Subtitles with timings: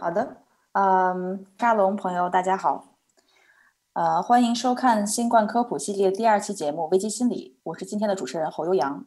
[0.00, 0.36] 好的，
[0.72, 2.94] 嗯，沙龙朋友大家好，
[3.94, 9.04] 呃，欢迎收看新冠科普系列第二期节目《危机心理》，我是今天的主持人侯悠阳。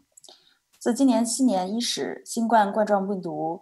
[0.77, 3.61] 自今年新年伊始，新冠冠状病毒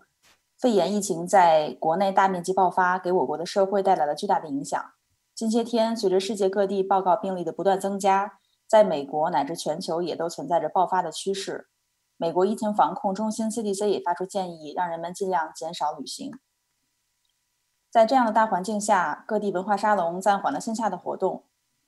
[0.60, 4.84] 肺炎疫情在国内大面积爆发，给我国的社会带来了巨大的影响。
[5.36, 11.68] 近些天，随着世界各地报告病例的不断增加，在美国乃至全球也都存在着爆发的趋势。
[12.18, 16.32] 美国疫情防控中心 CDC 也发出建议，让人们尽量减少旅行。
[17.92, 21.46] 在这样的大环境下，各地文化沙龙暂缓了线下的活动。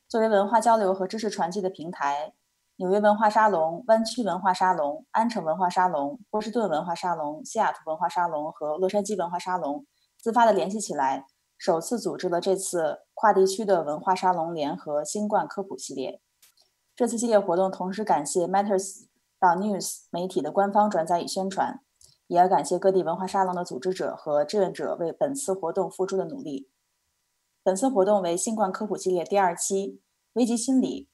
[0.09, 2.34] 作为文化交流和知识传递的平台，
[2.77, 9.85] 纽约文化沙龙、湾区文化沙龙、安城文化沙龙、波士顿文化沙龙、西雅图文化沙龙和洛杉矶文化沙龙
[10.17, 11.27] 自发地联系起来，
[11.59, 16.20] 首次组织了这次跨地区的文化沙龙联合新冠科普系列。
[16.95, 19.05] 这次系列活动同时感谢 Matters
[19.39, 21.80] 到 News 媒体的官方转载与宣传。
[22.31, 26.72] 也要感谢各地文化沙龙的组织者和志愿者为本次活动付出的努力。
[27.62, 30.00] 本次活动为新冠科普系列第二期
[30.31, 31.09] 危机心理。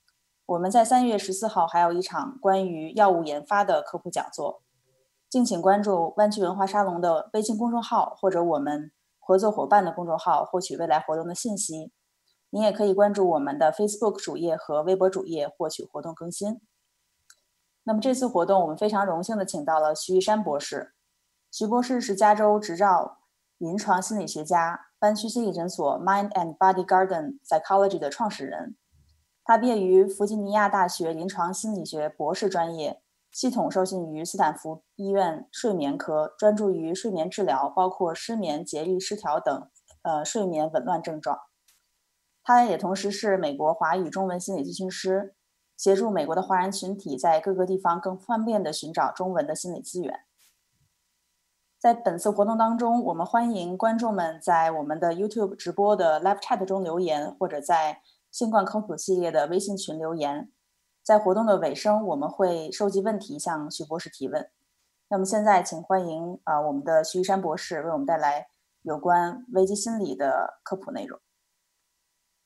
[0.46, 4.62] 我们在三月十四号还有一场关于药物研发的科普讲座，
[5.28, 11.92] 敬请关注湾区文化沙龙的微信公众号或者我们合作伙伴的公众号获取未来活动的信息。
[12.52, 16.62] 您也可以关注我们的 Facebook 主页和微博主页获取活动更新。
[17.86, 20.94] 那么这次活动我们非常荣幸的请到了徐玉山博士。
[21.50, 23.20] 徐博士是加州执照
[23.58, 28.76] 临床心理学家，湾区心理诊所 Mind and Body Garden Psychology 的创始人。
[29.44, 39.70] 他毕业于弗吉尼亚大学临床心理学博士专业，系统受训于斯坦福医院睡眠科，专注于睡眠治疗，包括失眠、节律失调等
[40.04, 41.40] 呃睡眠紊乱症状。
[42.44, 45.34] 他也同时是美国华语中文心理咨询师，
[45.78, 50.27] 协助美国的华人群体在各个地方更方便地寻找中文的心理资源。
[51.80, 60.50] 在本次活动当中，我们欢迎观众们在我们的 YouTube 直播的 Live Chat 中留言，或者在新冠科普系列的微信群留言。
[61.04, 64.50] 在活动的尾声，我们会收集问题向徐博士提问。
[65.10, 68.48] 那么现在，请欢迎啊我们的徐玉山博士为我们带来
[68.82, 71.20] 有关危机心理的科普内容。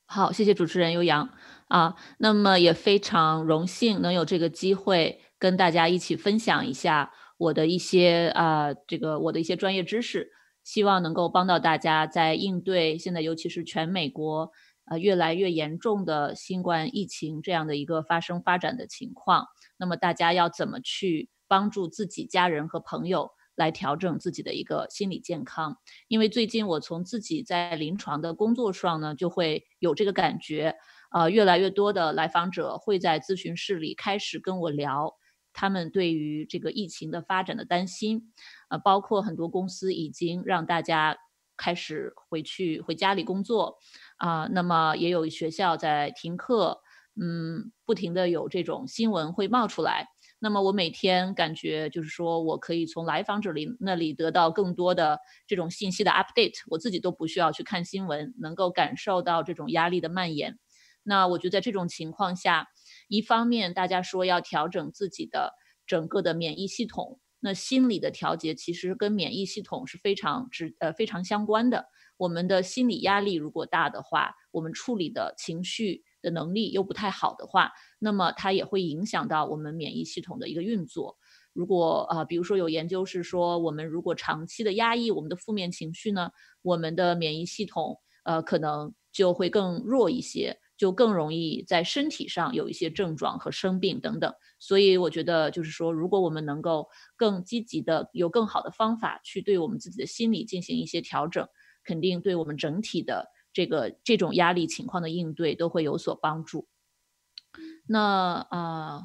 [0.05, 1.29] 好，谢谢主持人悠扬
[1.69, 1.95] 啊。
[2.17, 7.13] 那么也非常荣幸能有这个机会跟大家一起分享一下。
[7.41, 10.29] 我的一些啊，这个我的一些专业知识，
[10.63, 14.51] 希望能够帮到大家在应对现在尤其是全美国
[14.85, 19.47] 呃越来越严重的新冠疫情这样的一个发生发展的情况。
[19.77, 25.77] 那么大家要怎么去帮助自己家人和朋友来调整自己的一个心理健康？
[26.07, 30.75] 因为最近我从自己在临床的工作上呢，就会有这个感觉，
[31.11, 35.15] 呃，越来越多的来访者会在咨询室里开始跟我聊。
[35.53, 38.31] 他们对于这个疫情的发展的担心，
[38.69, 41.17] 呃，包括很多公司已经让大家
[41.57, 43.77] 开始回去回家里工作，
[44.17, 46.81] 啊，那么也有学校在停课，
[47.21, 50.07] 嗯，不停的有这种新闻会冒出来。
[50.39, 60.57] 那么我每天感觉就是说我可以从来访者里那里得到更多的这种信息的 update，我自己都不需要去看新闻，能够感受到这种压力的蔓延。
[61.03, 62.69] 那我觉得在这种情况下。
[63.11, 65.53] 一方面，大家说要调整自己的
[65.85, 71.87] 整个的免疫系统，那心理的调节其实跟免疫系统是非常直呃非常相关的。
[72.15, 81.17] 我们的心理压力如果大的话，我们处理的情绪的能力又不太好的话，那么它也会影响到我们免疫系统的一个运作。
[81.51, 90.59] 如果啊，比如说有研究是说，我们如果长期的压抑我们的负面情绪呢，我们的免疫系统呃可能就会更弱一些。
[90.81, 101.47] 就更容易在身体上有一些症状和生病等等，所以我觉得就是说，如果我们能够更积极的有更好的方法去对我们自己的心理进行一些调整，
[101.83, 106.67] 肯定对我们整体的这个这种压力情况的应对都会有所帮助。
[107.85, 109.01] 那啊。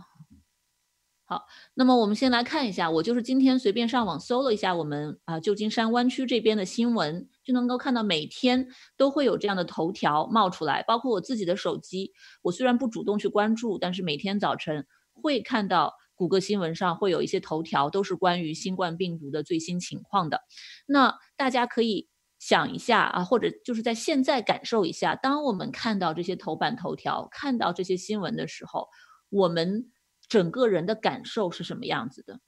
[1.28, 1.44] 好，
[1.74, 12.12] 那么我们先来看一下，我就是今天随便上网搜了一下我们啊旧金山湾区这边的新闻，就能够看到每天都会有这样的头条冒出来，包括我自己的手机，
[12.42, 20.42] 我虽然不主动去关注，但是每天早晨会看到谷歌新闻上会有一些头条，都是关于新冠病毒的最新情况的。
[20.86, 22.08] 那大家可以
[22.38, 28.86] 想一下啊，或者就是在现在感受一下，当我们看到这些头版头条，看到这些新闻的时候，
[29.28, 29.90] 我们。
[30.28, 32.40] 整个人的感受是什么样子的？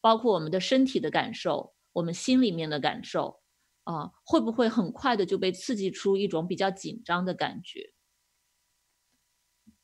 [0.00, 3.40] 包括我们的身体的感受，我们心里面的感受，
[3.84, 7.92] 啊，会不会很快的就被刺激出一种比较紧张的感觉？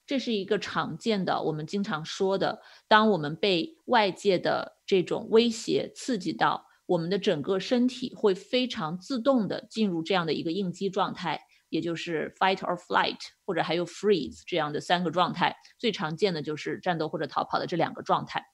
[0.07, 15.57] 这是一个常见的，我们经常说的，当我们被外界的这种威胁刺激到，我们的整个身体会非常自动的进入这样的一个应激状态，也就是 fight or flight，或者还有 freeze 这样的三个状态。
[15.79, 18.45] 最常见的就是战斗或者逃跑的这两个状态。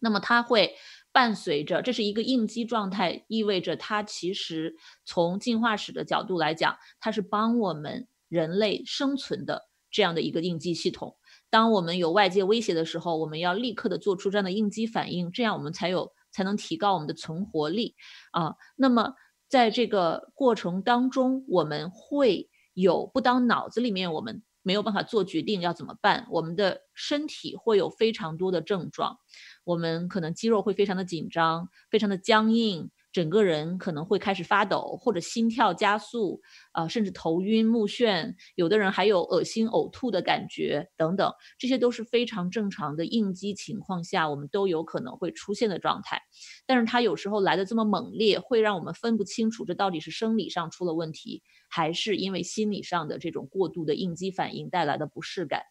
[0.00, 0.74] 那么它会
[1.12, 11.16] 伴随着，这是一个应激状态，意味着它其实从进化史的角度来讲，它是帮我们人类生存的这样的一个应激系统。
[11.50, 16.12] 当我们有外界威胁的时候，我们要立刻的做出这样的应激反应，这样我们才有。
[16.32, 17.96] 才能提高我们的存活力
[18.32, 18.56] 啊。
[18.74, 19.14] 那么
[19.48, 29.18] 在这个过程当中，我们会有不当脑子里面我们没有办法做决定要怎么办，我们的身体会有非常多的症状，
[29.64, 32.90] 我们可能肌肉会非常的紧张，非常的僵硬。
[33.16, 36.38] 整个人可能会开始发抖，或者心跳加速，
[36.72, 46.20] 啊，甚至头晕目眩，有的人还有恶心呕吐的感觉等等，这些都是非常正常的应激情况下我们都有可能会出现的状态。
[46.66, 55.62] 但是它有时候来的这么猛烈，会让我们分不清楚这到底是生理上出了问题，还是因为心理上的这种过度的应激反应带来的不适感。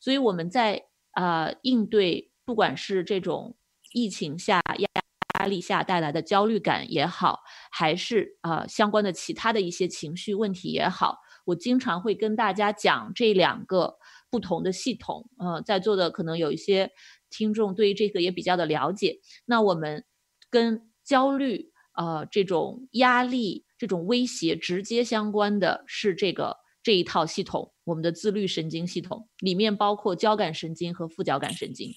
[0.00, 3.54] 所以我们在啊应对不管是这种
[3.92, 5.03] 疫情下压。
[5.44, 13.98] 压力下带来的焦虑感也好，还是啊相关的其他的一些情绪问题也好，我经常会跟大家讲这两个
[14.30, 15.28] 不同的系统。
[15.38, 16.90] 呃，在座的可能有一些
[17.28, 19.20] 听众对于这个也比较的了解。
[19.44, 20.06] 那我们
[20.48, 26.63] 跟焦虑、呃这种压力、这种威胁直接相关的是这个。
[26.84, 31.90] 这一套系统，我们的自律神经系统里面包括交感神经和副交感神经。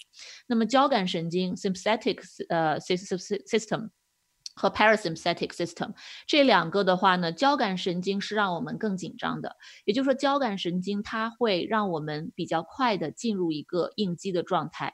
[0.47, 3.89] 那么交感神经 （sympathetic 呃 system）
[4.55, 5.93] 和 parasympathetic system
[6.25, 14.93] 这两个的话呢，交感神经是让我们更紧张的，也就是说交感神经它会让我们比较快的进入一个应激的状态。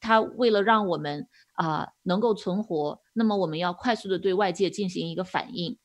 [0.00, 5.78] 它为了让我们啊能够存活，那么我们要快速的对外界进行一个反应。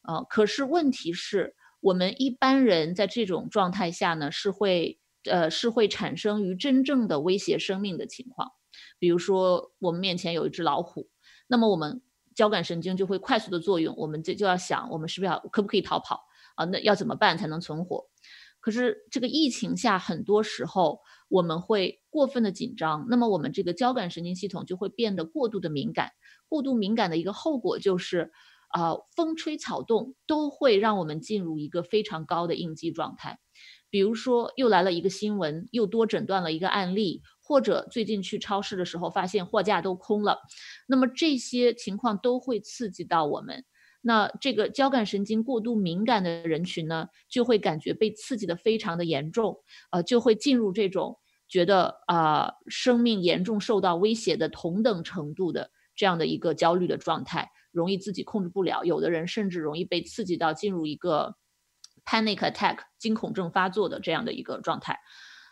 [0.00, 1.54] 呃，可是问题是。
[1.80, 8.50] 我们一般人在这种状态下呢，是会呃是会产生于真正的威胁生命的情况，
[8.98, 11.08] 比如说我们面前有一只老虎，
[11.46, 12.02] 那么我们
[12.34, 16.20] 交感神经就会快速的作用，我们就就要想我们是不是要可不可以逃跑
[16.54, 16.66] 啊？
[16.66, 18.06] 那要怎么办才能存活？
[18.60, 26.12] 可是这个疫情下，很多时候我们会过分的紧张，那么我们这个交感神经系统就会变得过度的敏感，
[26.46, 28.32] 过度敏感的一个后果就是。
[28.70, 33.38] 啊，风吹草动都会让我们进入一个非常高的应激状态。
[33.90, 40.38] 比如说，又来了一个新闻，又多诊断了一个案例，或者最近去超市的时候发现货架都空了，
[40.86, 43.64] 那么这些情况都会刺激到我们。
[44.02, 49.58] 那这个交感神经过度敏感的人群呢，就会感觉被刺激的非常的严重，
[49.90, 51.18] 呃，就会进入这种
[51.48, 57.50] 觉得啊生命严重受到威胁的同等程度的这样的一个焦虑的状态。
[57.70, 61.36] 容易自己控制不了，有的人甚至容易被刺激到进入一个
[62.04, 64.98] panic attack 惊恐症发作的这样的一个状态。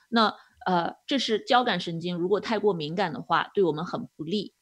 [0.08, 0.34] 那
[0.66, 4.54] 呃，这是交感神经，如果太过敏感的话，对我们很不利。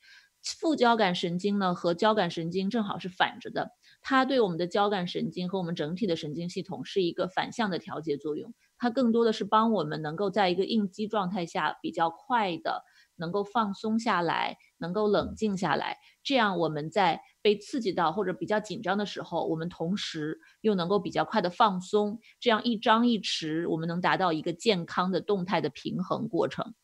[0.61, 12.85] 副交感神经呢和交感神经正好是反着的，它对我们的交感神经和我们整体的神经系统是一个反向的调节作用，它更多的是帮我们能够在一个应激状态下比较快的
[13.17, 26.75] 能够放松下来，能够冷静下来，这样我们在被刺激到或者比较紧张的时候，我们同时又能够比较快的放松，这样一张一弛，我们能达到一个健康的动态的平衡过程。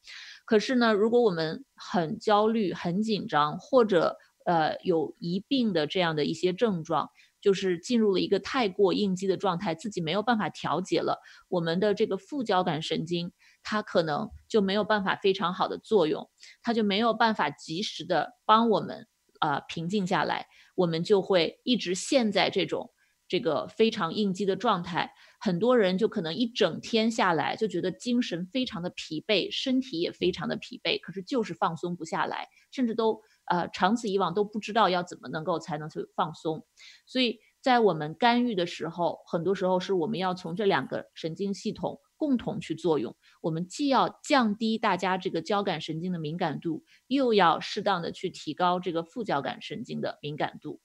[0.45, 11.19] 可是呢，如果我们很焦虑、很紧张，或者呃有一病的这样的一些症状，就是进入了一个太过应激的状态，自己没有办法调节了，
[11.49, 13.33] 我们的这个副交感神经
[13.65, 16.31] 它可能就没有办法非常好的作用，
[16.63, 19.09] 它就没有办法及时的帮我们。
[19.43, 20.47] 啊，平静下来，
[20.77, 22.93] 我们就会一直陷在这种
[23.27, 25.13] 这个非常应激的状态。
[25.41, 33.21] 很多人就可能一整天下来就觉得精神非常的疲惫，身体也非常的疲惫，可是就是放松不下来，甚至都
[33.51, 36.65] 呃长此以往都不知道要怎么能够才能去放松。
[37.05, 41.99] 所以在我们干预的时候，很多时候是我们要从这两个神经系统。
[42.19, 50.81] 共同去作用，我们既要降低大家这个交感神经的敏感度，又要适当的去提高这个副交感神经的敏感度。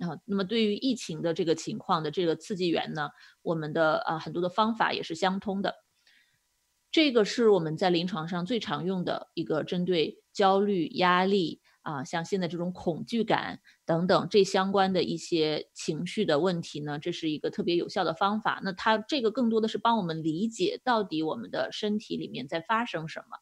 [0.00, 3.08] 啊，那么对于疫情的这个情况的这个刺激源呢，
[3.40, 5.76] 我们的啊很多的方法也是相通的。
[6.90, 11.62] 这个是我们在临床上最常用的一个针对焦虑、压力。
[11.84, 18.60] 啊，像现在这种恐惧感等等这相关的一些情绪的问题呢，这是一个特别有效的方法。
[18.64, 23.36] 那它这个更多的是帮我们理解到底我们的身体里面在发生什么。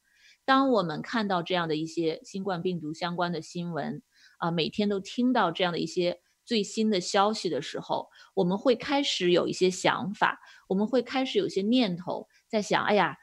[0.45, 4.03] 当我们看到这样的一些新冠病毒相关的新闻
[4.39, 13.17] 啊，每天都听到这样的一些最新的消息的时候，我们会开始有一些想法，我们会开始有些念头，在想，哎呀，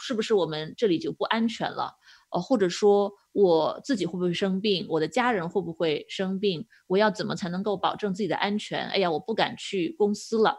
[0.00, 1.96] 是不是我们这里就不安全了？
[2.32, 4.86] 呃，或者说我自己会不会生病？
[4.88, 6.66] 我的家人会不会生病？
[6.86, 8.88] 我要怎么才能够保证自己的安全？
[8.88, 10.58] 哎呀，我不敢去公司了，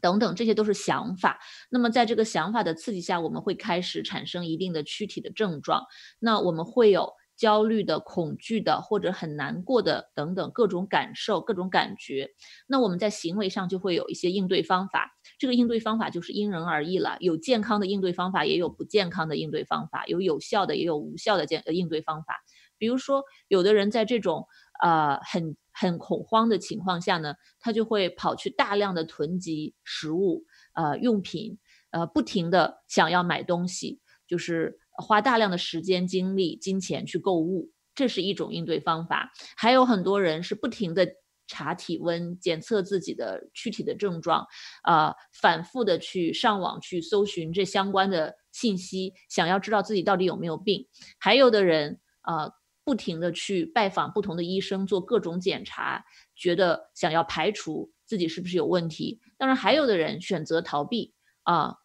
[0.00, 1.38] 等等，这些都是想法。
[1.70, 5.84] 那么在这个想法的刺激下，我们会开始产生一定的躯体的症状。
[6.18, 7.12] 那我们会有。
[7.36, 12.30] 焦虑的、恐惧的，或者很难过的等等各种感受、各种感觉，
[12.66, 15.15] 那我们在行为上就会有一些应对方法。
[15.38, 22.34] 这个应对方法就是因人而异了，有健康的应对方法，也有不健康的应对方法，有有效的，也有无效的健应对方法。
[22.78, 24.46] 比如说，有的人在这种
[24.82, 31.58] 呃很很恐慌的情况下呢，他就会跑去大量的囤积食物、呃用品，
[31.90, 34.78] 呃不停的想要买东西，就是。
[34.98, 39.30] 花大量的时间、精力、金钱去购物，这是一种应对方法。
[39.54, 41.06] 还有很多人是不停的
[41.46, 44.46] 查体温、检测自己的躯体的症状，
[44.82, 50.86] 啊，反复的去上网去搜寻这相关的信息，想要知道自己到底有没有病。
[51.18, 52.50] 还有的人啊，
[52.84, 59.20] 不停的去拜访不同的医生，做各种检查，觉得想要排除自己是不是有问题。
[59.36, 61.76] 当然，还有的人选择逃避啊。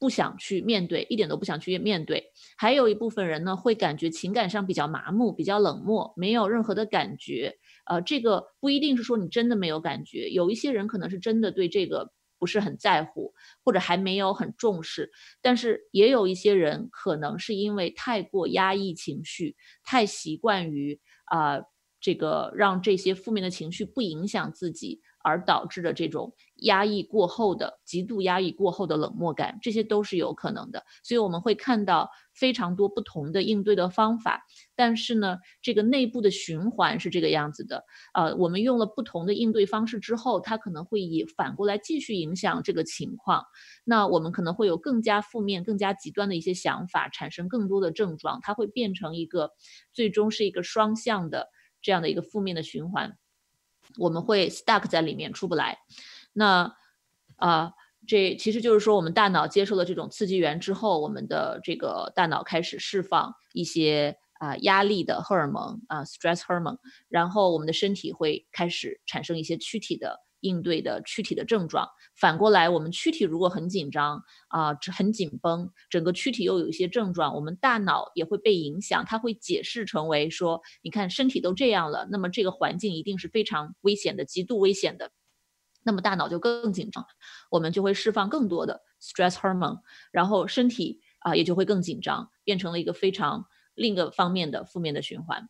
[0.00, 2.32] 不想去面对，一点都不想去面对。
[2.56, 7.58] 还有一部分人呢，会感觉情感上比较麻木、比较冷漠，没有任何的感觉。
[7.90, 15.10] 呃，这个不一定是说你真的没有感觉，有一些人可能是真的对这个不是很在乎，或者还没有很重视。
[15.42, 21.60] 但是也有一些人可能是因为太过压抑情绪，太习惯于啊
[22.00, 25.00] 这个让这些负面的情绪不影响自己。
[25.22, 30.82] 而导致的这种压抑过后的极度压抑过后的冷漠感，这些都是有可能的。
[31.04, 32.08] 所以我们会看到
[32.40, 34.44] 非常多不同的应对的方法。
[34.74, 37.84] 但是呢，这个内部的循环是这个样子的。
[38.14, 43.44] 呃，我们用了不同的应对方式之后，它可能会以反过来继续影响这个情况。
[43.84, 49.52] 那我们可能会有更加负面、更加极端的一些想法，产生更多的症状，它会变成一个
[49.92, 51.48] 最终是一个双向的
[51.82, 53.18] 这样的一个负面的循环。
[53.98, 55.78] 我们会 stuck 在里面出不来，
[56.32, 56.72] 那
[57.36, 57.72] 啊，
[58.10, 70.18] 这其实就是说，我们大脑接受了这种刺激源之后，我们的这个大脑开始释放一些啊压力的荷尔蒙啊 stress hormone，然后我们的身体会开始产生一些躯体的。
[70.42, 71.86] 应对的躯体的症状，
[72.16, 85.10] 反过来，我们躯体如果很紧张啊，很紧绷，整个躯体又有一些症状，我们大脑也会被影响，它会解释成为说，你看身体都这样了，那么这个环境一定是非常危险的，极度危险的，
[85.82, 87.04] 那么大脑就更紧张，
[87.50, 89.80] 我们就会释放更多的 stress hormone，
[90.12, 95.48] 然后身体啊也就会更紧张，变成了一个非常另一个方面的负面的循环，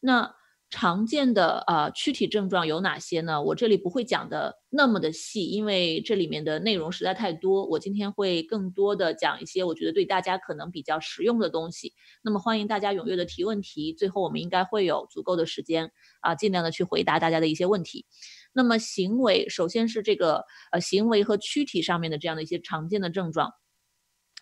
[0.00, 0.34] 那。
[0.70, 3.42] 常见的啊躯体症状有哪些呢？
[3.42, 7.64] 我这里不会讲的那么的细，因为这里面的内容实在太多。
[7.64, 11.94] 我今天会更多的讲一些我觉得对大家可能比较实用的东西。
[12.20, 18.04] 那么欢迎大家踊跃的提问题，最后我们应该会有足够的时间啊，尽量的去回答大家的一些问题。
[18.52, 23.52] 那么行为，首先是这个呃行为和躯体上面的这样的一些常见的症状。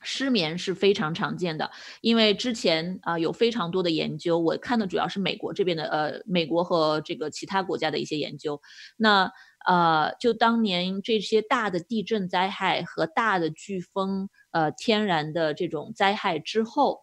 [0.03, 1.71] 失眠是非常常见的，
[2.03, 8.61] 因为之前啊有非常多的研究，我看的主要是美国这边的，呃，美国和这个其他国家的一些研究。
[8.99, 9.33] 那
[9.67, 17.01] 呃，就当年这些大的地震灾害和大的飓风，呃，天然的这种灾害之后，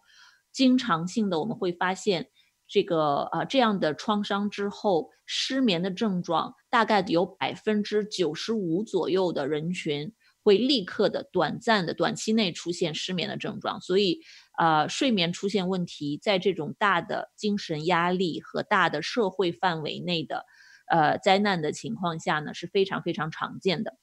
[0.52, 2.28] 经常性的我们会发现，
[2.66, 10.12] 这个啊这样的创伤之后，失眠的症状大概有百分之九十五左右的人群。
[10.46, 14.20] 会立刻的、短暂的、短期内出现失眠的症状，所以，
[14.58, 20.44] 呃，睡眠出现问题，在这种大的精神压力和大的社会范围内的，
[20.86, 23.96] 呃，灾难的情况下呢，是非常非常常见的，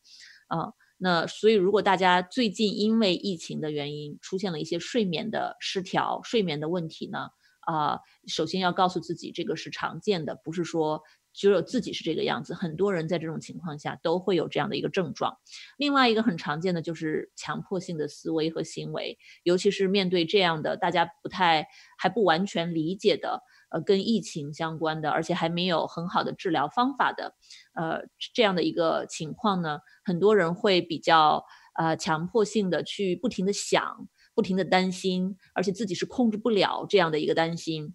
[0.48, 7.30] 啊，那所以如果大家最近因为疫情的原因出现了一些睡眠的失调、睡眠的问题呢，
[7.62, 11.02] 啊，首先要告诉自己这个是常见的，不是说。
[11.34, 15.38] 只有自己是这个样子，很多人在这种情况下都会有这样的一个症状。
[15.78, 27.34] 另外一个很常见的就是强迫性的思维和行为，尤其是面对这样的大家不太还不完全理解的，呃，跟疫情相关的，而且还没有很好的治疗方法的，
[27.76, 28.02] 呃，
[28.34, 31.46] 这样的一个情况呢，很多人会比较
[31.80, 34.10] 呃强迫性的去不停的想，
[34.42, 37.94] 不停的担心，而且自己是控制不了这样的一个担心。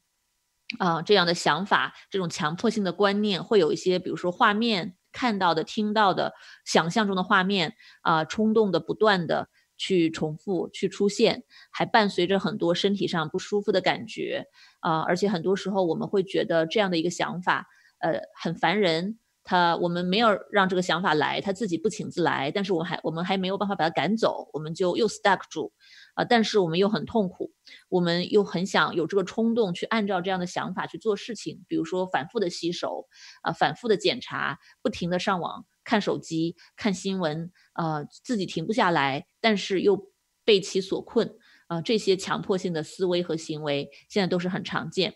[0.78, 6.34] 啊，这样的想法，这种强迫性的观念，会有一些，比如说画面看到的、听到的、
[6.64, 14.46] 想象中的画面啊，冲动的不断的去重复、去出现，还伴随着很多身体上不舒服的感觉
[14.78, 15.00] 啊！
[15.00, 17.66] 而且很多时候我们会觉得这样的一个想法，
[17.98, 19.18] 呃，很烦人。
[19.48, 25.72] 他我们没有让这个想法来，他自己不请自来，但是我还我们还没有办法把他赶走，我们就又 stuck 住，
[26.16, 27.52] 啊，但是我们又很痛苦，
[27.88, 33.06] 我们又很想有这个冲动去按照这样的想法去做事情，比如说反复的洗手，
[33.42, 40.10] 啊，反复的检查，不停的上网看手机看新闻，啊，自己停不下来，但是又
[40.44, 45.14] 被其所困，啊，这些强迫性的思维和行为现在都是很常见。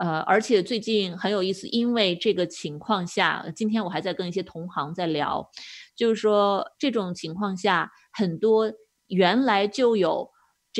[0.00, 5.50] 呃，而且最近很有意思，因为这个情况下，今天我还在跟一些同行在聊，
[5.94, 8.72] 就是说这种情况下，很多
[9.08, 10.30] 原来就有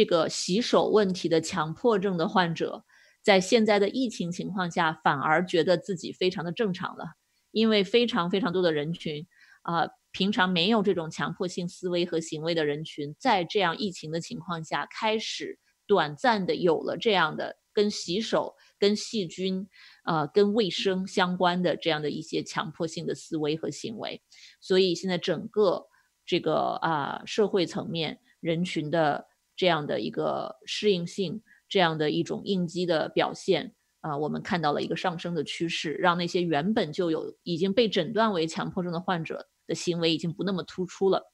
[0.00, 2.87] 这个洗手问题的强迫症的患者，
[3.21, 7.04] 在现在的疫情情况下，反而觉得自己非常的正常了，
[7.50, 9.26] 因为非常非常多的人群
[9.61, 18.54] 啊，平常没有这种强迫性思维和行为的人群，在这样疫情的情况下，开始短暂的有了这样的跟洗手。
[18.78, 19.69] 跟细菌，
[20.07, 24.23] 呃，跟卫生相关的这样的一些强迫性的思维和行为，
[24.59, 25.87] 所以现在整个
[26.25, 29.26] 这个啊社会层面人群的
[29.61, 41.31] 这样的一个适应性，这样的一种应激的表现啊，我们看到了一个上升的趋势，让那些原本就有已经被诊断为强迫症的患者的行为已经不那么突出了。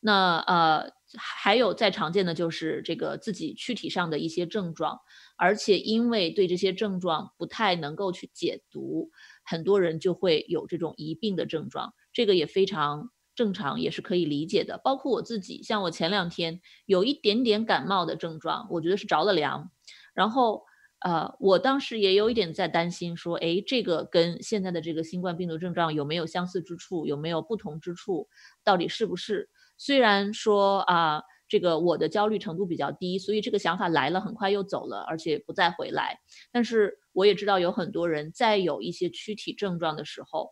[0.00, 4.98] 那呃，还有再常见的就是这个自己躯体上的一些症状。
[5.36, 9.12] 而且因为对这些症状不太能够去解读，
[9.44, 14.80] 很多人就会有这种疑病的症状，这个也非常正常，也是可以理解的。
[14.82, 19.70] 包括我自己，像我前两天有一点点感冒的症状，我觉得是着了凉，
[20.12, 20.64] 然后
[20.98, 28.28] 呃，我当时也有一点在担心，说，哎，这个跟现在的这个新冠病毒症状有没有相似之处，有没有不同之处，
[28.64, 29.48] 到底是不是？
[29.76, 31.22] 虽然说啊。
[31.50, 36.18] 这个我的焦虑程度比较低，所以这个想法来了很快又走了，而且不再回来。
[36.52, 40.50] 但是我也知道有很多人在有一些躯体症状的时候，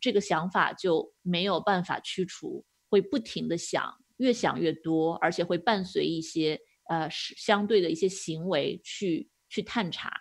[0.00, 10.12] 这个想法就没有办法去除，会不停的想，越想越多，而且会伴随一些呃相对的一些行为去去探查，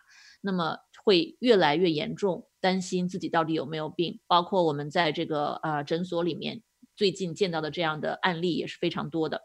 [0.42, 4.20] 那么会越来越严重，担心自己到底有没有病。
[4.28, 6.62] 包括我们在这个呃诊所里面
[6.96, 9.44] 最近见到的这样的案例也是非常多的。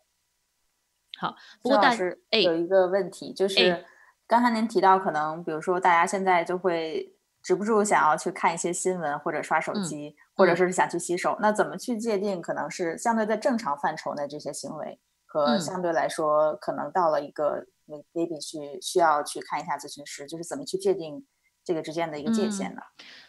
[1.18, 3.84] 好，不过但是有一个问题，就是
[4.26, 17.66] 刚才您提到，可能比如说大家现在就会止不住想要去看一些新闻，或者刷手机，或者说是想去洗手，那怎么去界定可能是相对在正常范畴的这些行为，和相对来说可能到了一个
[18.14, 21.26] maybe 去需要去看一下咨询师，就是怎么去界定
[21.64, 22.80] 这个之间的一个界限呢？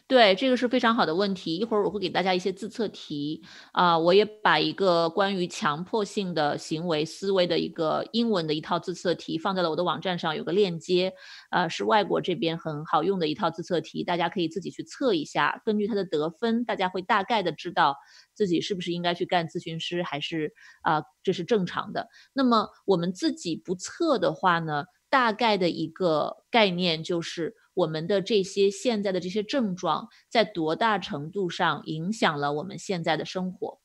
[0.10, 1.56] 对，这个是非常好的问题。
[1.56, 11.14] 一会儿我会给大家一些自测题啊，我也把一个关于强迫性的行为思维的一个英文的一套自测题放在了我的网站上，有个链接，
[11.52, 15.62] 呃，是外国这边很好用的一套自测题，大家可以自己去测一下。
[15.66, 17.96] 根据它的得分，大家会大概的知道
[18.34, 22.10] 自己是不是应该去干咨询师，还是啊这是正常的。
[22.34, 27.56] 那么我们自己不测的话呢，大概的一个概念就是。
[27.74, 33.80] 我们的这些现在的这些症状，在多大程度上影响了我们现在的生活？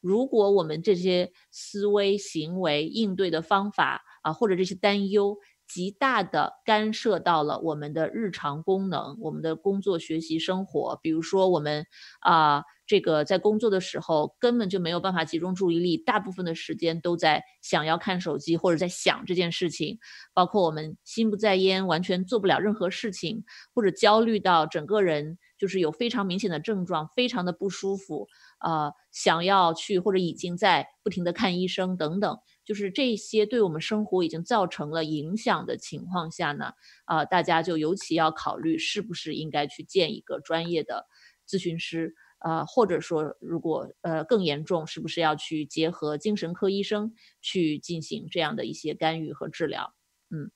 [0.00, 11.86] 如果我们这些思维、行为、应对的方法啊，或者这些担忧，极大的干涉到了我们的日常功能，我们的工作、学习、生活，比如说我们
[12.20, 12.62] 啊。
[12.88, 19.98] 这个在工作的时候根本就没有办法集中注意力，大部分的时间都在想要看手机或者在想这件事情，
[20.32, 23.42] 包括我们心不在焉，完全做不了任何事情，
[23.74, 28.28] 或者焦虑到整个人就是有非常明显的症状，非常的不舒服，
[28.64, 36.72] 呃，想要去或者已经在不停的看医生等等，就是这些对我们生活已经造成了影响的情况下呢，
[37.06, 41.06] 啊，大家就尤其要考虑是不是应该去见一个专业的
[41.48, 42.14] 咨询师。
[42.40, 49.94] 呃，或者说，如果呃更严重，是不是要去结合精神科医生去进行这样的一些干预和治疗？
[50.30, 50.50] 嗯，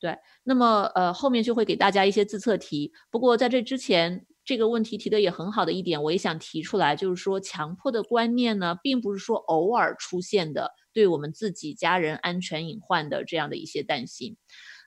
[0.00, 0.16] 对。
[0.42, 2.92] 那么呃后面就会给大家一些自测题。
[3.10, 14.36] 不过在这之前，这个问题提的也很好的一点，我也想提出来，就是说强迫的观念呢，并不是说偶尔出现的，对我们自己家人安全隐患的这样的一些担心。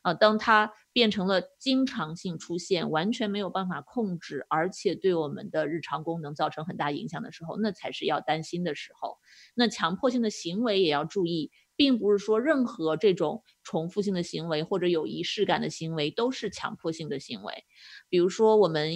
[0.04, 9.18] 啊，当它变成了经常性出现，完全没有办法控制，而且对我们的日常功能造成很大影响的时候，那才是要担心的时候。
[9.56, 17.64] 那强迫性的行为也要注意，并不是说任何这种重复性的行为或者有仪式感的行为都是强迫性的行为。
[18.14, 18.92] 比如说我们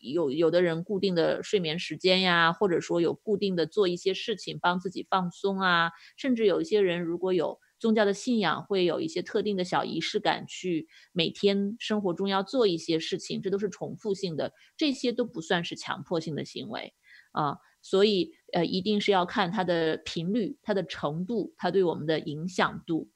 [0.00, 16.94] 有有的人固定的睡眠时间呀，或者说有固定的做一些事情帮自己放松啊，甚至有一些人如果有宗教的信仰，会有一些特定的小仪式感，去每天生活中要做一些事情，这都是重复性的，这些都不算是强迫性的行为
[17.32, 17.58] 啊。
[17.82, 23.10] 所以呃，一定是要看它的频率、它的程度、它对我们的影响度，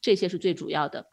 [0.00, 1.12] 这些是最主要的。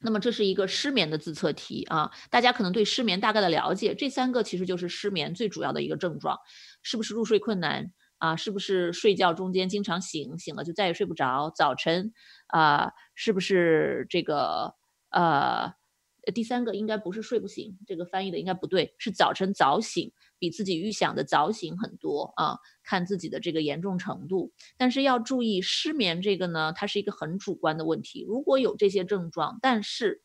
[0.00, 6.38] 那么这是一个失眠的自测题啊，大家可能对失眠大概的了解，这三个其实就是失眠最主要的一个症状，
[6.82, 8.36] 是不是入睡困难啊？
[8.36, 11.50] 是不是睡觉中间经常醒，醒了就再也睡不着？
[11.50, 12.12] 早晨
[12.48, 14.74] 啊，是不是这个
[15.10, 15.74] 呃？
[16.34, 22.58] 第三个应该不是睡不醒，这个翻译的应该不对，是早晨早醒，比自己预想的早醒很多啊。
[22.82, 28.24] 看自己的这个严重程度，但是要注意失眠这个呢，它是一个很主观的问题。
[28.26, 30.22] 如果有这些症状，但是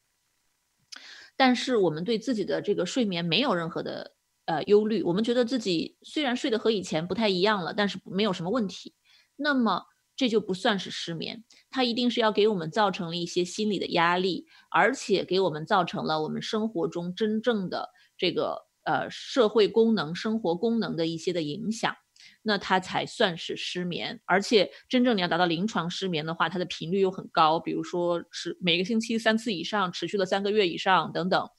[1.36, 8.94] 但是我们对自己的这个睡眠没有任何的呃忧虑，我们觉得自己虽然睡得和以前不太一样了，但是没有什么问题，
[9.36, 9.86] 那么。
[10.14, 21.96] 这就不算是失眠，它一定是要给我们造成了一些心理的压力，而且给我们造成了我们生活中真正的这个呃社会功能、生活功能的一些的影响，
[22.42, 24.22] 那它才算是失眠。
[24.26, 31.50] 而且真正你要达到临床失眠的话，它的频率又很高，比如说是每个星期三次以上，持续了三个月以上等等，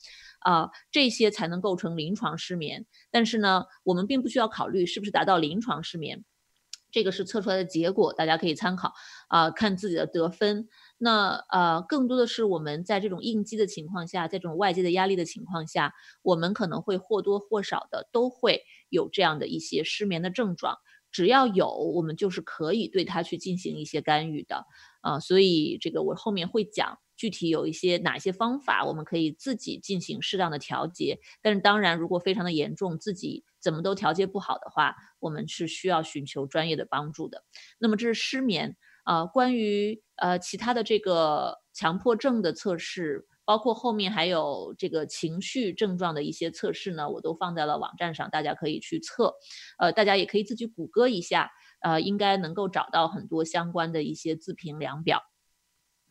[0.41, 2.87] 啊，这些才能构成临床失眠。
[3.11, 6.25] 但是呢，我们并不需要考虑是不是达到临床失眠。
[6.91, 8.93] 这个是测出来的结果，大家可以参考
[9.29, 10.69] 啊，看自己的得分。
[11.05, 20.77] 那呃，更多的是我们在这种应激的情况下，在这种外界的压力的情况下，我们可能会或多或少的都会有这样的一些失眠的症状。
[21.11, 24.65] 只要有，我们就是可以对它去进行一些干预的
[25.01, 25.19] 啊。
[25.19, 26.99] 所以这个我后面会讲。
[27.15, 31.21] 具体有一些哪些方法，我们可以自己进行适当的调节。
[31.41, 37.45] 但是当然，如果非常的严重，自己怎么都调节不好的话，我们是需要寻求专业的帮助的。
[37.79, 39.25] 那么这是失眠啊。
[39.27, 49.35] 关于呃其他的这个强迫症的测试，包括后面还有这个情绪症状的一些测试呢，我都放在了网站上，大家可以去测。
[49.79, 55.32] 呃，大家也可以自己谷歌一下，呃，应该能够找到很多相关的一些自评量表。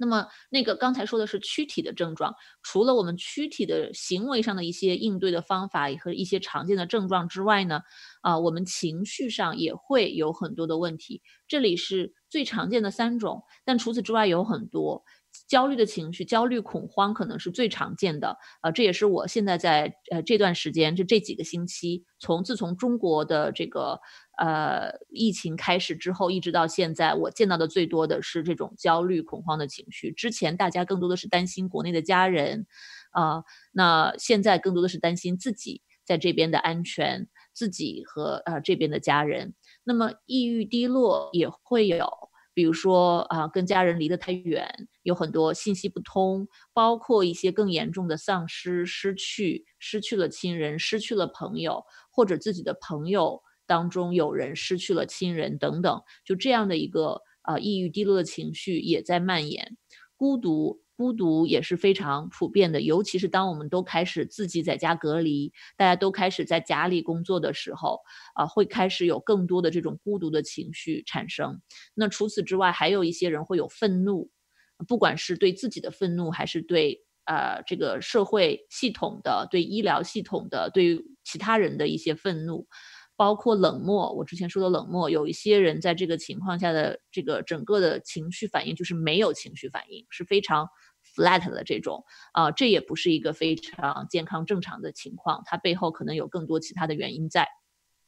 [0.02, 2.34] 那么，那个刚才说的是躯体的症状，
[2.64, 7.82] 除了我们躯体的行为上的一些应对的方法和一些常见的症状之外呢，
[8.22, 11.22] 啊，我们情绪上也会有很多的问题。
[11.48, 15.04] 这里是最常见的三种，但除此之外有很多。
[15.48, 23.98] 焦虑的情绪，焦虑、恐慌可能是最常见的，呃，这也是我现在在呃这段时间，就这几个星期，从自从中国的这个
[24.38, 30.12] 呃疫情开始之后，一直到现在，我见到的最多的是这种焦虑、恐慌的情绪。
[30.12, 32.66] 之前大家更多的是担心国内的家人，
[33.12, 39.54] 啊，那现在更多的是担心自己在这边的安全，自己和呃这边的家人。
[39.84, 42.10] 那么抑郁、低落也会有。
[42.54, 53.42] 比如说啊，跟家人离得太远，有很多信息不通，包括一些更严重的丧失、失去、失去了亲人、失去了朋友，或者自己的朋友
[53.72, 59.78] 当中有人失去了亲人等等，就这样的一个啊抑郁低落的情绪也在蔓延，
[60.18, 60.82] 孤独。
[60.94, 68.00] 孤独也是非常普遍的，尤其是当我们都开始自己在家隔离，大家都开始在家里工作的时候，
[68.36, 71.60] 啊，会开始有更多的这种孤独的情绪产生。
[71.96, 74.30] 那除此之外，还有一些人会有愤怒，
[74.88, 82.68] 不管是对自己的愤怒，还是对呃这个社会系统的、对医疗系统的、对其他人的一些愤怒。
[83.22, 90.68] 包括冷漠，我之前说的冷漠，有一些人在这个情况下的这个整个的情绪反应就是没有情绪反应，是非常
[91.16, 92.04] flat 的这种
[92.34, 97.48] 啊，这也不是一个非常健康正常的情况，它背后可能有更多其他的原因在，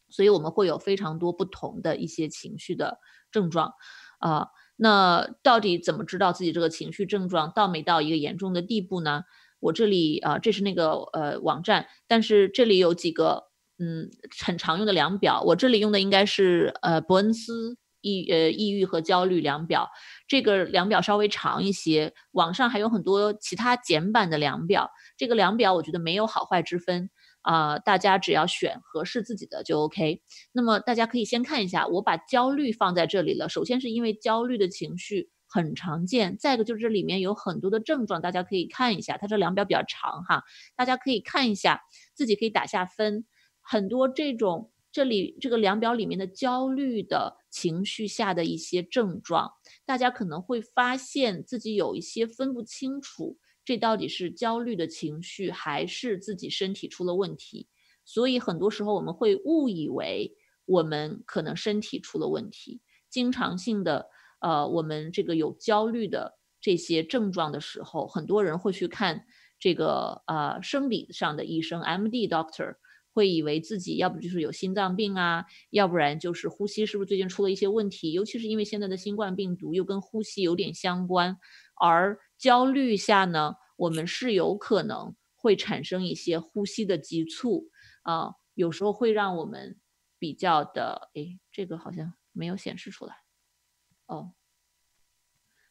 [0.09, 2.97] 所以我们会有非常多不同的一些情绪的
[3.31, 3.71] 症状
[4.17, 4.47] 啊。
[4.77, 9.25] 那到底怎么知道自己这个情绪症状到没到一个严重的地步呢？
[9.59, 13.52] 我这里啊，这是那个呃网站，但是这里有几个。
[13.79, 14.09] 嗯，
[14.45, 19.89] 很常用的量表，我这里用的应该是呃伯恩斯抑呃抑郁和焦虑量表，
[20.27, 27.09] 这个量表稍微长一些，网上还有很多其他简版的量表，这个量表我觉得没有好坏之分
[27.41, 30.21] 啊，大家只要选合适自己的就 OK。
[30.51, 40.43] 那么大家可以先看一下，我把焦虑放在这里了，首先是因为焦虑的情绪很常见，再一个就是这里面有很多的症状，大家可以看一下，它这量表比较长哈，
[40.75, 41.81] 大家可以看一下，
[42.13, 43.25] 自己可以打下分。
[43.63, 49.51] 很多这种这里这个量表里面的焦虑的情绪下的一些症状，
[49.85, 57.67] 大家可能会发现自己有一些分不清楚这到底是焦虑的情绪，还是自己身体出了问题？
[58.05, 62.81] 所以很多时候我们会误以为我们可能身体出了问题。
[63.09, 64.07] 经常性的，
[64.41, 69.25] 呃，我们这个有焦虑的这些症状的时候，很多人会去看
[69.57, 72.27] 这个呃生理上的医生，M.D.
[72.27, 72.75] Doctor。
[73.13, 78.11] 会以为自己要不就是有心脏病啊，要不然就是呼吸是不是最近出了一些问题？
[78.11, 81.37] 尤其是因为现在的新冠病毒又跟呼吸有点相关，
[81.79, 87.69] 而焦虑下呢，我们是有可能会产生一些呼吸的急促
[88.01, 89.77] 啊，有时候会让我们
[90.17, 93.17] 比较的，哎，这个好像没有显示出来，
[94.07, 94.33] 哦，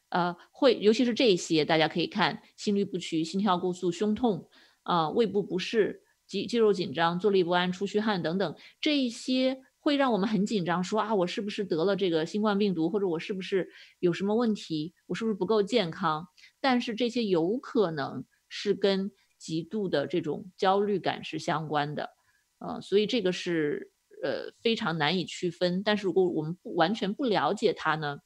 [0.07, 4.47] 呃，会，尤其是这些，大家可以看心律不齐、心跳过速、胸痛
[4.83, 6.02] 啊、胃部不适。
[6.33, 13.69] 肌肌肉紧张、坐立不安、出虚汗等等，这一些会让我们很紧张，说啊，我是不是得了这个新冠病毒，或者我是不是
[13.99, 16.27] 有什么问题，我是不是不够健康？
[16.59, 22.09] 但是这些有可能是跟极度的这种焦虑感是相关的，
[22.57, 23.91] 呃，所以这个是
[24.23, 25.83] 呃非常难以区分。
[25.83, 28.21] 但是如果我们不完全不了解它呢，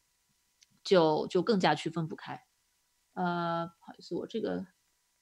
[0.81, 2.39] 就就更加区分不开。
[3.15, 4.65] 呃，不好意思，我这个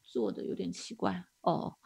[0.03, 1.77] 做的有点奇怪哦。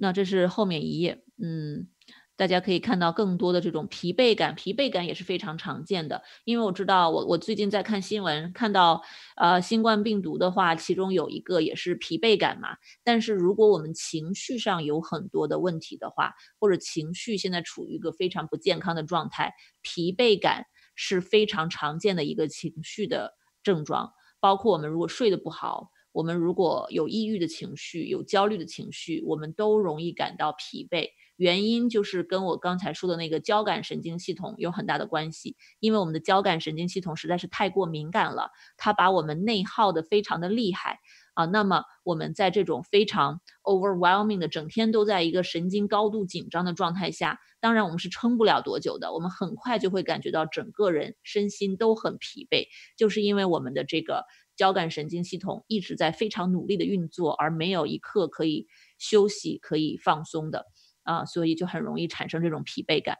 [0.00, 1.86] 那这是后面一页，嗯，
[2.34, 6.22] 大家可以看到更多的这种疲惫感，疲惫感也是非常常见的。
[6.46, 9.02] 因为我知道，我我最近在看新闻，看到
[9.36, 12.70] 呃新冠病毒的话，其中有一个也是疲惫感嘛。
[13.04, 24.12] 但是如果我们情绪上有很多的问题的话，或者情绪现在处于一个非常不健康的状态，疲惫感是非常常见的一个情绪的症状。
[24.40, 25.90] 包括我们如果睡得不好。
[26.12, 31.08] 我们如果有抑郁的情绪，有焦虑的情绪，我们都容易感到疲惫。
[31.36, 40.98] 原因就是跟我刚才说的那个交感神经系统有很大的关系，因为我们的交感神经系统实在是太过敏感了，它把我们内耗的非常的厉害
[41.32, 41.46] 啊。
[41.46, 52.66] 那么我们在这种非常 overwhelming 的，整天都在一个神经高度紧张的状态下，当然我们是撑不了多久的，我们很快就会感觉到整个人身心都很疲惫，
[52.98, 54.26] 就是因为我们的这个。
[54.60, 58.66] 交感神经系统一直在非常努力的运作，而没有一刻可以
[58.98, 60.66] 休息、可以放松的
[61.02, 63.16] 啊，所以就很容易产生这种疲惫感。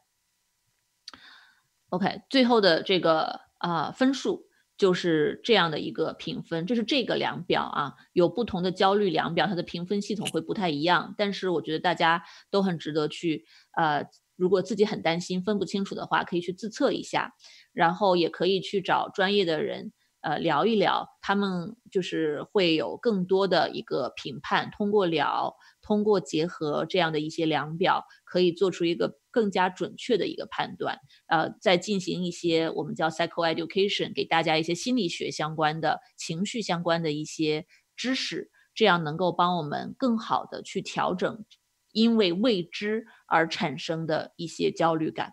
[1.89, 13.47] OK，最后的这个啊分数就是这样的一个评分，这是这个量表啊，有不同的焦虑量表，它的评分系统会不太一样，但是我觉得大家都很值得去
[13.79, 14.05] 呃，
[14.37, 17.33] 如果自己很担心分不清楚的话，可以去自测一下，
[17.73, 19.93] 然后也可以去找专业的人。
[20.23, 30.99] 呃，聊一聊，他们就是会有更多的一个评判，通过聊，通过结合这样的一些量表，可以做出一个更加准确的一个判断。
[31.27, 41.45] 呃，再进行一些我们叫 psycho education，给大家一些心理学相关的、情绪相关的一些知识，这样能够帮我们更好的去调整
[41.93, 45.33] 因为未知而产生的一些焦虑感。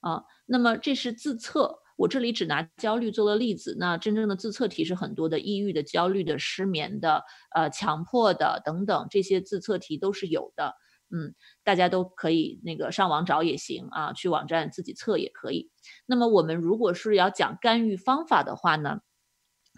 [0.00, 1.78] 啊，那么这是自测。
[2.00, 7.22] 我这里只拿焦虑做了例子，那真正的自测题是很多的，抑郁的、焦虑的、失眠的、
[7.54, 10.74] 呃强迫的等等，这些自测题都是有的。
[11.10, 15.70] 嗯，大家都可以那个上网找也行啊，去网站自己测也可以。
[16.06, 19.00] 那么我们如果是要讲干预方法的话呢，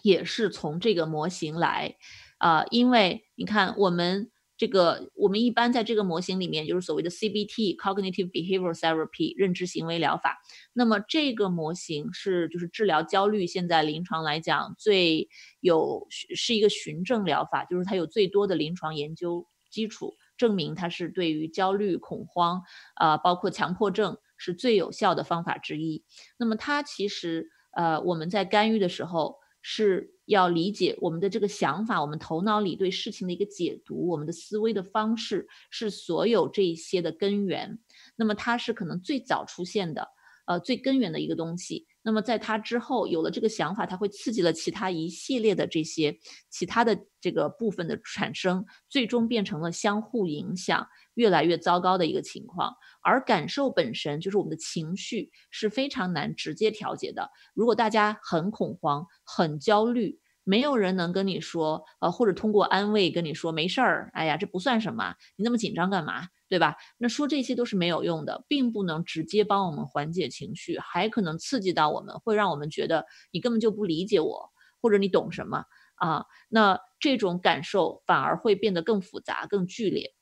[0.02, 1.96] 也是从这个模型来
[2.38, 4.31] 啊，因为你看我们。
[4.62, 10.40] 这个我们一般在这个模型里面，就是所谓的 CBT（Cognitive Behavioral Therapy，认知行为疗法）。
[10.72, 22.62] 那么这个模型是就是治疗焦虑，现在临床来讲最有是一个循证疗法，就是它有最多的临床研究基础，证明它是对于焦虑、恐慌
[22.94, 26.04] 啊，包括强迫症是最有效的方法之一。
[26.38, 30.14] 那么它其实呃我们在干预的时候是。
[30.32, 37.78] 要理解我们的这个想法，我们头脑里对事情的一个解读，我们的思维的方式是所有这些的根源。
[38.16, 40.08] 那么它是可能最早出现的，
[40.46, 41.86] 呃，最根源的一个东西。
[42.04, 46.18] 那么在它之后有了这个想法，它会刺激了其他一系列的这些
[46.50, 50.86] 其他的这个部分的产生，最终变成了相互影响。
[51.14, 57.30] 越来越糟糕的一个情况，而感受本身就是我们的情绪是非常难直接调节的。
[57.52, 66.76] 如果大家很恐慌、很焦虑，没有人能跟你说，呃，或者通过安慰跟你说没事儿，哎呀，这不算什么，你那么紧张干嘛，对吧？
[66.98, 74.50] 那说这些都是没有用的，并不能直接帮我们缓解情绪，还可能刺激到我们，会让我们觉得你根本就不理解我，
[74.80, 75.64] 或者你懂什么
[75.96, 76.26] 啊？
[76.48, 80.12] 那这种感受反而会变得更复杂、更剧烈。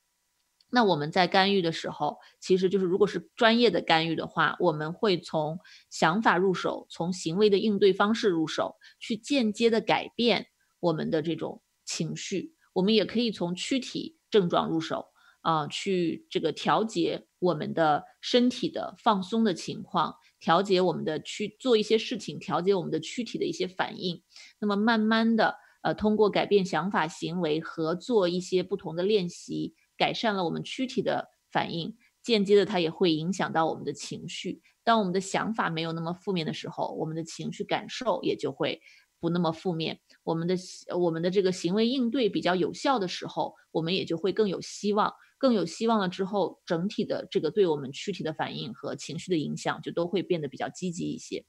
[0.71, 10.47] 那我们在干预的时候，其实就是如果是专业的干预的话，我们会从想法入手，从行为的应对方式入手，去间接的改变
[10.79, 12.55] 我们的这种情绪。
[12.73, 15.07] 我们也可以从躯体症状入手
[15.41, 24.23] 啊，去这个调节我们的身体的放松的情况，调节我们的去做一些事情，调节我们的躯体的一些反应。
[24.59, 34.63] 那么慢慢的，呃，通过改变想法、行为和做一些不同的练习，改善了我们躯体的反应，间接的它也会影响到我们的情绪。
[34.83, 38.81] 当我们的想法没有那么负面的时候，我们的情绪感受也就会
[39.19, 39.99] 不那么负面。
[40.23, 40.55] 我们的
[40.97, 45.13] 我们的这个行为应对比较有效的时候，我们也就会更有希望。
[45.37, 51.45] 更有希望了之后，整体的这个对我们躯体的反应和情绪的影响就都会变得比较积极一些。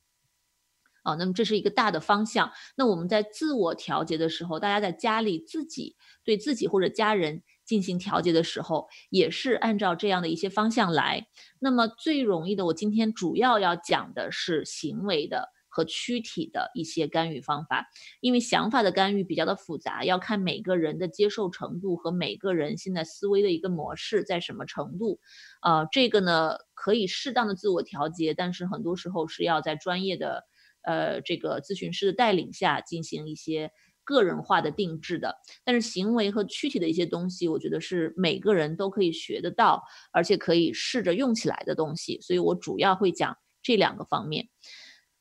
[1.02, 2.52] 啊，那么这是一个大的方向。
[2.76, 7.42] 那我们在自我调节的时候，大家在家里自己对自己或者家人。
[7.64, 11.26] 进行调节的时候，也是按照这样的一些方向来。
[11.58, 17.86] 那么最容易的，我今天主要要讲的是行为的和躯体的一些干预方法。
[18.20, 25.20] 因为想法的干预比较的复杂，要看每个人的接受程度和每个人现在思维的一个模式在什么程度。
[25.62, 30.44] 呃，这个呢可以适当的自我调节，但是很多时候是要在专业的
[30.82, 33.70] 呃这个咨询师的带领下进行一些。
[34.04, 42.20] 个人化的定制的，但是行为和躯体的一些东西，我觉得是每个人都可以学得到，而且可以试着用起来的东西。
[42.20, 44.48] 所以我主要会讲这两个方面。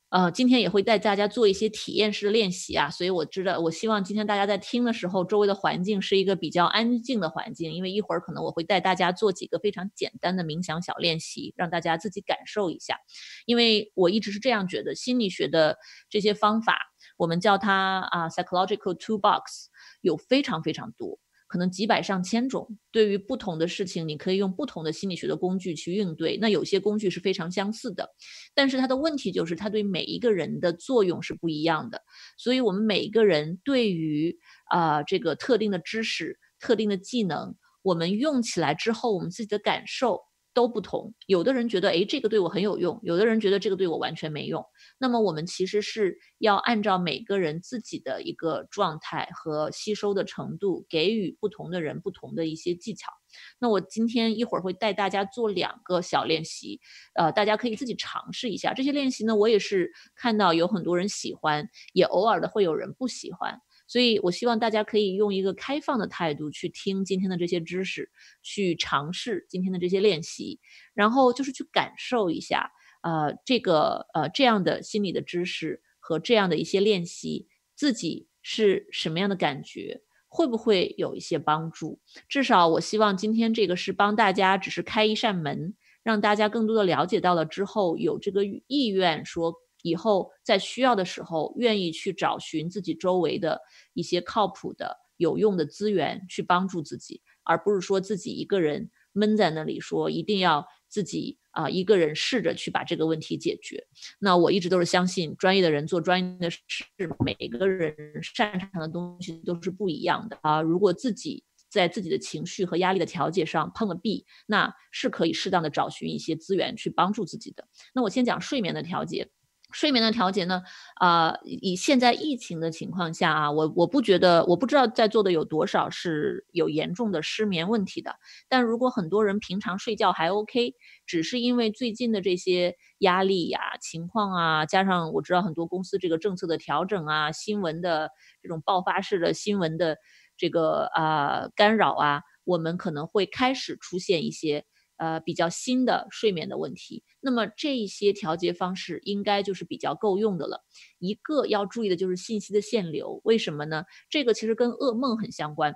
[0.10, 2.90] 呃，今天也会带大家做一些体验式的练习啊。
[2.90, 12.98] 所以我知道，我希望今天大家在听的时候，周围的环境是一个比较安静的环境，因为一会儿可能我会带大家做几个非常简单的冥想小练习，让大家自己感受一下。
[13.46, 15.78] 因为我一直是这样觉得，心理学的
[16.10, 16.91] 这些方法。
[17.22, 19.68] 我们叫它啊，psychological toolbox，
[20.02, 22.68] 有非常非常多，可能几百上千种。
[22.92, 26.36] 对于不同的事情，你可以用不同的心理学的工具去应对。
[26.42, 28.10] 那有些工具是非常相似的，
[28.56, 32.02] 但是它的问题就是，它对每一个人的作用是不一样的。
[32.40, 34.36] 所以，我们每一个人对于
[34.72, 40.24] 啊这个特定的知识、特定的技能，我们用起来之后，我们自己的感受。
[40.54, 44.66] 都不同，有的人觉得，哎，这个对我很有用；有的人觉得这个对我完全没用。
[44.98, 53.12] 那么我们其实是要按照每个人自己的一个状态和吸收的程度，给予不同的人不同的一些技巧。
[53.60, 56.82] 那我今天一会儿会带大家做两个小练习，
[57.16, 58.74] 呃，大家可以自己尝试一下。
[58.74, 63.62] 这些练习呢，我也是看到有很多人喜欢，也偶尔的会有人不喜欢。
[63.92, 68.10] 所以，我希望大家可以用一个开放的态度去听今天的这些知识，
[68.42, 70.62] 去尝试今天的这些练习，
[70.94, 72.72] 然后就是去感受一下，
[73.04, 82.00] 呃，这个呃这样的心理的知识和这样的一些练习，自己是什么样的感觉，会不会有一些帮助？
[82.30, 89.54] 至少，我希望今天这个是帮大家，只是开一扇门，让大家更多的了解到了之后，有这个意愿说。
[89.84, 93.60] 以后在需要的时候，愿意去找寻自己周围的
[93.94, 103.86] 一些靠谱的、有用的资源去帮助自己，而不是说自己一个人闷在那里，说一定要自己啊一个人试着去把这个问题解决。
[104.20, 106.86] 那我一直都是相信，专业的人做专业的事，
[107.26, 110.62] 每个人擅长的东西都是不一样的啊。
[110.62, 117.66] 如果自己在自己的情绪和压力的调节上碰了壁，那是可以适当的找寻一些资源去帮助自己的。
[117.94, 119.30] 那我先讲睡眠的调节。
[119.72, 120.64] 睡眠的调节呢？
[120.96, 128.16] 啊，以现在疫情的情况下啊，我我不觉得，我不知道在座的有多少是有严重的失眠问题的。
[128.48, 139.98] 但如果很多人平常睡觉还 OK，只是因为最近的这些压力呀、情况啊，加上我知道很多公司这个政策的调整啊、新闻的这种爆发式的新闻的
[140.38, 144.66] 这个啊干扰啊，我们可能会开始出现一些。
[145.02, 150.64] 呃，比较新的睡眠的问题，那么这些调节方式应该就是比较够用的了。
[151.00, 153.86] 一个要注意的就是信息的限流，为什么呢？
[154.12, 155.74] 这个其实跟噩梦很相关。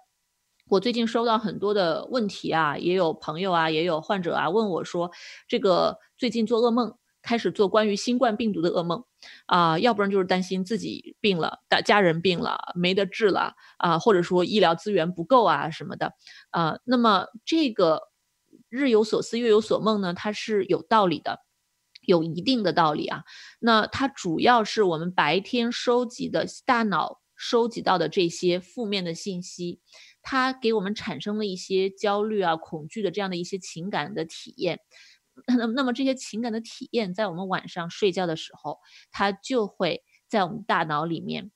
[0.69, 5.09] 我最近收到很多的问题啊，也有朋友啊，也有患者啊问我说，
[5.47, 9.03] 这个最近做噩梦，开始做关于新冠病毒的噩梦
[9.47, 16.13] 啊，要不然就是担心自己病了，大家人病了，没得治了啊，或者说医疗资源不够啊什么的
[16.51, 18.03] 啊，那么这个。
[18.69, 21.39] 日有所思，夜有所梦呢，它是有道理的，
[22.01, 23.23] 有一定的道理啊。
[23.59, 29.79] 那它主要是我们白天收集的大脑收集到的这些负面的信息，
[30.21, 34.79] 它给我们产生了一些焦虑啊、恐惧的这样的一些情感的体验。
[35.57, 38.79] 那那么这些情感的体验，在我们晚上睡觉的时候，
[39.11, 41.51] 它就会在我们大脑里面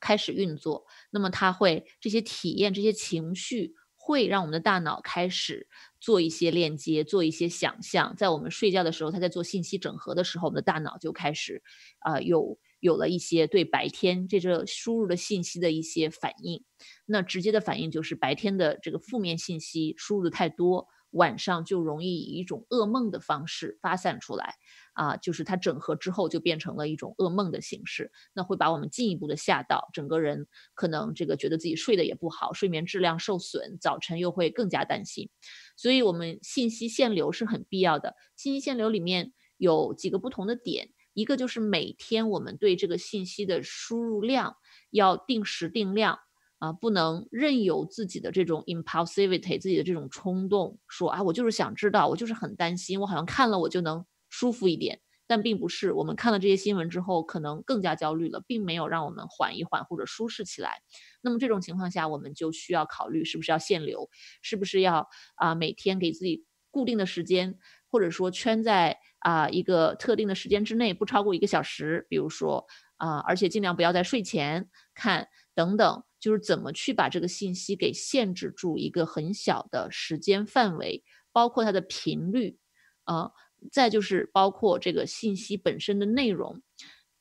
[0.00, 0.86] 开始运作。
[1.10, 3.74] 那么它会这些体验、这些情绪。
[3.98, 5.66] 会让我们的大脑开始
[6.06, 8.14] 做一些链接，做一些想象。
[8.16, 11.60] 在我们睡觉的时候，他在做信息整合的时候，我们的大脑就开始，
[11.98, 16.62] 啊，有有了一些对白天这个输入的信息的一些反应。
[17.06, 20.86] 那直接的反应就是白天的这个负面信息输入的太多。
[21.16, 24.54] 晚上就容易以一种噩梦的方式发散出来，
[24.92, 35.30] 啊，就是它整合之后就变成了一种噩梦的形式，那会把我们进一步的吓到，整个人可能这个觉得自己睡得也不好，睡眠质量受损，早晨又会更加担心，
[35.76, 38.14] 所以我们信息限流是很必要的。
[38.36, 44.56] 信息限流里面有几个不同的点，一个就是每天我们对这个信息的输入量
[44.90, 46.18] 要定时定量。
[46.58, 55.92] 啊，不能任由自己的这种 impulsivity，自己的这种冲动，说啊，我就是想知道，我就是很担心，我好像看了我就能舒服一点，但并不是。
[55.92, 60.80] 我们看了这些新闻之后，可能更加焦虑了，并没有让我们缓一缓或者舒适起来。
[61.20, 64.08] 那么这种情况下，我们就需要考虑是不是要限流，
[64.40, 76.02] 是不是要啊每天给自己固定的时间，或者说圈在啊一个特定的时间之内，不超过一个小时，比如说啊，而且尽量不要在睡前看等等。
[76.26, 82.58] 就是怎么去把这个信息给限制住一个很小的时间范围，包括它的频率，
[83.04, 83.30] 啊，
[83.70, 86.60] 再就是包括这个信息本身的内容。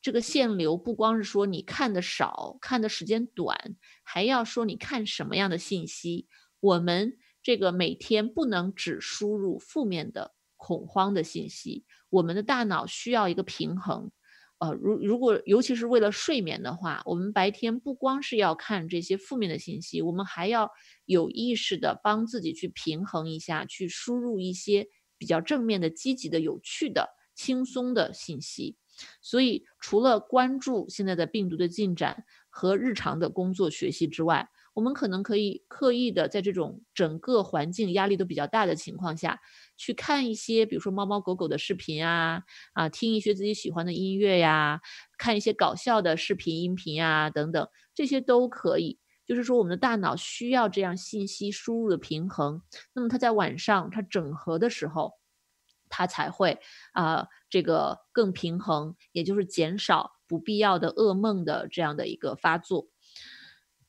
[0.01, 6.28] 这个限流不光是说你看的少，看的时间短，还要说你看什么样的信息。
[6.60, 14.10] 我们这个每天不能只输入负面的、恐慌的信息，我们的大脑需要一个平衡。
[14.60, 20.72] 呃，如如果尤其是为了睡眠的话，我们白天不光是要看这些负面的信息，我们还要
[21.06, 24.88] 有意识的帮自己去平衡一下，去输入一些
[25.18, 28.78] 比较正面的、积极的、有趣的、轻松的信息。
[29.22, 39.39] 所以，除了关注现在的病毒的进展和日常的工作学习之外，我们可能可以刻意的在这种整个环境压力都比较大的情况下，
[39.78, 44.82] 去看一些，比如说猫猫狗狗的视频啊，啊，听一些自己喜欢的音乐呀，
[45.17, 48.99] 看一些搞笑的视频、音频啊等等，这些都可以。
[49.26, 52.61] 就是说，我们的大脑需要这样信息输入的平衡，
[52.93, 55.13] 那么它在晚上它整合的时候，
[55.89, 56.59] 它才会
[56.91, 62.89] 啊这个更平衡，也就是减少不必要的噩梦的这样的一个发作。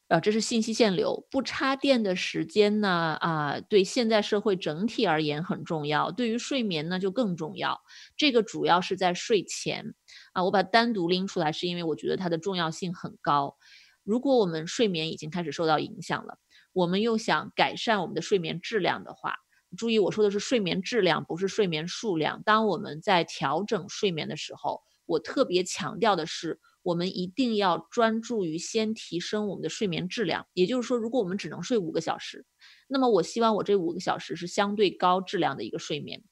[0.08, 3.16] 呃，这是信息限流，不插电的时间呢？
[3.20, 7.80] 啊，对现在社会整体而言很重要，对于睡眠呢就更重要。
[8.16, 9.94] 这个主要是在睡前
[10.32, 13.56] 啊，我把单独拎出来，是因为我觉得它的重要性很高。
[14.04, 16.38] 如果我们睡眠已经开始受到影响了，
[16.72, 19.34] 我们又想改善我们的睡眠质量的话，
[19.76, 22.40] 注意我说的是睡眠质量，不是睡眠数量。
[22.44, 26.60] 当我们在调整睡眠的时候，我特别强调的是。
[26.86, 30.46] 我们一定要专注于先提升我们的睡眠质量。
[30.52, 32.46] 也就是说，如果我们只能睡五个小时，
[32.86, 36.22] 那么我希望我这五个小时是相对高质量的一个睡眠，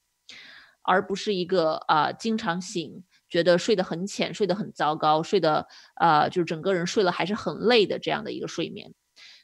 [0.83, 8.95] 而不是一个啊经常醒，觉得睡得很浅，睡得很糟糕，睡得啊就是整个人睡了还是很累的这样的一个睡眠。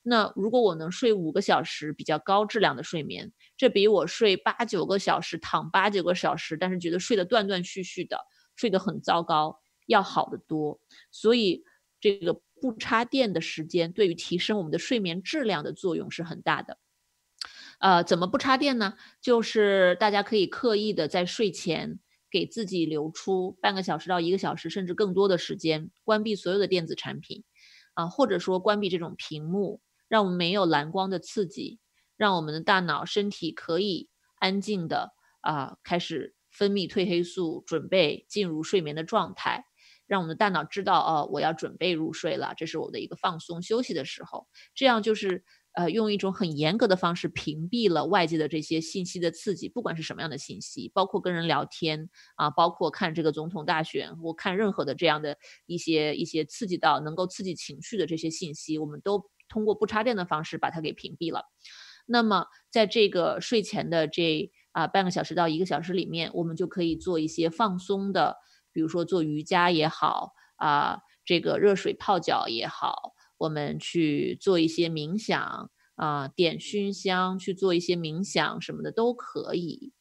[0.04, 8.18] 那如果我能睡五个小时比较高质量的睡眠，这比我睡八九个小时躺八九个小时，但是觉得睡得断断续续的，
[8.54, 9.60] 睡得很糟糕。
[9.90, 10.80] 要好得多，
[11.10, 11.64] 所以
[12.00, 16.78] 这个不插电的时间对于提升我们的睡眠质量的作用是很大的。
[17.80, 18.94] 呃，怎么不插电呢？
[19.20, 21.98] 就是大家可以刻意的在睡前
[22.30, 27.42] 给自己留出半个小时到一个小时，甚至更多的时间，关闭所有的电子产品，
[27.94, 31.80] 啊，或者说关闭这种屏幕，让我们没有蓝光的刺激，
[32.16, 39.64] 让我们的大脑、身体可以安静的啊开始分泌褪黑素，准备进入睡眠的状态。
[40.10, 44.48] 让我们的大脑知道，哦，我要准备入睡了，这是我的一个放松休息的时候。
[44.74, 45.44] 这样就是，
[45.74, 55.36] 呃，用一种很严格的方式屏蔽了外界的这些信息的刺激，不管是什么样的信息，包括跟人聊天啊，包括看这个总统大选，或看任何的这样的
[55.66, 61.44] 一些一些刺激到能够刺激情绪的这些信息，我们都通过不插电的方式把它给屏蔽了。
[62.04, 68.38] 那么，在这个睡前的这啊半个小时到一个小时里面，我们就可以做一些放松的。
[68.72, 79.92] 比如说做瑜伽也好啊，这个热水泡脚也好，我们去做一些冥想啊，点熏香去做一些冥想什么的都可以。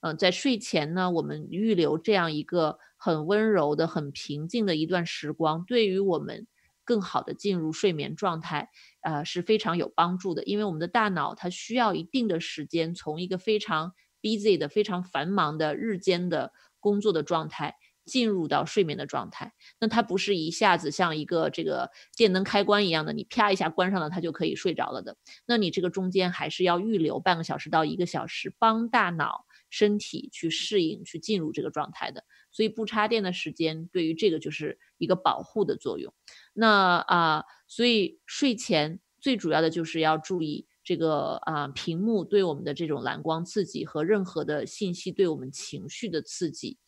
[0.00, 6.46] 嗯，在睡前呢，我们预留这样一个很温柔的、很平静的一段时光，对于我们
[6.84, 8.70] 更好的进入睡眠状态，
[9.02, 10.44] 呃是非常有帮助的。
[10.44, 17.74] 因为我们的大脑它需要一定的时间，从一个非常 busy 的、非常繁忙的日间的工作的状态。
[18.06, 25.16] 进入到睡眠的状态，那它不是一下子像一个这个电灯开关一样的，你啪一下关上了，它就可以睡着了的。
[25.44, 32.24] 那你这个中间还是要预留半个小时到一个小时，帮大脑身体去适应、去进入这个状态的。
[32.52, 36.14] 所以不插电的时间对于这个就是一个保护的作用。
[36.54, 46.78] 那啊，所以睡前最主要的就是要注意这个啊，屏幕对我们的这种蓝光刺激和任何的信息对我们情绪的刺激，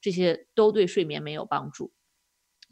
[0.00, 1.92] 这些都对睡眠没有帮助。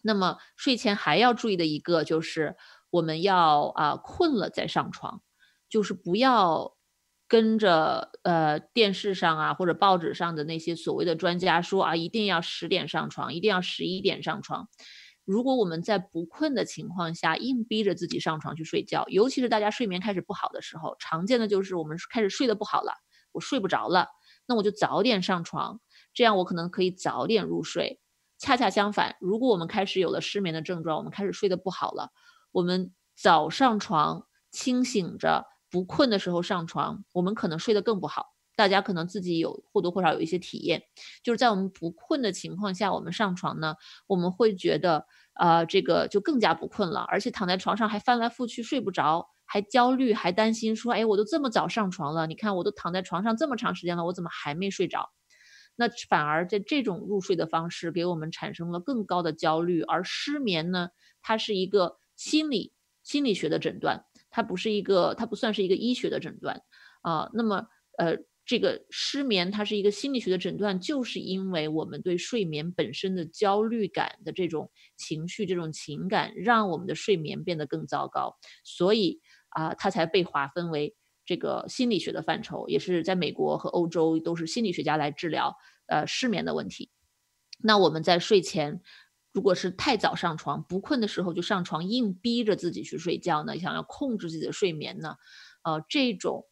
[0.03, 2.57] 那么睡前还要注意的一个就是
[2.91, 5.23] 我们要啊困了再上床，
[5.69, 6.77] 就是不要。
[7.31, 14.67] 跟着呃电视上啊或者报纸上的那些所谓的专家说啊，一定要十点上床，一定要十一点上床。
[15.27, 22.95] 如果我们在不困的情况下硬逼着自己上床去睡觉，尤其是大家睡眠开始不好的时候，常见的就是我们开始睡得不好了，
[23.33, 24.09] 我睡不着了，
[24.47, 25.83] 那我就早点上床，
[26.19, 28.01] 这样我可能可以早点入睡。
[28.39, 32.11] 恰恰相反，如果我们开始有了失眠的症状，我们开始睡得不好了，
[32.51, 35.47] 我们早上床清醒着。
[35.71, 38.27] 不困的时候上床，我们可能睡得更不好。
[38.57, 40.83] 大家可能自己有或多或少有一些体验，
[41.23, 43.77] 就是在我们不困的情况下，我们上床呢，
[44.09, 45.07] 我们会觉得，
[45.39, 55.11] 呃，这个就更加不困了，而且躺在床上还翻来覆去睡不着，还焦虑，还担心说，哎，我都这么早上床了，你看我都躺在床上这么长时间了，我怎么还没睡着？
[55.79, 60.91] 那反而在这种入睡的方式给我们产生了更高的焦虑，而失眠呢，
[61.23, 62.73] 它是一个心理
[63.05, 64.05] 心理学的诊断。
[64.29, 66.61] 它不是一个，它不算是一个医学的诊断
[67.03, 67.31] 啊。
[67.33, 67.67] 那么，
[67.97, 79.21] 呃，这个失眠它是一个心理学的诊断，就是因为我们对睡眠本身的焦虑感的这种情绪、这种情感，让我们的睡眠变得更糟糕，所以
[79.51, 80.95] 啊，它才被划分为
[81.29, 85.55] 这个心理学的范畴，也是在美国和欧洲都是心理学家来治疗
[85.87, 86.91] 呃失眠的问题。
[87.63, 88.81] 那我们在睡前。
[89.31, 93.57] 如果是太早上床，不困的时候就上床，硬逼着自己去睡觉呢？
[93.59, 95.17] 想要控制自己的睡眠呢？
[95.63, 96.47] 呃，这种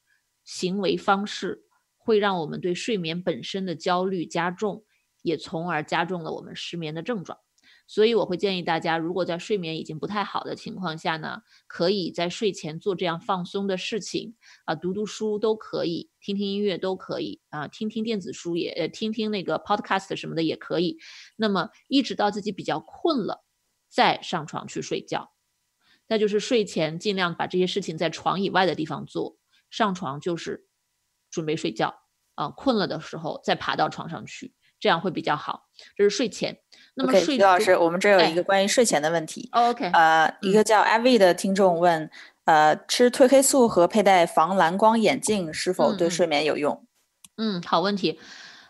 [0.44, 1.64] 行为方式
[1.96, 4.84] 会让我们对睡眠本身的焦虑加重，
[5.22, 7.38] 也从而加重了我们失眠的症状。
[7.86, 14.34] 所以我会建议大家，如果在睡眠已经不太好的情况下呢，可以在睡前做这样放松的事情
[14.64, 20.98] 啊，读读书都可以，听听音乐都可以啊，听听电子书也呃，听听那个 podcast 什么的也可以。
[21.36, 23.44] 那么一直到自己比较困了，
[23.88, 25.32] 再上床去睡觉。
[26.08, 29.38] 那就是睡前尽量把这些事情在床以外的地方做，
[29.70, 30.66] 上床就是
[31.30, 31.94] 准备睡觉
[32.34, 34.54] 啊，困了的时候再爬到床上去。
[34.86, 35.64] 这样会比较好，
[35.96, 36.56] 这是睡前。
[36.94, 39.48] 那么，徐老师，我们这有一个关于睡前的问题。
[39.50, 42.08] OK，呃，一个叫 Avi 的听众问，
[42.44, 46.86] 呃，吃褪黑素和佩戴防蓝光眼镜是否对睡眠有用？
[47.36, 48.20] 嗯，好问题。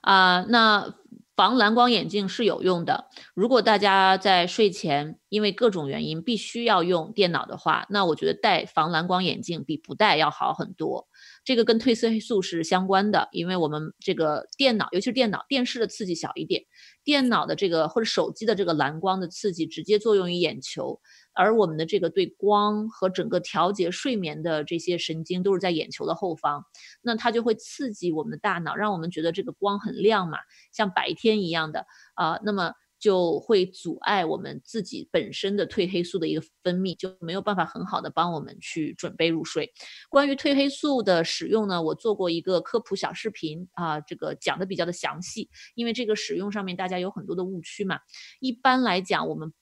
[0.00, 0.94] 啊，那
[1.36, 3.10] 防蓝光眼镜是有用的。
[3.34, 11.08] 如果大家在睡前因为各种原因必须要用电脑的话，那我觉得戴防蓝光眼镜比不戴要好很多。
[11.46, 16.64] 这个跟褪黑素是相关的，因为我们这个电脑，尤其是电脑、电视的刺激小一点，
[17.04, 21.00] 电脑的这个或者手机的这个蓝光的刺激直接作用于眼球，
[21.32, 26.64] 而我们的这个对光和整个调节睡眠的这些神经都是在眼球的后方，
[27.00, 30.38] 那它就会刺激我们的大脑，让我们觉得这个光很亮嘛，
[30.72, 32.74] 像白天一样的啊，那么。
[32.98, 39.72] 就会阻碍我们自己本身的褪黑素的一个分泌，就没有办法很好的帮我们去准备入睡。
[40.08, 48.00] 关于褪黑素的使用呢，我做过一个科普小视频啊，这个讲的比较的详细，因为这个使用上面大家有很多的误区嘛。
[48.40, 49.52] 一般来讲，我们。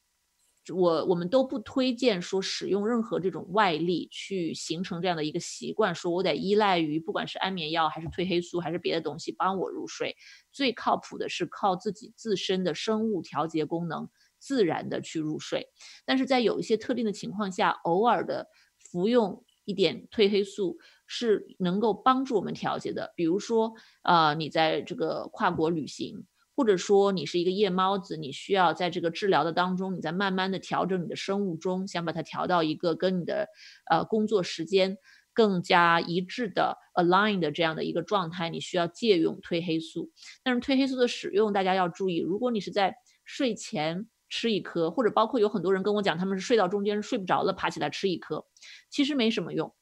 [0.72, 10.16] 我我们都不推荐说使用任何这种外力去形成这样的一个习惯，说我得依赖于不管是安眠药还是褪黑素还是别的东西帮我入睡。
[10.52, 14.08] 最靠谱的是靠自己自身的生物调节功能，
[14.38, 15.68] 自然的去入睡。
[16.06, 18.48] 但是在有一些特定的情况下，偶尔的
[18.78, 23.12] 服用一点褪黑素是能够帮助我们调节的。
[23.16, 26.24] 比如说，呃，你在这个跨国旅行。
[26.56, 33.48] 或者说你是一个夜猫子，你需要在这个治疗的当中，你在慢慢的调整你的生物钟，想把它调到一个跟你的
[33.90, 34.96] 呃工作时间
[35.32, 40.10] 更加一致的 align 的这样的一个状态，你需要借用褪黑素。
[40.42, 42.94] 但是褪黑素的使用大家要注意，如果你是在
[43.24, 48.46] 睡前吃一颗，或者包括有很多人跟我讲他们是睡到中间睡不着了，爬起来吃一颗，
[48.90, 49.74] 其实没什么用，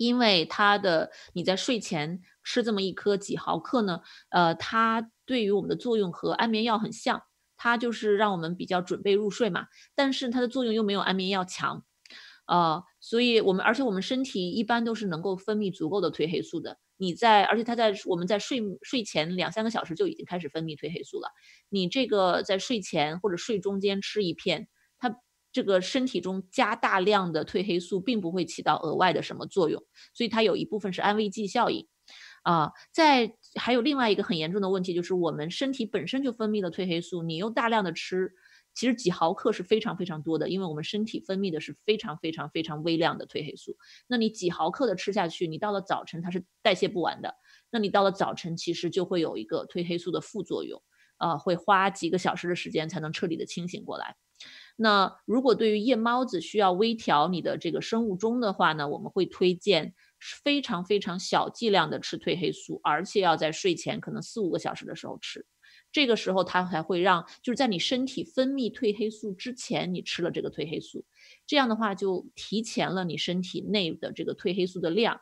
[0.00, 5.10] 因为它的你在睡前吃这么一颗几毫克呢，呃它。
[5.26, 7.22] 对于我们的作用和安眠药很像，
[7.56, 9.66] 它就是让我们比较准备入睡嘛。
[9.94, 11.84] 但是它的作用又没有安眠药强，
[12.48, 16.78] 呃，所以我们而且我们身体一般都是能够分泌足够的褪黑素的。
[16.96, 21.28] 你在而且它在我们在睡睡前两三个小时就已经开始分泌褪黑素了。
[21.68, 24.66] 你这个在睡前或者睡中间吃一片，
[25.52, 29.82] 这个身体中加大量的褪黑素并不会起到额外的什么作用，
[30.14, 31.86] 所以它有一部分是安慰剂效应。
[32.42, 38.32] 啊，在还有另外一个很严重的问题，就是我们身体本身就分泌了褪黑素，你又大量的吃，
[38.74, 43.76] 其实几毫克是非常非常多的，因为我们身体分泌的是非常非常非常微量的褪黑素。
[44.06, 47.34] 那你几毫克的吃下去，你到了早晨它是代谢不完的，
[47.70, 50.82] 那你到了早晨其实就会有一个褪黑素的副作用，
[51.18, 54.16] 啊，会花几个小时的时间才能彻底的清醒过来。
[54.82, 59.94] 那如果对于夜猫子需要微调你的这个生物钟的话呢，我们会推荐
[60.42, 65.44] 非常非常小剂量的吃褪黑素，而且要在睡前可能四五个小时的时候吃，
[65.92, 71.04] 这个时候它才会让就是在你身体分泌褪黑素之前，你吃了这个褪黑素，
[71.46, 75.20] 这样的话就提前了你身体内的这个褪黑素的量，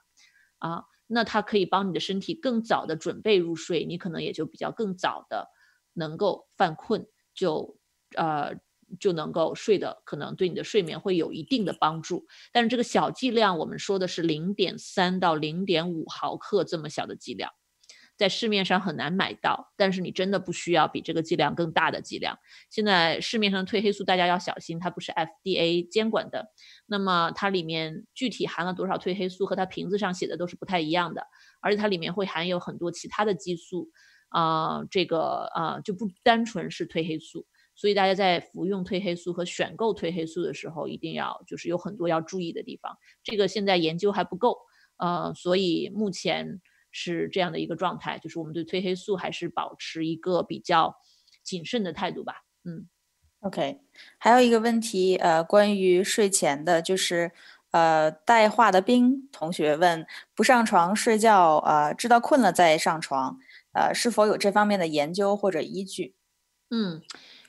[0.59, 5.49] 啊，那它可以帮你的身体更早的准备入睡，你可能也就比较更早的
[5.95, 7.77] 能够犯困，就
[8.15, 8.57] 呃。
[8.99, 12.27] 就能够睡的，可能对你的睡眠会有一定的帮助。
[12.53, 17.51] 但是这个小剂量，我们说的是零点三到零点五毫克这么小的剂量，
[18.17, 19.73] 在市面上很难买到。
[19.77, 22.39] 但是你真的不需要比这个剂量更大的剂量。
[22.71, 26.49] 现在市面上褪黑素大家要小心，它不是 FDA 监管的，
[26.87, 31.27] 那么它里面具体含了多少褪黑素和它瓶子上写的都是不太一样的，
[31.61, 33.91] 而且它里面会含有很多其他的激素，
[34.31, 37.47] 啊，这个啊就不单纯是褪黑素。
[37.79, 42.99] 所以大家在服用褪黑素和选购褪黑素的时候，一定要就是有很多要注意的地方。
[43.23, 44.59] 这个现在研究还不够，
[44.97, 46.61] 呃，所以目前
[46.91, 50.97] 是这样的一个状态，就是我们对褪黑素还是保持一个比较
[51.45, 52.43] 谨慎的态度吧。
[52.65, 52.89] 嗯
[53.43, 53.81] ，OK，
[54.19, 57.31] 还有一个问题，呃，关于睡前的，就是
[57.71, 60.05] 呃，带话的冰同学问，
[60.35, 63.39] 不上床睡觉，呃，知道困了再上床，
[63.73, 66.17] 呃，是否有这方面的研究或者依据？
[66.71, 67.03] 嗯。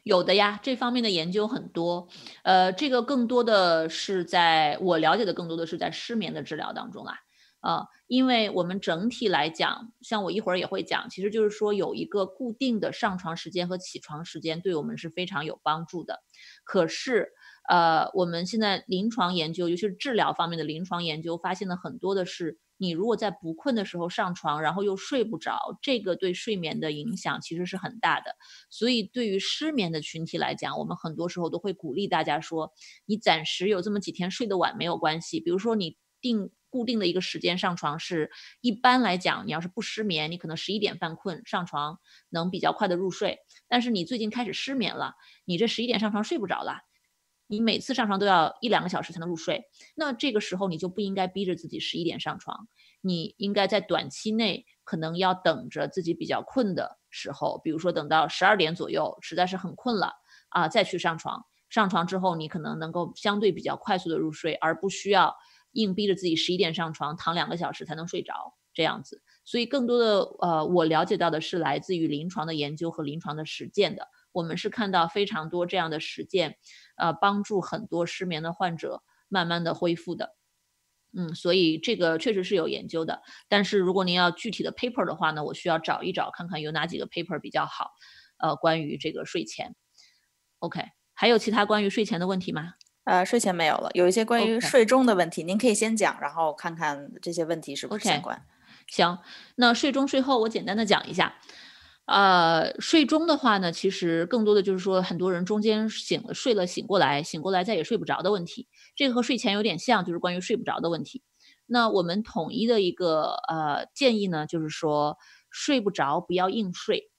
[0.09, 2.07] 有的呀，这方面的研究很多，
[2.41, 7.19] 呃，这个更多的是在我了解的，更多的是在失眠的治疗当中啦，
[7.61, 16.23] 呃，因为我们整体来讲，像我一会儿也会讲，其实就是说有一个固定的上床时间和起床时间，对我们是非常有帮助的。
[16.63, 17.29] 可是，
[17.69, 22.59] 呃，我们现在临床研究，尤其是治疗方面的临床研究，发现了很多的是。
[22.81, 28.37] 你如果在不困的时候上床，然后又睡不着，这个对睡眠的影响其实是很大的。
[28.69, 32.71] 所以对于失眠的群体来讲，我们很多时候都会鼓励大家说，
[33.05, 35.41] 你暂时有这么几天睡得晚没有关系。
[35.41, 41.99] 比如说你定固定的一个时间上床，是一般来讲，你要是不失眠，你可能十一点犯困上床
[42.29, 43.39] 能比较快的入睡。
[43.67, 46.88] 但是你最近开始失眠了，你这十一点上床睡不着了。
[47.51, 49.63] 你每次上床都要一两个小时才能入睡，
[49.95, 52.67] 那这个时候你就不应该逼着自己十一点上床，
[53.01, 60.13] 你应该在短期内可能要等着自己比较困的时候，比如说等到十二点左右，实在是很困了
[60.49, 61.43] 啊，再去上床。
[61.69, 65.35] 上床之后，你可能能够相对比较快速的入睡，而不需要
[65.71, 69.23] 硬逼着自己十一点上床，躺两个小时才能睡着这样子。
[69.43, 74.07] 所以更多的呃，我了解到的是来自于临床的研究和临床的实践的。
[74.31, 76.57] 我们是看到非常多这样的实践，
[76.95, 80.35] 呃，帮助很多失眠的患者慢慢的恢复的，
[81.17, 83.21] 嗯，所以这个确实是有研究的。
[83.47, 87.91] 但是如果您要具体的 paper 的话呢，我需要找一找，看看有哪几个 paper 比较好，
[88.37, 89.75] 呃，关于这个睡前。
[90.59, 92.73] OK，还有其他关于睡前的问题吗？
[93.05, 98.45] 呃，睡前没有了，有一些关于睡中的问题，您可以先讲，然后看看这些问题是不是相关。
[98.87, 99.17] 行，
[99.55, 101.39] 那睡中睡后我简单的讲一下。
[102.11, 108.67] 呃，睡中的话呢，其实更多的就是说，很多人中间醒了睡了醒过来，醒过来再也睡不着的问题。
[108.95, 111.21] 这个和睡前有点像，就是关于睡不着的问题。
[111.67, 115.19] 那我们统一的一个呃建议呢，就是说
[115.51, 117.11] 睡不着不要硬睡，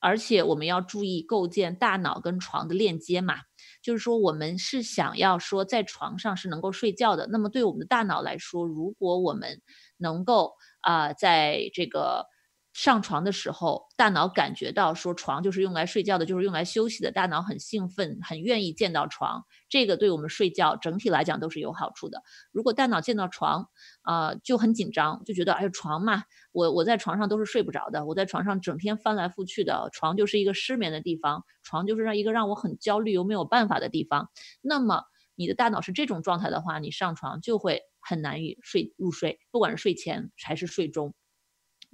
[0.00, 3.36] 而且我们要注意构建大脑跟床的链接嘛。
[3.82, 7.26] 就是说我们是想要说在床上是能够睡觉的。
[7.30, 9.62] 那么对我们的大脑来说，如果我们
[9.96, 10.52] 能够
[10.82, 12.26] 啊在这个
[12.74, 19.44] 上床的时候，大脑感觉到说床就是用来睡觉的，就是用来休息的，大脑很兴奋，很愿意见到床。
[19.68, 22.20] 这个对我们睡觉整体来讲都是有好处的。
[22.50, 23.68] 如果大脑见到床，
[24.02, 34.30] 啊就很紧张，就觉得哎床嘛，我我在床上都是睡不着的，我在床上整天翻来覆去的，床就是一个失眠的地方，床就是让一个让我很焦虑又没有办法的地方。
[34.60, 35.04] 那么
[35.36, 41.14] 你的大脑是这种状态的话，你上床就会很难以睡入睡，不管是睡前还是睡中。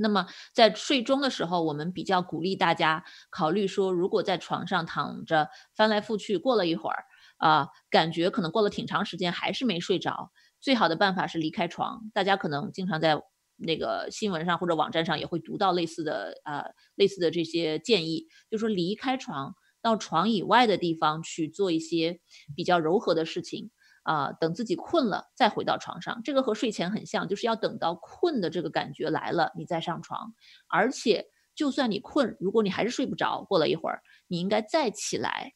[0.01, 7.05] 那么在睡中的时候，我们比较鼓励大家考虑说，如果在床上躺着翻来覆去，过了一会儿
[7.39, 10.31] 啊，感觉可能过了挺长时间还是没睡着，
[10.61, 12.11] 最好的办法是离开床。
[12.15, 13.21] 大家可能经常在
[13.57, 22.21] 那个新闻上或者网站上也会读到类似的啊类似的这些建议，就说离开床到床以外的地方去做一些
[22.57, 23.71] 比较柔和的事情。
[24.11, 26.21] 啊，等自己困了再回到床上。
[26.25, 30.35] 这个和睡前很像，就是要等到困的这个感觉来了，你再上床。
[30.67, 35.53] 而且，就算你困，如果你还是睡不着，过了一会儿，你应该再起来，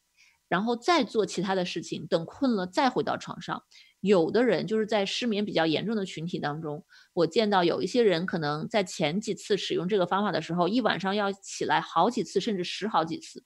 [0.47, 3.65] 然后再做其他的事情，等困了再回到床上。
[3.99, 13.43] 有的人就是在失眠比较严重的群体当中，我见到有一些人可能在前几次使用这个方法的时候，一晚上要起来好几次，甚至十好几次。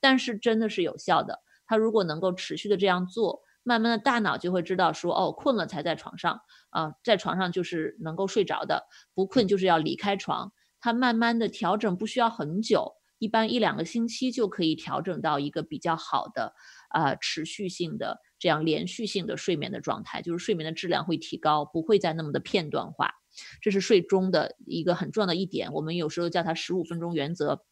[0.00, 1.42] 但是真的是有效的。
[1.66, 6.40] 他如果能够持续的这样做，慢慢的大脑就会知道说，哦，困了才在床上
[6.70, 8.84] 啊，在床上就是能够睡着的，
[9.14, 10.52] 不困就是要离开床。
[10.80, 16.54] 他慢慢的调整不需要很久，一般一两个星期就可以调整到一个比较好的
[16.88, 23.12] 啊持续性的这样连续性的睡眠的状态，就是睡眠的质量会提高，不会再那么的片段化。
[23.60, 27.62] 这是睡中的一个很重要的一点，我们有时候叫它十五分钟原则。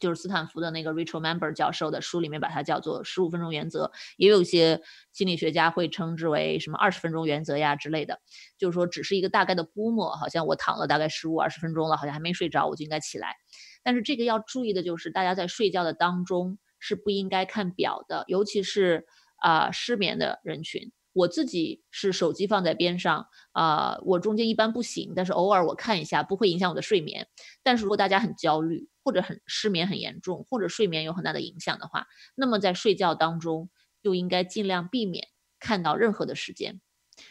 [0.00, 4.80] 就是斯坦福的那个 Rachel Member 教授的书里面把它叫做十五分钟原则，也有一些
[5.12, 8.18] 心理学家会称之为什么二十分钟原则呀之类的，
[8.58, 13.36] 就是说只是一个大概的估摸，好像我躺了大概十五二十分钟了，好像还没睡着，我就应该起来。
[13.82, 20.90] 但是这个要注意的就是，大家在睡觉的当中是不应该看表的，尤其是啊失眠的人群。
[21.12, 27.26] 我自己是手机放在边上啊，我中间一般不醒，但是偶尔我看一下，不会影响我的睡眠。
[27.62, 33.70] 但是如果大家很焦虑，或者很失眠很严重，或者睡眠有很大的影响的话，那么在睡觉当中
[34.02, 36.80] 就应该尽量避免看到任何的时间，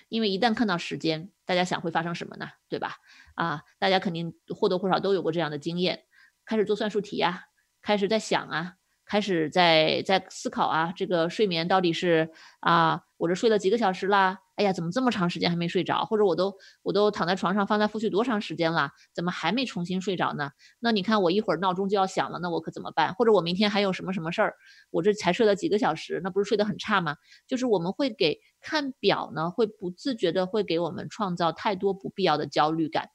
[0.09, 2.47] 因为一旦看到时间，大家想会发生什么呢？
[2.67, 2.95] 对吧？
[3.35, 6.03] 啊，大家肯定或多或少都有过这样的经验，
[6.45, 7.45] 开始做算术题呀，
[7.81, 8.78] 开始在想啊。
[9.09, 12.29] 开始在在思考啊，这个睡眠到底是
[12.59, 14.37] 啊，我这睡了几个小时啦？
[14.55, 16.05] 哎呀，怎么这么长时间还没睡着？
[16.05, 16.53] 或者我都
[16.83, 20.51] 我都躺在床上翻来覆去多长时间了，怎么还没重新睡着呢？
[20.79, 23.15] 那你看我一会儿闹钟就要响了，那我可怎么办？
[23.15, 24.53] 或者我明天还有什么什么事儿？
[24.91, 27.15] 我这才睡了几个小时，那不是睡得很差吗？
[27.47, 33.09] 就是我们会给看表呢，会不自觉的会给我们创造太多不必要的焦虑感，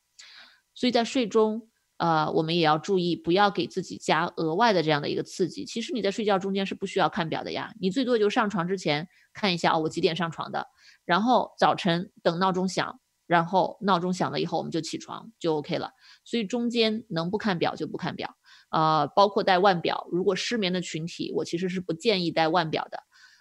[0.74, 1.68] 所以在睡中。
[2.05, 5.64] 呃，我们也要注意，不要给自己加额外的这样的一个刺激。
[5.64, 10.66] 其实你在睡觉中间是不需要看表的呀，你最多就上床之前看一下哦，我几点上床的，
[11.07, 15.92] 然后早晨等闹钟响，然后闹钟响了以后我们就起床就 OK 了。
[16.26, 18.36] 所以中间能不看表就不看表，
[18.70, 20.07] 呃，包括戴腕表。
[20.12, 22.98] 如果失眠的群体，我其实是不建议戴腕表的。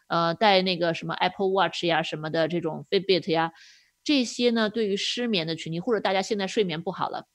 [0.08, 3.52] 呃，戴那个什么 Apple Watch 呀什么的这种 Fitbit 呀，
[4.06, 7.28] 这些呢对于失眠的群体，或者大家现在睡眠不好了。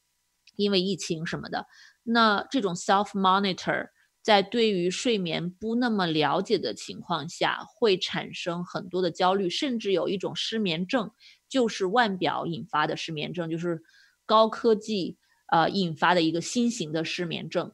[0.58, 1.66] 因为疫情什么的，
[2.02, 3.88] 那这种 self monitor
[4.20, 11.10] 在对于睡眠不那么了解的情况下，会产生很多的焦虑，甚至有一种失眠症，
[11.48, 13.80] 就是腕表引发的失眠症，就是
[14.26, 15.16] 高科技
[15.50, 17.72] 呃引发的一个新型的失眠症。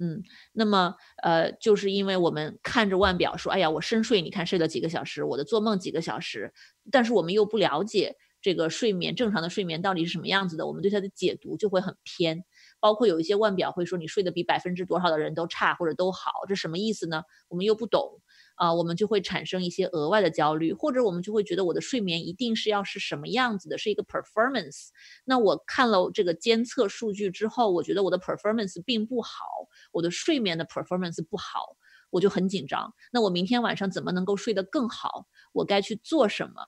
[0.00, 6.52] 嗯，那么呃，就是因为我们看着腕表说，哎呀，我深睡，你看睡了几个小时，我的做梦几个小时，
[6.90, 8.16] 但是我们又不了解。
[8.44, 10.66] 这个睡眠正常的睡眠到底是什么样子的？
[10.66, 12.44] 我们对它的解读就会很偏，
[12.78, 17.22] 包括有一些腕表会说你睡得比百分之多少的人都差或者都好，这什么意思呢？
[17.48, 18.20] 我们又不懂
[18.56, 24.88] 啊，我们就会产生一些额外的焦虑，或者我们就会觉得我的睡眠一定是要是什么样子的，是一个 performance。
[25.24, 29.46] 那我看了这个监测数据之后，我觉得我的 performance 并不好，
[29.90, 31.78] 我的睡眠的 performance 不好，
[32.10, 32.92] 我就很紧张。
[33.10, 35.26] 那我明天晚上怎么能够睡得更好？
[35.54, 36.66] 我该去做什么？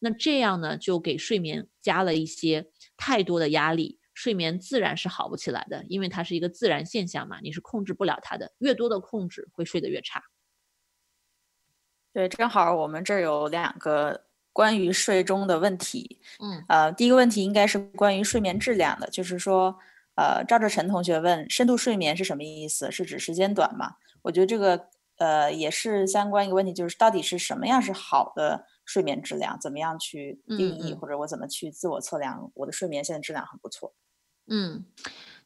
[0.00, 10.22] 那这样呢，就给睡眠加了一些太多的压力，睡眠自然是好不起来的，因为它是一个自然现象嘛，你是控制不了它的，越多的控制会睡得越差。
[12.12, 19.76] 对，正好我们这儿有两个关于睡中的问题，嗯，呃，第一个问题应该是关于睡眠质量的，就是说，
[20.16, 22.90] 呃，赵志晨同学问，深度睡眠是什么意思？
[22.90, 23.94] 是指时间短吗？
[24.22, 24.88] 我觉得这个，
[25.18, 28.66] 呃，也是相关一个问题，就是到底是什么样是好的？
[28.88, 33.94] 睡眠质量怎么样去定义，或者我怎么去自我测量我的睡眠现在质量很不错？
[34.50, 34.86] 嗯，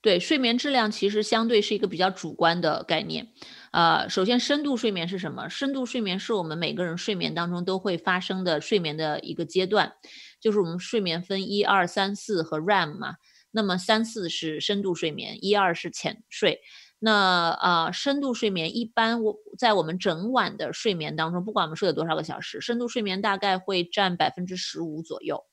[0.01, 3.27] 对，睡眠质量其实相对是一个比较主观的概念。
[3.73, 5.49] 呃，首先深度睡眠是什么？
[5.49, 9.93] 深度睡眠是我们每个人睡眠当中都会发生的睡眠的一个阶段，
[10.41, 13.17] 就是我们睡眠分一二三四和 REM 嘛。
[13.51, 16.61] 那么三四是深度睡眠，一二是浅睡。
[17.05, 17.13] 那
[17.51, 25.45] 啊，深度睡眠一般我在我们整晚的睡眠当中，不管我们睡了多少个小时，深度睡眠大概会占百分之十五左右，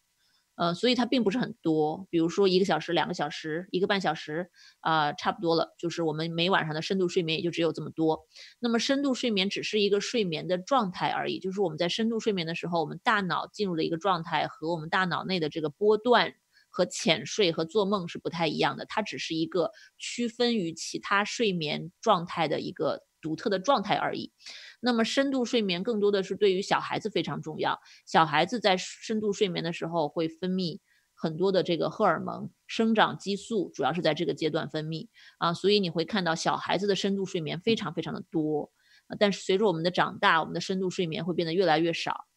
[0.57, 2.05] 呃，所以它并不是很多。
[2.11, 8.27] 比如说一个小时、两个小时、一个半小时，啊，差不多了，就是我们每晚上的深度睡眠也就只有这么多。
[8.59, 16.35] 那么深度睡眠只是一个睡眠的状态而已，就是我们在深度睡眠的时候，我们大脑进入的一个状态和我们大脑内的这个波段。
[16.69, 24.31] 和浅睡和做梦是不太一样的，它只是一个区分于其他睡眠状态的一个独特的状态而已。
[24.79, 30.79] 那么深度睡眠更多的是对于小孩子非常重要，小孩子在深度睡眠的时候会分泌
[31.13, 38.71] 很多的这个荷尔蒙，生长激素主要是在这个阶段分泌啊，所以你会看到小孩子的深度睡眠非常非常的多。
[39.17, 42.27] 但是随着我们的长大，我们的深度睡眠会变得越来越少，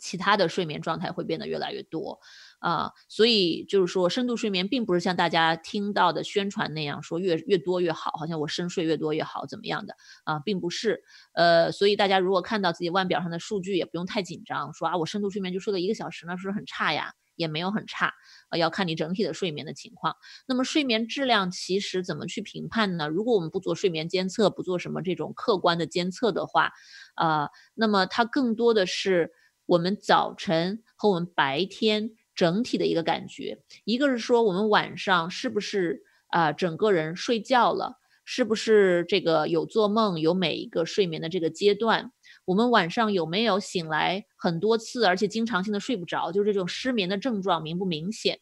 [0.00, 2.20] 其他的睡眠状态会变得越来越多。
[2.60, 9.94] 啊，所以就是说，深度睡眠并不是像大家听到的宣传那样说越越多越好，好像我深睡越多越好怎么样的
[10.24, 11.02] 啊，并不是。
[11.34, 17.12] 呃，所以大家如果看到自己腕表上的数据，也不用太紧张，说啊，我深度睡眠就睡了一个小时，那是不是很差呀？
[17.36, 18.12] 也没有很差，
[18.50, 20.16] 呃，要看你整体的睡眠的情况。
[20.48, 23.06] 那么睡眠质量其实怎么去评判呢？
[23.08, 26.72] 如果我们不做睡眠监测，不做什么这种客观的监测的话，
[27.14, 29.30] 啊，那么它更多的是
[29.66, 32.10] 我们早晨和我们白天。
[32.38, 42.12] 整体的一个感觉，一个是说我们晚上是不是啊整个人睡觉了，是不是这个有做梦，有每一个睡眠的这个阶段，
[42.44, 48.38] 我们晚上有没有醒来很多次，而且经常性的睡不着，就是这种失眠的症状明不明显？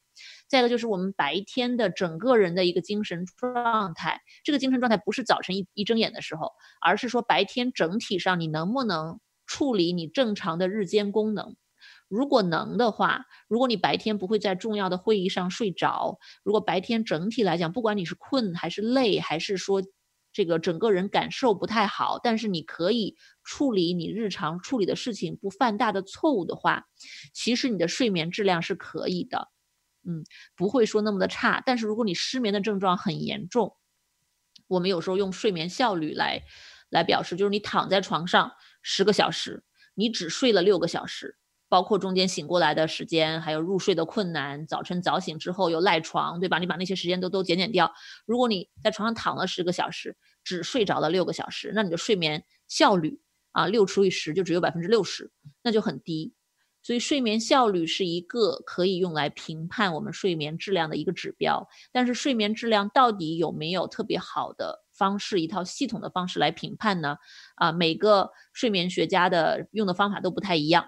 [0.47, 11.57] 再一个就是我们白天的整个人的一个精神状态，这个精神状态不是早晨一一睁眼的时候，而是说白天整体上你能不能处理你正常的日间功能？
[12.09, 19.83] 如果能的话，如果你白天不会在重要的会议上睡着，如果白天整体来讲，不管你是困还是累，还是说
[20.33, 26.85] 这个整个人感受不太好，但是你可以处理你日常处理的事情，不犯大的错误的话，
[27.33, 29.49] 其实你的睡眠质量是可以的，
[30.07, 31.63] 嗯，不会说那么的差。
[31.67, 33.77] 但是如果你失眠的症状很严重，
[34.69, 36.43] 我们有时候用睡眠效率来
[36.91, 38.53] 来表示，就是你躺在床上
[38.83, 41.37] 十个小时，你只睡了六个小时。
[41.69, 46.59] 包括中间醒过来的时间，还有入睡的困难，早晨早醒之后又赖床，对吧？
[46.59, 47.93] 你把那些时间都都减减掉。
[48.25, 53.21] 如果你在床上躺了十个小时，只睡着了六个小时，那你的睡眠效率
[53.53, 55.31] 啊，六除以十就只有百分之六十，
[55.63, 56.35] 那就很低。
[56.83, 61.67] 所以睡眠效率是一个可以用来评判我们睡眠质量的一个指标。
[61.91, 67.17] 但是睡眠质量到底有没有特别好的方式，一套系统的方式来评判呢？
[67.57, 70.87] 啊，每个睡眠学家的用的方法都不太一样。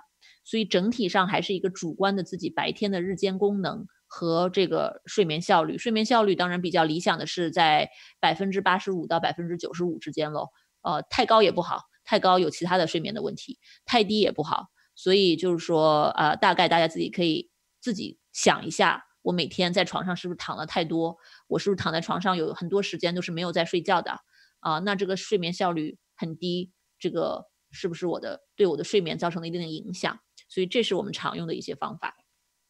[0.48, 5.76] 所以整体上还是一个主观的自己白天的日间功能和这个睡眠效率。
[5.76, 10.48] 睡眠效率当然比较理想的是在百分之八十五到百分之九十五之间喽。
[10.80, 14.68] 呃，太高也不好，太高有其他的睡眠的问题；太低也不好。
[14.94, 21.18] 所以就是说，呃，大概大家自己可以自己想一下，我每天在床上是不是躺了太多？
[21.46, 24.18] 我是不是躺在床上有很多时间都是没有在睡觉的？
[24.60, 30.18] 啊，那这个睡眠效率很低，这个是不是我的对我的睡眠造成了一定的影响？
[30.58, 32.16] 所以这是我们常用的一些方法。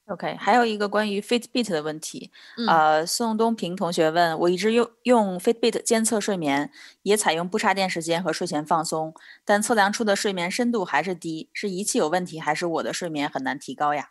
[0.09, 2.31] OK，还有一个关于 Fitbit 的问题，
[2.67, 6.71] 呃，宋东平同学问我，一直用用 Fitbit 监测睡眠，
[7.03, 14.11] 也采用不插电时间和睡前放松，但测量出的睡眠深度还是低，是仪器有问题，还是我的睡眠很难提高呀？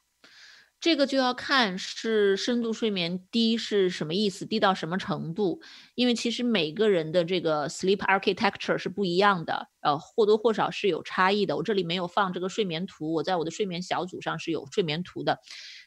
[0.80, 5.60] 这个就要看是深度睡眠低是什么意思，低到什么程度？
[5.96, 11.56] 因为其实每个人的这个 sleep architecture 是不一样的，呃，或多或少是有差异的。
[11.58, 15.40] 我这里没有放这个睡眠图，我在我的睡眠小组上是有睡眠图的，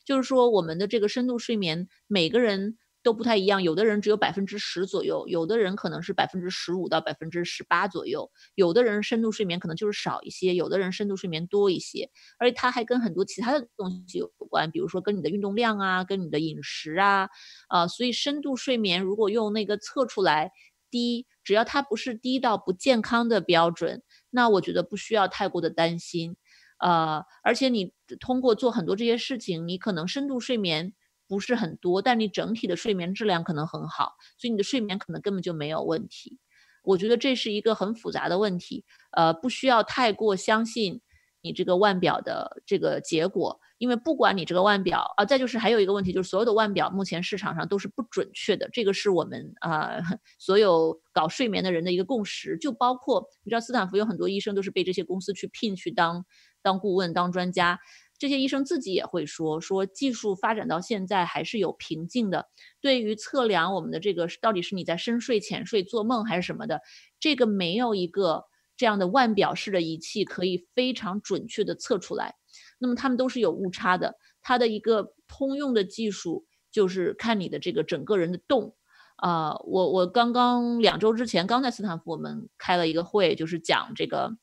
[0.04, 2.76] 就是说我们的这个深度睡眠，每个人。
[3.02, 17.30] 都不太一样，有的人只有百分之十左右，有的人可能是百分之十五到百分之十八左右，有的人深度睡眠可能就是少一些，有的人深度睡眠多一些，而且它还跟很多其他的东西有关，比如说跟你的运动量啊，跟你的饮食啊，
[17.68, 20.52] 啊，所以深度睡眠如果用那个测出来
[20.90, 26.36] 低，只要它不是低到不健康的标准，那我觉得不需要太过的担心，
[26.78, 30.92] 呃，而且你通过做很多这些事情，你可能深度睡眠。
[31.30, 36.40] 不是很多，但你整体的睡眠质量可能很好，所以你的睡眠可能根本就没有问题。
[36.82, 41.00] 我觉得这是一个很复杂的问题，呃，不需要太过相信
[41.40, 50.00] 你这个腕表的这个结果，因为不管你这个腕表啊，再就是还有一个问题，就是所有的腕表目前市场上都是不准确的，这个是我们啊
[50.40, 56.24] 所有搞睡眠的人的一个共识，就包括你知道斯坦福有很多医生都是被这些公司去聘去当
[56.60, 57.78] 当顾问、当专家。
[58.20, 62.50] 这些医生自己也会说，说技术发展到现在还是有瓶颈的。
[62.82, 66.82] 对于测量我们的这个到底是你在深睡、浅睡、做梦还是什么的，
[67.18, 68.44] 这个没有一个
[68.76, 72.34] 这样的腕表式的仪器可以非常准确的测出来。
[72.78, 74.16] 那么他们都是有误差的。
[74.42, 78.76] 它的一个通用的技术就是看你的这个整个人的动。
[79.16, 84.36] 啊，我我刚刚两周之前刚在斯坦福我们开了一个会，就是讲这个。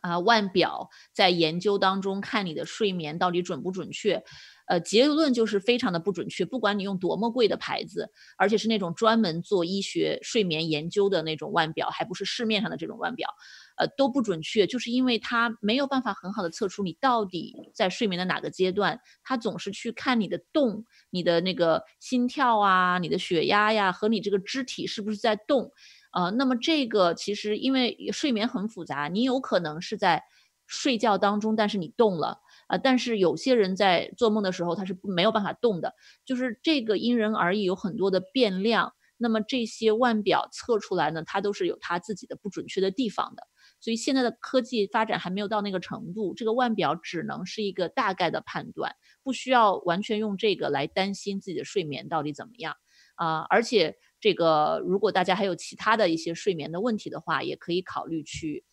[0.00, 4.22] 啊，腕表在研究当中看你的睡眠到底准不准确，
[4.66, 6.44] 呃，结论就是非常的不准确。
[6.44, 13.28] 不管你用多么贵的牌子，而且是那种专门做医学睡眠研究的那种腕表，还不是市面上的这种腕表，
[13.76, 19.00] 呃，都不准确，就是因为它没有办法很好的测出你到底在睡眠的哪个阶段。
[19.22, 25.70] 它总是去看你的动、你的那个心跳啊、你的血压呀和你这个肢体是不是在动。
[26.12, 30.22] 呃，那么这个其实因为睡眠很复杂，你有可能是在
[30.66, 32.38] 睡觉当中，但是你动了。
[32.68, 35.92] 啊，但是有些人在做梦的时候他是没有办法动的，
[36.24, 38.92] 就是这个因人而异，有很多的变量。
[39.22, 43.42] 那么这些腕表测出来呢，它都是有它自己的不准确的地方的。
[43.80, 52.76] 所以现在的科技发展还没有到那个程度，这个腕表只能是一个大概的判断，不需要完全用这个来担心自己的睡眠到底怎么样
[53.16, 53.40] 啊。
[53.50, 58.64] 而且这个如果大家还有其他的一些睡眠的问题的话，也可以考虑去，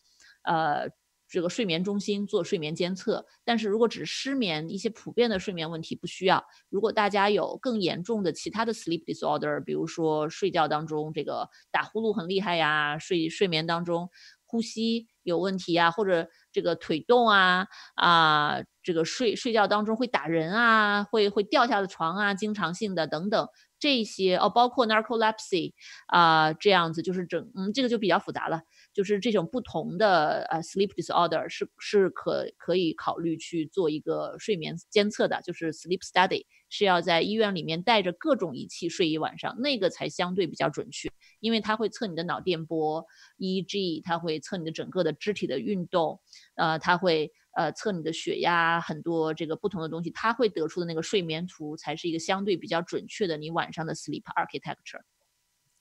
[0.43, 0.89] 呃。
[1.29, 6.45] 这个睡眠中心做睡眠监测，但是如果只失眠，一些普遍的睡眠问题不需要。
[6.69, 14.09] 如果大家有更严重的其他的 sleep disorder，比如说睡觉当中这个打呼噜很厉害呀，睡睡眠当中
[14.45, 23.49] 呼吸有问题啊，或者这个腿动啊啊，这个睡睡觉当中会打人啊，会会掉下的床啊，经常性的等等。
[23.79, 25.73] 这些哦，包括 narcolepsy
[26.07, 28.61] 啊，这样子就是整，嗯，这个就比较复杂了。
[28.93, 43.05] 就是这种不同的呃 sleep disorder 是是可可以考虑去做一个睡眠监测的，就是 sleep study 是要在医院里面带着各种仪器睡一晚上，那个才相对比较准确，因为它会测你的脑电波
[43.37, 46.19] EEG，它会测你的整个的肢体的运动，
[46.55, 47.31] 呃，它会。
[47.57, 55.01] 呃，测你的血压，很多这个不同的东西，它会得出的那个睡眠图才是一个相对比较准确的你晚上的 sleep architecture。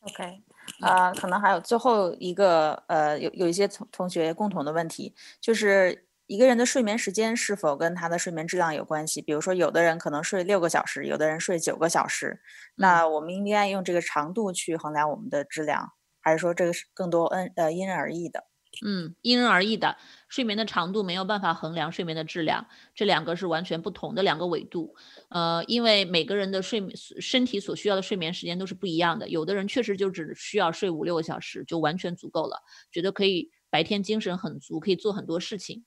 [0.00, 0.42] OK，
[0.80, 9.20] 啊，可能还有最后一个呃，有有一些同同学共同的问题，就是一个人的睡眠时间是否跟他的睡眠质量有关系？
[9.20, 12.40] 比如说，有的人可能睡六个小时，有的人睡九个小时，
[12.76, 18.44] 那我们应该用这个长度去衡量我们的质量，还是说这个是更多嗯呃因人而异的？
[18.84, 19.96] 嗯，因人而异的。
[20.28, 24.94] 睡眠的长度没有办法衡量睡眠的质量，这两个是完全不同的两个维度。
[25.30, 29.28] 呃，因为每个人的睡眠身体所需要的睡眠时间都是不一样的。
[29.28, 32.60] 有的人确实就只需要睡五六个小时就完全足够了，
[32.90, 35.84] 觉得可以白天精神很足，可以做很多事情。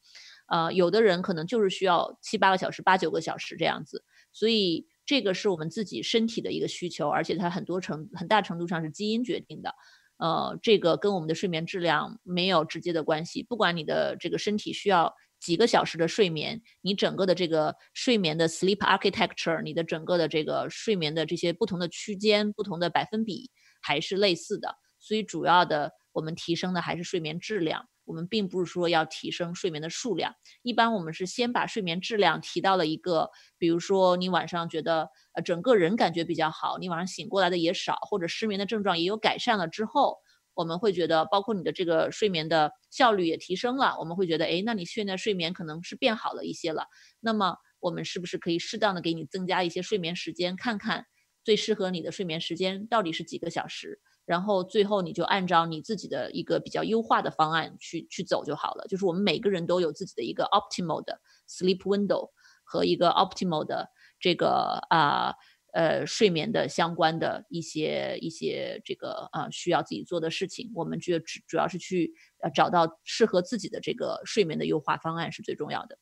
[0.48, 4.04] 呃，有的人可能就是需要七八个小时、八九个小时这样子。
[4.32, 9.76] 所以这个是我们自己身体的一个需求，而且它很多程很大程度上是基因决定的。
[10.20, 13.42] 呃，这个跟我们的睡眠质量没有直接的关系。
[13.42, 23.50] 不管你的这个身体需要几个小时的睡眠，你整个的这个睡眠的 sleep architecture，你的整个的这个睡眠的这些不同的区间、不同的百分比
[23.82, 24.76] 还是类似的。
[25.00, 27.88] 所以，主要的我们提升的还是睡眠质量。
[28.10, 30.34] 我们并不是说要提升睡眠的数量，
[30.64, 33.30] 一般我们是先把睡眠质量提到了一个，
[33.60, 40.18] 比如说你晚上觉得呃整个人感觉比较好，你晚上醒过来的也少，或者失眠的症状也有改善了之后，
[40.56, 46.88] 我们会觉得包括你的这个睡眠的效率也提升了，我们会觉得哎，那你现在睡眠可能是变好了一些了，
[47.20, 51.06] 那么我们是不是可以适当的给你增加一些睡眠时间，看看
[51.44, 54.02] 最适合你的睡眠时间到底是几个小时？
[54.30, 58.86] 然后最后你就按照你自己的一个比较优化的方案去去走就好了。
[58.88, 62.30] 就是我们每个人都有自己的一个 optimal 的 sleep window
[62.64, 65.34] 和一个 optimal 的这个啊
[65.74, 70.72] 呃睡眠的相关的一些一些这个啊需要自己做的事情。
[70.76, 72.14] 我们就主主要是去
[72.44, 75.98] 呃找到适合自己的这个睡眠的优化方案是最重要的。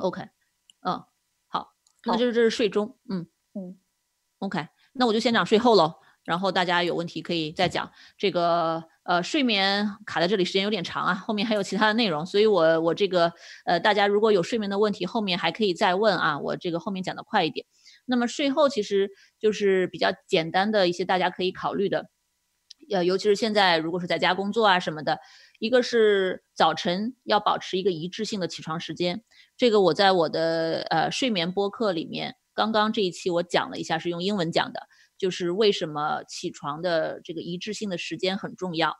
[0.00, 0.20] OK，
[0.82, 1.02] 嗯，
[1.48, 1.72] 好，
[2.04, 3.78] 那就是这是睡中，嗯嗯
[4.40, 5.94] ，OK，那我就先讲睡后喽。
[6.26, 7.90] 然后大家有问题可以再讲。
[8.18, 13.32] 这个呃，睡眠卡在这里时间有点长啊，后面还有其他的内容，所以我我这个
[13.64, 16.38] 呃，大家如果有睡眠的问题，后面还可以再问啊。
[16.38, 17.64] 我这个后面讲的快一点。
[18.04, 19.10] 那么睡后其实
[19.40, 22.06] 就是比较简单的一些大家可以考虑的，
[22.90, 25.20] 呃，尤其是现在如果是在家工作啊什么的，
[25.60, 29.22] 一个是早晨要保持一个一致性的起床时间。
[29.56, 34.88] 这个我在我的呃睡眠播客里面，刚刚这一期我讲了一下，是用英文讲的。
[35.18, 38.96] 就是为什么起床的这个一致性的时间很重要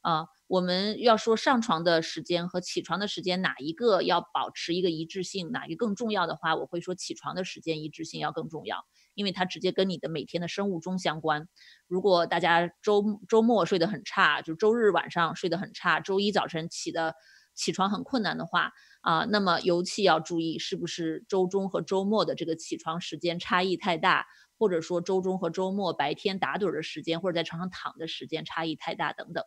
[0.00, 0.26] 啊？
[0.46, 11.46] 我们要说上床的时间和起床的时间哪一个要保持一个一致性，哪一个更重要的话，我会说起床的时间一致性要更重要，因为它直接跟你的每天的生物钟相关。
[11.86, 17.14] 如果大家周周末睡得很差，就周日晚上睡得很差，周一早晨起的
[17.54, 24.26] 起床很困难的话啊，那么尤其要注意是不是周中和周末的这个起床时间差异太大。
[24.60, 29.42] 或者说周中和周末白天打盹的时间，或者在床上躺的时间差异太大等等。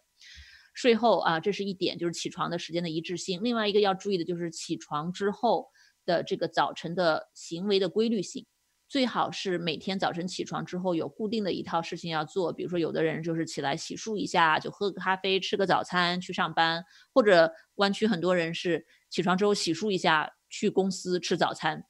[0.73, 3.43] 睡后啊，这是一点，就是起床的时间的一致性。
[3.43, 5.69] 另外一个要注意的就是起床之后
[6.03, 8.47] 的这个早晨的行为的规律性。
[8.89, 16.83] 最好是每天早晨起床之后有固定的一套事情要做，比如说有的人就是起来洗漱一下，就喝个咖啡，吃个早餐去上班，
[17.13, 21.85] 或者湾区很多人是起床之后洗漱一下去公司吃早餐，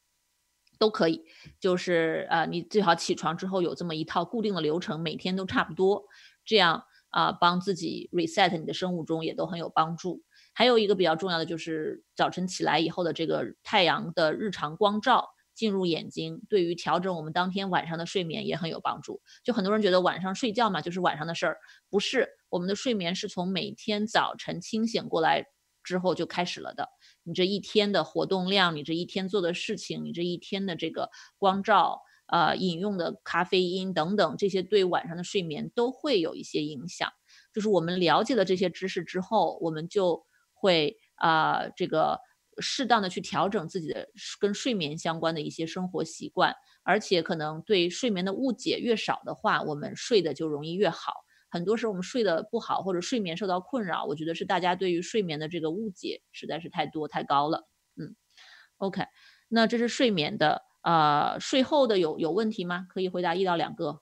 [0.84, 1.24] 都可以。
[1.62, 6.04] 就是呃，你最好起床之后有这么一套固定的流程，每天都差不多，
[6.44, 10.22] 这样啊，帮自己 reset 你的生物钟也都很有帮助。
[10.54, 15.30] 还有一个比较重要的就是早晨起来以后的这个太阳的日常光照。
[15.56, 19.22] 进入眼睛，对于调整我们当天晚上的睡眠也很有帮助。
[19.44, 21.58] 就很多人觉得晚上睡觉嘛，就是晚上的事儿，
[21.92, 22.28] 不是。
[22.50, 25.46] 我们的睡眠是从每天早晨清醒过来
[25.84, 26.90] 之后就开始了的。
[27.24, 37.10] 你这一天的活动量，你这一天做的事情，你这一天的这个光照，呃，饮用的咖啡因等等，这些对晚上的睡眠都会有一些影响。
[37.54, 42.20] 就是我们了解了这些知识之后，我们就会啊，这个。
[42.60, 44.08] 适当的去调整自己的
[44.40, 46.54] 跟睡眠相关的一些生活习惯，
[46.84, 51.14] 而且可能对睡眠的误解越少的话，我们睡的就容易越好。
[51.54, 57.68] 很多时候我们睡得不好或者睡眠受到困扰，我觉得是大家对于睡眠的这个误解实在是太多太高了。
[57.96, 58.16] 嗯
[58.78, 59.06] ，OK，
[59.50, 62.88] 那这是睡眠的，呃，睡后的有有问题吗？
[62.90, 64.02] 可以回答一到两个。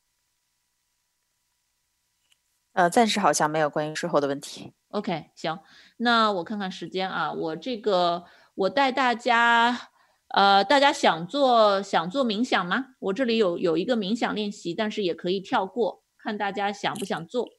[2.71, 4.71] 呃，暂时好像没有关于睡后的问题。
[4.91, 5.59] OK，行，
[5.97, 8.23] 那我看看时间啊，我这个。
[8.53, 9.89] 我带大家，
[10.27, 12.87] 呃，大家想做想做冥想吗？
[12.99, 17.49] 我这里有有一个冥想练习，但是也可以跳过，看大家想不想做。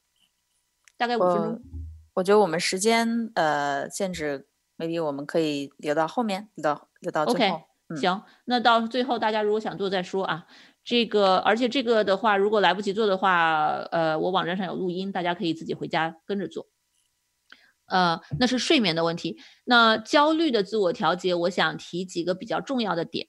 [0.97, 1.61] 大概五分钟。
[2.13, 4.47] 我觉得我们时间呃限制
[4.77, 7.55] ，maybe 我们可以留到后面，留到留到最后。
[7.55, 10.45] OK，行，那到最后大家如果想做再说啊。
[10.85, 16.67] 这个，而且这个的话，如果来不及做的话，呃，我网站上有录音，大家可以自己回家跟着做。
[17.85, 19.39] 呃，那是睡眠的问题。
[19.63, 23.27] 那焦虑的自我调节，我想提几个比较重要的点。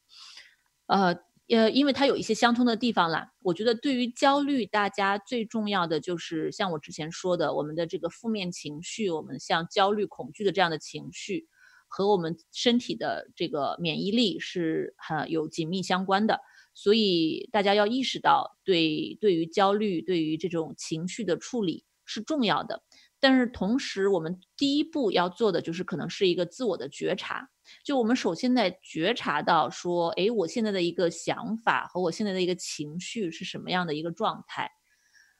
[0.87, 1.17] 呃
[1.49, 3.31] 呃，因为它有一些相通的地方啦。
[3.41, 11.47] 我觉得对于焦虑，大家最重要的就是像我之前说的，我们的这个负面情绪，我们像焦虑、恐惧的这样的情绪，
[11.87, 16.41] 和我们身体的这个免疫力是很有紧密相关的。
[16.73, 22.83] 所以大家要意识到，对对于焦虑，对于这种情绪的处理是重要的。
[23.25, 27.49] 但是同时，我们第一步要做的就是可能是一个自我的觉察。
[27.83, 34.71] 就我们首先在觉察到说，哎，我现在的一个想法和我现在的一个情绪是什么样的一个状态？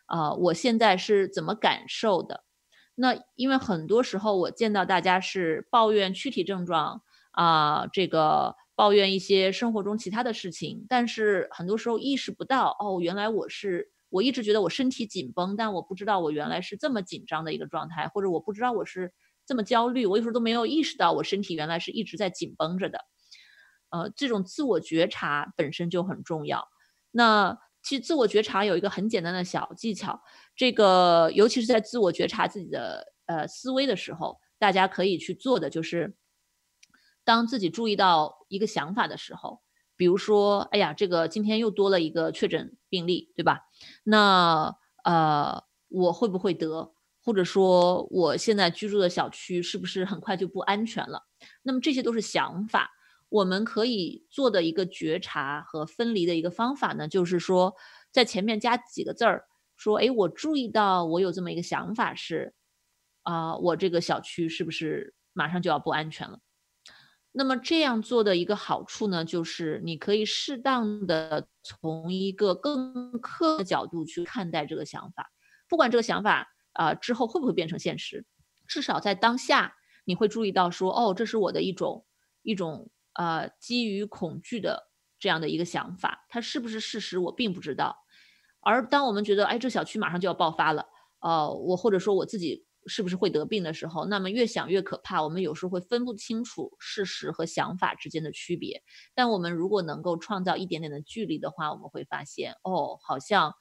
[0.07, 2.45] 啊，我现在是怎么感受的？
[2.95, 13.91] 那因为很多时候我见到大家是抱怨躯体症状啊，这个抱怨一些生活中其他的事情，但是很多时候意识不到，哦，原来我是。
[14.15, 19.13] 我一直觉得我身体紧绷，但我不知道我原来是这么紧张的一个状态，或者我不知道我是
[19.45, 23.01] 这么焦虑，我有时候都没有意识到我身体原来是一直在紧绷着的。
[23.91, 26.69] 呃，这种自我觉察本身就很重要。
[27.11, 30.23] 那其实自我觉察有一个很简单的小技巧，
[30.55, 36.15] 这个尤其是在自我觉察自己的呃思维的时候，大家可以去做的就是，
[37.25, 39.65] 当自己注意到一个想法的时候。
[39.97, 43.61] 比如说，哎呀，这个今天又多了一个确诊病例，对吧？
[44.05, 44.75] 那
[45.05, 46.93] 呃，我会不会得？
[47.23, 51.23] 或者说，我现在居住的小区是不是很快就不安全了？
[51.63, 52.91] 那么这些都是想法。
[53.31, 57.75] 我们可以做的一个觉察和分离的一个方法呢，就是说，
[58.13, 62.55] 在前面加几个字儿，说，哎，我注意到我有这么一个想法是，
[63.23, 66.39] 啊，我这个小区是不是马上就要不安全了？
[67.37, 75.33] 那么这样做的一个好处呢，就是你可以适当的从一个更客观的角度去看待这个想法，
[75.69, 78.25] 不管这个想法啊之后会不会变成现实，
[78.69, 79.75] 至少在当下
[80.05, 82.07] 你会注意到说，哦，这是我的一种
[82.43, 87.97] 一种呃基于恐惧的这样的一个想法，它是不是事实我并不知道。
[88.61, 90.87] 而当我们觉得，哎，这小区马上就要爆发了，
[91.19, 92.64] 呃，我或者说我自己。
[92.87, 95.23] 是不是会得病的时候，那么越想越可怕。
[95.23, 98.83] 我们有时候会分不清楚事实和想法之间的区别。
[99.15, 103.55] 但我们如果能够创造一点点的距离的话，我们会发现，哦，好像，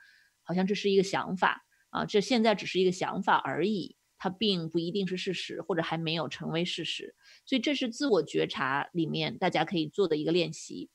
[0.44, 7.16] 好像这是一个想法啊，这现在只是一个想法而已，它并不一定是事实，或者还没有成为事实。
[7.46, 10.90] 所以这是自我觉察里面大家可以做的一个练习。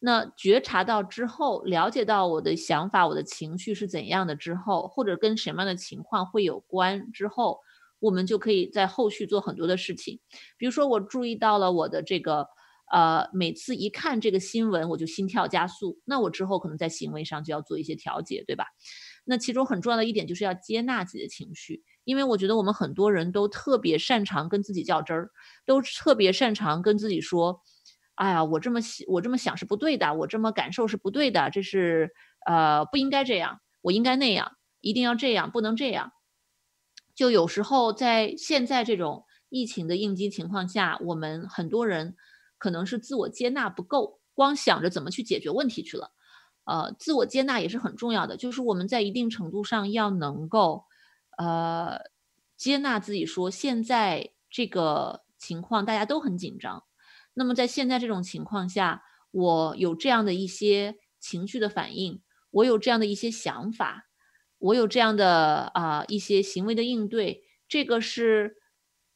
[0.00, 7.58] 那觉察到之后，了解到我的想法、我的情绪是怎样的之后，或者跟什么样的情况会有关之后，
[7.98, 10.20] 我们就可以在后续做很多的事情。
[10.56, 12.46] 比如说，我注意到了我的这个，
[12.92, 15.98] 呃，每次一看这个新闻，我就心跳加速。
[16.04, 18.66] 那我之后可能在行为上就要做一些调节，对吧？
[19.24, 25.30] 那其中很重要的一点就是要接纳自己的情绪，因为我觉得我们很多人都特别擅长跟自己较真儿，
[25.66, 27.60] 都特别擅长跟自己说。
[28.18, 32.10] 哎呀，我这么想，我这么想是不对的，我这么感受是不对的，这是
[32.46, 36.10] 呃不应该这样，我应该那样，一定要这样，不能这样。
[37.14, 42.16] 就有时候在现在这种疫情的应激情况下，我们很多人
[42.58, 46.10] 可能是自我接纳不够，光想着怎么去解决问题去了。
[46.64, 50.84] 呃，自我接纳也是很重要的，就是我们在一定程度上要能够
[51.36, 52.00] 呃
[52.56, 56.82] 接纳自己，说现在这个情况大家都很紧张。
[57.38, 62.20] 那么在现在这种情况下，我有这样的一些情绪的反应，
[62.50, 64.08] 我有这样的一些想法，
[64.58, 68.56] 我有这样的啊一些行为的应对，这个是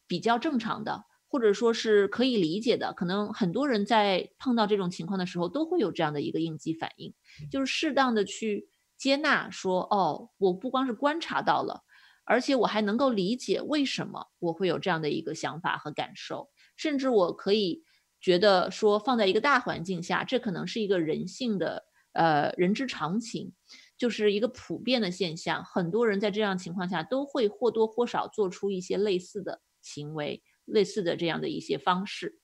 [0.07, 2.93] 比较正常的，或者说是可以理解的。
[2.93, 7.13] 可能很多人在碰到这种情况的时候，都会有这样的一个应激反应，
[7.51, 11.83] 就是适当的去接纳，说哦，我不光是观察到了，
[12.25, 17.83] 而且我还能够理解为什么我会有这样的一个想法和感受，甚至我可以。
[18.23, 23.53] 觉得说放在一个大环境下，这可能是一个人性的呃人之常情，
[23.99, 25.65] 就是一个普遍的现象。
[25.65, 32.39] 很多人在这样情况下都会或多或少做出一些类似的行为，类似的这样的一些方式。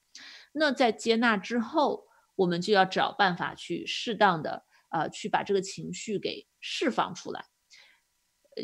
[0.52, 7.44] 那在接纳之后，我们就要找办法去适当的呃去把这个情绪给释放出来。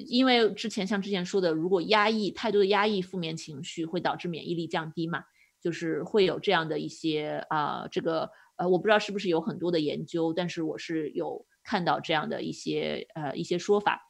[0.09, 5.23] 因为之前像之前说的，如果压抑太多的压抑负面情绪，会导致免疫力降低嘛。
[5.65, 14.03] 就是会有这样的一些啊，这个呃，我不知道是不是有很多的研究，但是我是有看到这样的一些呃一些说法，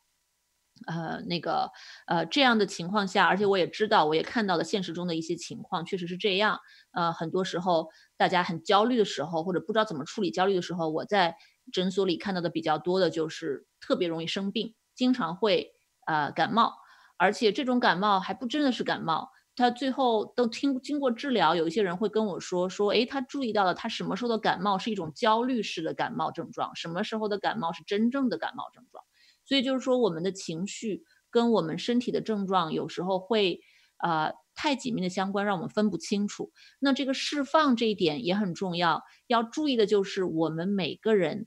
[0.89, 1.71] 呃，那个
[2.09, 6.59] 呃这样的情况下，而且我也知道，我也看到了现实中的一些情况，确实是这样。
[6.91, 11.37] 呃，很多时候大家很焦虑的时候，或者不知道怎么处理焦虑的时候，我在
[11.73, 15.73] 诊所里看到的比较多的就是特别容易生病，经常会
[16.07, 16.75] 呃感冒，
[17.17, 19.31] 而且这种感冒还不真的是感冒。
[19.57, 29.05] 他最后都听经过治疗，有一些人会跟我说说，哎，他注意到了，他什么时候的感冒是一种焦虑式的感冒症状，什么时候的感冒是真正的感冒症状。
[29.45, 33.61] 所以就是说，我们的情绪跟我们身体的症状有时候会
[33.99, 36.51] 啊太紧密的相关，让我们分不清楚。
[36.81, 41.47] 那这个释放这一点也很重要，要注意的就是我们每个人，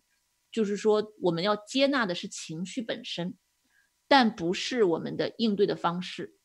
[0.52, 3.36] 就是说我们要接纳的是情绪本身，
[4.08, 6.37] 但不是我们的应对的方式。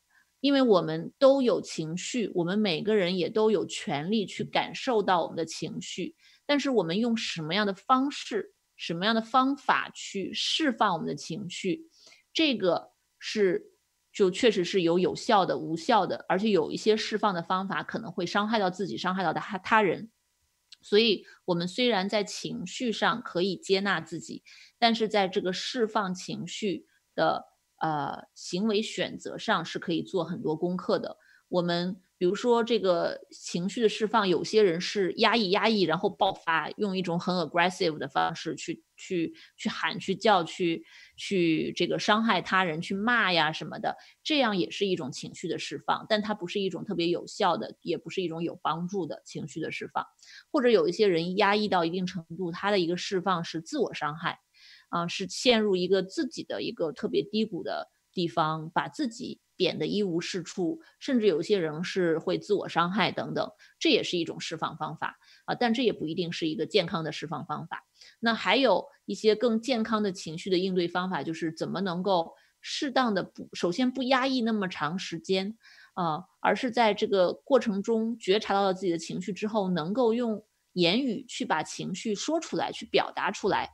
[0.43, 11.87] 因为我们都有情绪，我们每个人也都有权利去感受到我们的情绪，但是我们用什么样的方式、什么样的方法去释放我们的情绪，
[12.33, 13.71] 这个是
[14.11, 20.11] 就确实是有有效的、无效的，而且有一些释放的方法可能会伤害到自己、伤害到他他人。
[20.81, 24.43] 所以，我们虽然在情绪上可以接纳自己，
[24.77, 27.52] 但是在这个释放情绪的。
[27.83, 31.17] 呃，行为选择上是可以做很多功课的。
[31.49, 40.85] 我们比如说这个情绪的释放，有些人是压抑压抑，然后爆发，用一种很 aggressive 的方式去去去喊、去叫、去
[41.17, 50.05] 去这个伤害他人、去骂呀什么的，这样也是一种情绪的释放，但它不是一种特别有效的，也不是一种有帮助的情绪的释放。
[50.49, 54.39] 或者有一些人压抑到一定程度，他的一个释放是自我伤害。
[54.93, 65.55] 啊，是陷入一个自己的一个特别低谷的地方，把自己贬得一无是处，甚至有些人是会自我伤害等等，这也是一种释放方法啊。
[65.55, 67.87] 但这也不一定是一个健康的释放方法。
[68.19, 75.57] 那还有一些更健康的情绪的应对方法，就是怎么能够适当的不，首先不压抑那么长时间
[75.95, 83.69] 啊，而是在这个过程中觉察到了自己的情绪之后，能够用言语去把情绪说出来，去表达出来。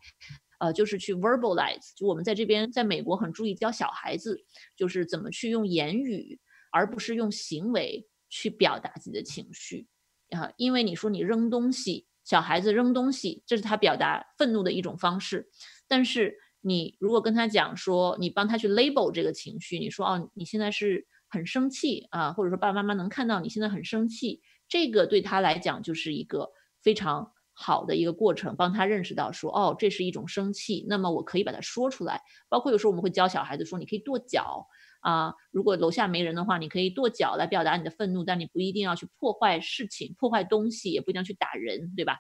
[0.59, 4.43] 呃，就是去 verbalize，就我们在这边，在美国很注意教小孩子，
[4.75, 6.39] 就是怎么去用言语，
[6.71, 9.87] 而不是用行为去表达自己的情绪
[10.31, 10.51] 啊。
[10.57, 15.49] 因为你说你扔东西，小孩子扔东西，这是他表达愤怒的一种方式。
[15.87, 26.51] 但是你如果跟他讲说，你帮他去 label 这个情绪，你说哦，你现在是很生气啊，或者说爸爸妈妈能看到你现在很生气，这个对他来讲就是一个
[26.83, 27.31] 非常。
[27.61, 32.21] 好的一个过程，帮他认识到说，哦，这是一种生气，那么我可以把它说出来。
[32.47, 34.65] 包括有时候我们会教小孩子说，你可以跺脚
[35.01, 42.19] 啊，如果楼下没人的话，你可以跺脚来表达你的愤怒，但你不一定要去破坏事情、破坏东西，也不一定要去打人，对吧？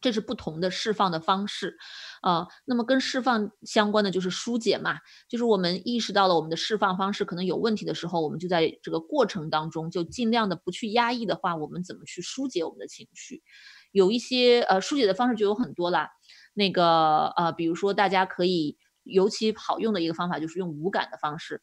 [0.00, 1.78] 这是不同的释放的方式，
[2.20, 4.98] 啊，那么跟释放相关的就是疏解嘛，
[5.30, 13.42] 就是我们意识到了我们的释放方式可能有问题的时候，我们就在这个过程当中就尽量的不去压抑的话，我们怎么去疏解我们的情绪？
[13.94, 16.10] 有一些呃疏解的方式就有很多啦，
[16.52, 21.62] 那个呃，比如说大家可以尤其好用的一个方法就是用无感的方式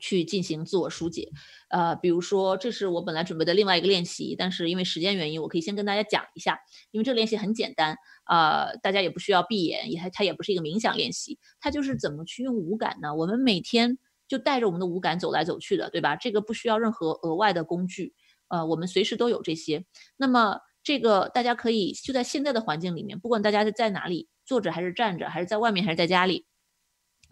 [0.00, 1.30] 去进行自我疏解。
[1.68, 6.58] 呃，比如说，这是我本来准备的另外一个练习，但是因为时间原因，我可以先跟大家讲一下。
[6.92, 13.14] 因为这个练习很简单，呃，大家也不需要闭眼，也它也不是一个冥想练习，它就是怎么去用五感呢？
[13.14, 16.16] 我们每天就带着我们的五感走来走去的，对吧？
[16.16, 18.14] 这个不需要任何额外的工具，
[18.48, 19.84] 呃，我们随时都有这些。
[20.16, 26.46] 那么这个大家可以就在现在的环境里面，不管大家是在哪里，坐着还是站着，还是在外面还是在家里，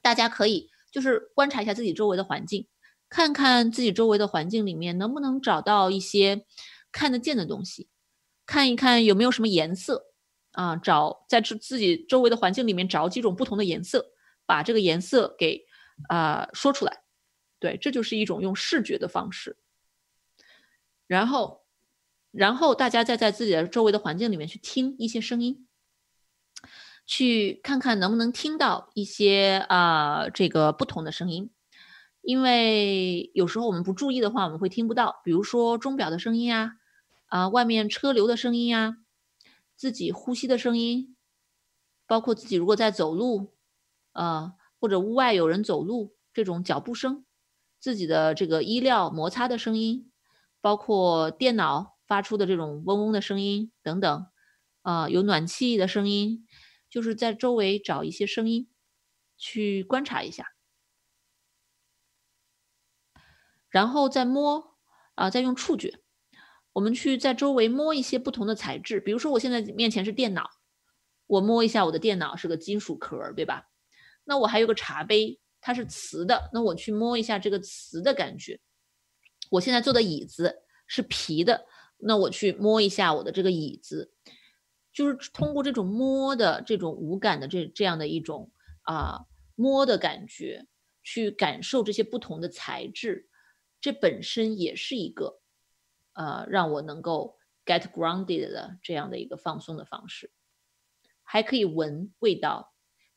[0.01, 2.67] 大家可以就是观察一下自己周围的环境。
[3.09, 6.47] 看看自己周围的环境里面能不能找到一些
[6.91, 7.89] 看得见的东西，
[8.47, 10.07] 看一看有没有什么颜色
[10.53, 14.13] 啊，找在自自己周围的环境里面找几种不同的颜色，
[14.47, 15.63] 把这个颜色给
[16.09, 17.03] 啊说出来。
[17.59, 19.59] 对，这就是一种用视觉的方式。
[21.07, 21.62] 然后，
[22.33, 25.69] 然后大家再在自己的周围的环境里面去听一些声音，
[27.07, 31.51] 去看看能不能听到一些啊这个不同的声音。
[32.23, 36.73] 因为有时候我们不注意的话，我们会听不到，比如说钟表的声音啊，
[37.27, 38.99] 啊，外面车流的声音呀，
[39.77, 41.17] 自己呼吸的声音，
[42.07, 43.53] 包括自己如果在走路，
[44.13, 47.25] 啊，或者屋外有人走路这种脚步声，
[47.81, 50.09] 自己的这个衣料摩擦的声音，
[50.61, 54.27] 包括电脑发出的这种嗡嗡的声音等等，
[54.83, 56.47] 啊，有暖气的声音，
[56.91, 58.69] 就是在周围找一些声音
[59.37, 60.53] 去观察一下。
[63.71, 64.77] 然后再摸，
[65.15, 66.01] 啊，再用触觉，
[66.75, 70.51] 我们去在周围摸一些不同的材质，比如说我现在面前是电脑，
[71.27, 73.71] 我摸一下我的电脑是个金属壳，对吧？
[74.25, 78.61] 那我还有个茶杯，它是瓷的，那我去摸一下这个瓷的感觉。
[79.51, 81.65] 我现在坐的椅子是皮的，
[82.05, 84.13] 那我去摸一下我的这个椅子，
[84.93, 88.51] 就是通过这种摸的这种无感的这这样的一种
[88.83, 90.67] 啊摸的感觉，
[91.03, 93.29] 去感受这些不同的材质。
[93.81, 95.41] 这本身也是一个，
[96.15, 100.33] 呃，让我能够 get grounded 的这样的一个放松的方式，
[101.23, 102.72] 还可以闻味道，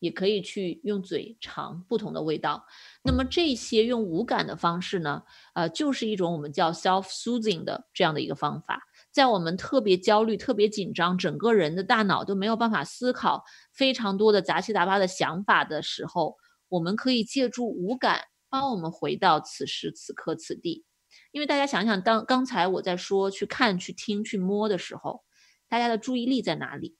[0.05, 2.65] 也可以去用嘴尝不同的味道。
[3.03, 5.23] 那么这些用无感的方式呢，
[5.53, 8.81] 呃，就是一种我们叫 self soothing 的这样的一个方法。
[9.11, 16.37] 在我们特别焦虑、特别紧张，整个人的大脑都没有办法思考非常多的杂七杂八的想法的时候，
[16.69, 18.21] 我们可以借助无感。
[18.47, 20.85] 帮我们回到此时此刻此地，
[21.33, 25.23] 因为大家想想，当刚才我在说去看、去听、去摸的时候，
[25.67, 26.95] 大家的注意力在哪里？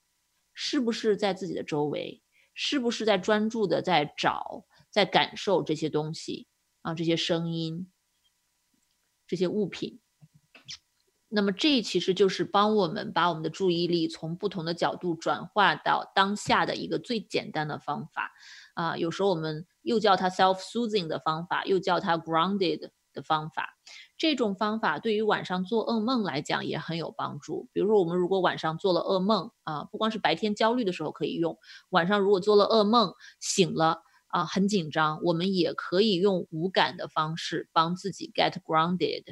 [0.54, 2.22] 是不是在自己的周围？
[2.56, 6.48] 是不是在专注的在找、在感受这些东西
[6.82, 6.96] 啊？
[6.96, 7.92] 这些声音、
[9.28, 10.00] 这些物品？
[11.28, 18.32] 那么这其实就是帮我们把我们的注意力从不同的角度转化到当下的一个最简单的方法。
[18.74, 23.78] 啊，有时候我们又叫它 self-soothing 的方法，又叫它 grounded 的方法。
[24.18, 27.68] 这种方法对于晚上做噩梦来讲也很有帮助。
[27.74, 31.58] 比如说，我们如果晚上做了噩梦啊，不光是白天焦虑的时候可以用，
[31.90, 39.24] 晚上如果做了噩梦醒了啊，很紧张，我们也可以用无感的方式帮自己 get grounded，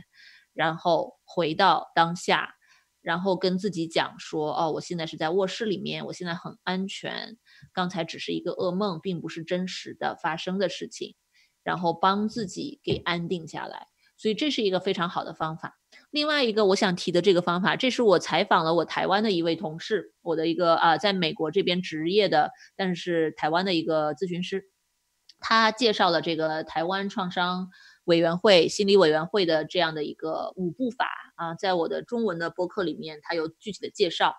[0.54, 2.56] 然后回到当下。
[3.02, 7.38] 然后跟自己讲说，哦，我现在是在卧室里面，我现在很安全，
[7.74, 11.14] 刚才只是一个噩梦，并不是真实的发生的事情，
[11.64, 13.88] 然后帮自己给安定下来。
[14.24, 15.78] 所以这是一个非常好的方法。
[16.10, 24.64] 另外一个我想提的这个方法，这是我采访了我台湾的一位同事，我的一个啊，在美国这边职业的，但是台湾的一个咨询师，
[25.42, 27.68] 他介绍了这个台湾创伤。
[28.06, 34.36] 委员会心理委员会的这样的一个五步法啊，在我的中文的播客里面，他有具体的介绍，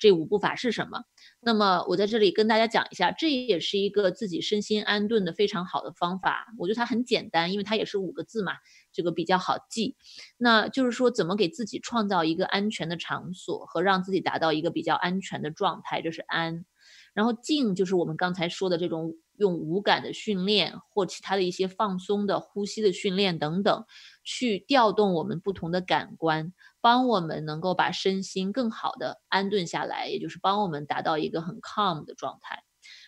[0.00, 1.04] 这五步法是什么？
[1.38, 6.52] 那么我在这里跟大家讲一下，这也是一个自己身心安顿的非常好的方法。
[6.58, 8.54] 我觉得它很简单，因为它也是五个字嘛，
[8.94, 9.96] 这个比较好记。
[10.38, 16.64] 那就是说，怎么给自己创造一个安全的场所和让自己达到一个比较安全的状态，这是安。
[17.12, 19.16] 然后静就是我们刚才说的这种。
[19.36, 23.84] 用无感的训练或其他的一些放松的呼吸的训练等等，
[24.22, 32.62] 去调动我们不同的感官，帮我们能够把身心更好的安顿下来，也就是帮我们达到一个很 calm 的状态。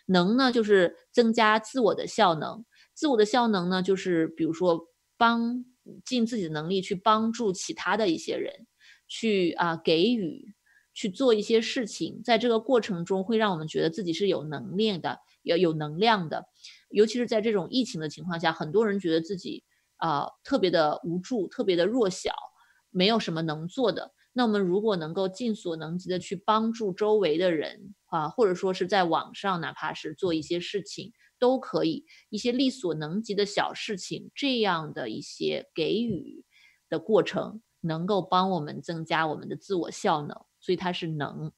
[0.06, 2.64] 能呢，就是增加自我的效能。
[2.92, 5.64] 自我的效能呢，就是比如说帮
[6.04, 8.66] 尽自己的能力去帮助其他的一些人，
[9.06, 10.54] 去啊给予，
[10.94, 15.20] 去做一些事情，在这个过程中会让我们觉得自己是有能力的。
[15.42, 16.46] 要有能量的，
[16.90, 19.62] 尤其是在这种疫情的情况下，很多人觉得自己
[19.96, 22.32] 啊特别的无助，特别的弱小，
[22.90, 24.12] 没有什么能做的。
[24.32, 36.44] 那我们如果能够尽所能及的去帮助周围的人啊，或者说是在网上，哪怕是做一些事情，都可以一些力所能及的小事情，这样的一些给予
[36.88, 40.36] 的过程，能够帮我们增加我们的自我效能。
[40.60, 41.52] 所以它是能。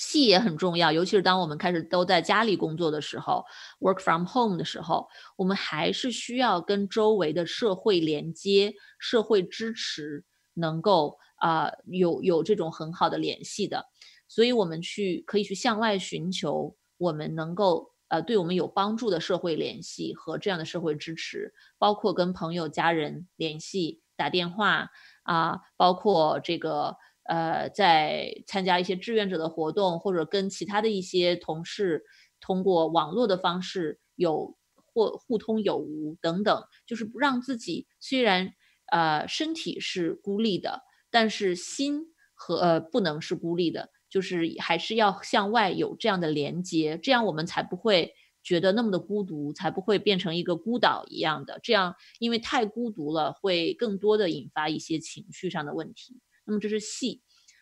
[0.00, 3.44] 细也很重要，尤其是当我们开始都在家里工作的时候
[3.80, 13.86] ，work from home 的时候，我们还是需要跟周围的社会连接、社会支持，能够啊有有这种很好的联系的。
[14.28, 24.90] 所以，我们去可以去向外寻求我们能够呃对我们有帮助的社会联系和这样的社会支持，包括跟朋友、家人联系、打电话
[25.22, 26.96] 啊，包括这个。
[27.30, 32.04] 呃，在参加一些志愿者的活动，或者跟其他的一些同事
[32.40, 34.56] 通过网络的方式有
[34.94, 38.54] 或互通有无等等，就是让自己虽然
[38.90, 51.60] 呃身体是孤立的，但是心和呃不能是孤立的，就是还是要向外有这样的连接，这样我们才不会觉得那么的孤独，才不会变成一个孤岛一样的。
[51.62, 56.20] 这样因为太孤独了，会更多的引发一些情绪上的问题。
[56.44, 57.20] 那么这是系，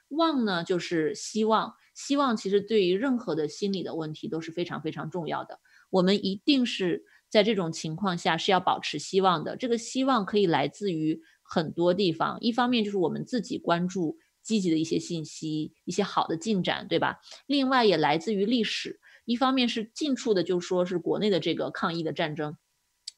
[0.09, 5.59] 望呢就是希望，希望其实对于任何的心理的问题都是非常非常重要的。
[5.91, 9.57] 我们一定是在这种情况下是要保持希望的。
[9.57, 17.19] 这个希望可以来自于很多地方，一方面就是我们自己关注积极的一些信息，一些好的进展，对吧？
[17.47, 22.57] 另外也来自于历史，一方面是近处的，就说是国内的这个抗疫的战争。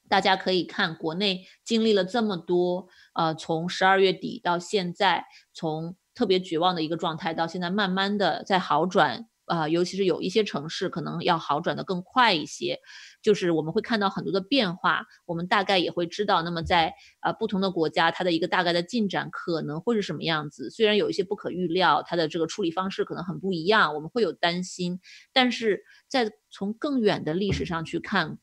[0.09, 12.79] 大家可以看，国内经历了这么多，呃，从十二月底到现在，从特别绝望的一个状态，到现在慢慢的在好转，啊，尤其是有一些城市可能要好转的更快一些，
[13.21, 24.99] 就是我们会看到很多的变化，我们大概也会知道，那么在呃不同的国家，它的一个大概的进展可能会是什么样子，虽然有一些不可预料，它的这个处理方式可能很不一样，我们会有担心，
[25.33, 28.37] 但是在从更远的历史上去看。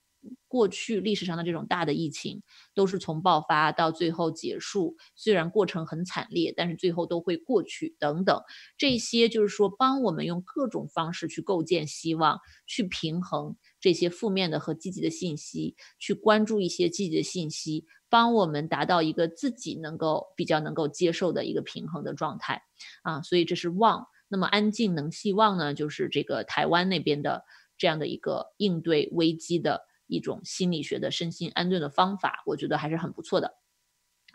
[0.49, 2.43] 过去历史上的这种大的疫情，
[2.75, 7.95] 都是从爆发到最后结束，虽然过程很惨烈，但是最后都会过去。
[8.01, 8.43] 等等，
[8.77, 13.57] 这些就是说，帮我们用各种方式去构建希望，去平衡
[13.87, 22.61] 这些负面的和积极的信息，去关注一些积极的信息，帮我们达到一个自己能够比较能够接受的一个平衡的状态
[23.05, 23.23] 啊。
[23.23, 24.05] 所以这是望。
[24.27, 25.73] 那么安静能希望呢？
[25.73, 27.45] 就是这个台湾那边的
[27.79, 29.87] 这样的一个应对危机的。
[30.09, 33.57] 一种心理学的身心安顿的方法，我觉得还是很不错的，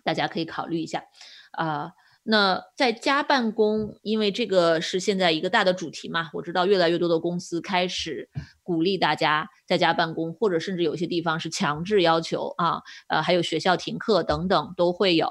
[0.04, 1.06] 大家可以考虑一下。
[1.52, 8.30] 啊，那在家办公，因为这个是现在一个大的主题嘛，我知道越来越多的公司开始
[8.64, 15.28] 鼓励大家在家办公，或者甚至有些地方是强制要求啊，呃，还有学校停课等等都会有。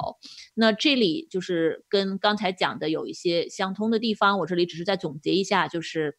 [0.54, 6.16] 那这里就是跟刚才讲的有一些相通的地方，我这里只是在总结一下，就是。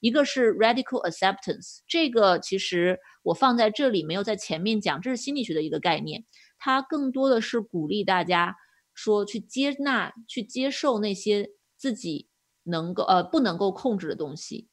[0.00, 6.26] 一个是 radical acceptance，这个其实我放在这里没有在前面讲，这是心理学的一个概念，
[6.58, 8.54] 它更多的是鼓励大家
[8.94, 12.28] 说去接纳、去接受那些自己
[12.62, 14.68] 能够呃不能够控制的东西，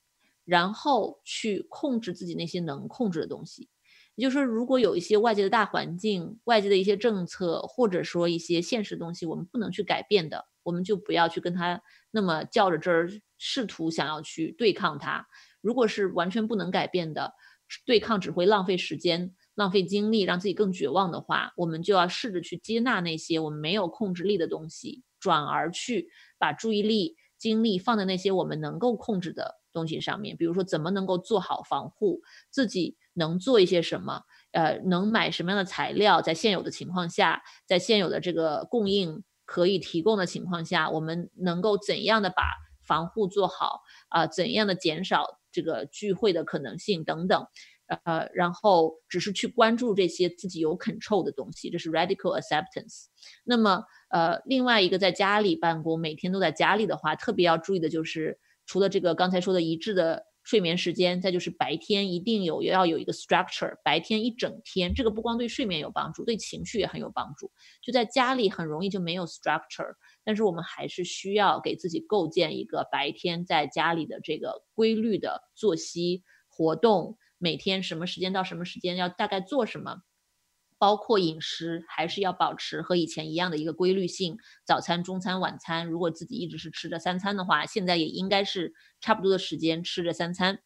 [0.45, 3.69] 然后去控制自己那些能控制的东西。
[4.15, 11.81] 也就是说，如果有一些外界的大环境、外界的一些政策，或者说一些现实东西，我们不能去改变的，我们就不要去跟他
[12.11, 13.10] 那么较着真儿。
[13.43, 15.26] 试图想要去对抗它，
[15.61, 17.34] 如果是完全不能改变的，
[17.88, 30.38] 对抗只会浪费时间、浪费精力，让自己更绝望的话，我们就要试着去接纳那些我们没有控制力的东西，转而去把注意力、精力放在那些我们能够控制的东西上面。
[30.38, 42.44] 比如说，怎么能够做好防护，自己能做一些什么，呃，能买什么样的材料，在现有的情况下，在现有的这个供应可以提供的情况下，我们能够怎样的把。
[42.84, 47.48] 防护做好啊，怎样的减少这个聚会的可能性等等，
[48.04, 53.06] 呃，然后只是去关注这些自己有 control 的东西，这是 radical acceptance。
[53.44, 60.26] 那么，呃，另外一个在家里办公，每天都在家里的话，特别要注意的就是，除了这个刚才说的一致的。
[60.44, 67.52] 睡眠时间，再就是白天一定有要有一个 structure，白天一整天，这个不光对睡眠有帮助，对情绪也很有帮助。
[67.80, 69.94] 就在家里很容易就没有 structure，
[70.24, 80.04] 但是我们还是需要给自己构建一个白天在家里的这个规律的作息活动，每天什么时间到什么时间要大概做什么。
[80.78, 85.86] 包括饮食还是要保持和以前一样的一个规律性，早餐、中餐、晚餐。
[85.86, 90.58] 如果自己一直是吃着三餐的话，现在也应该是差不多的时间吃着三餐。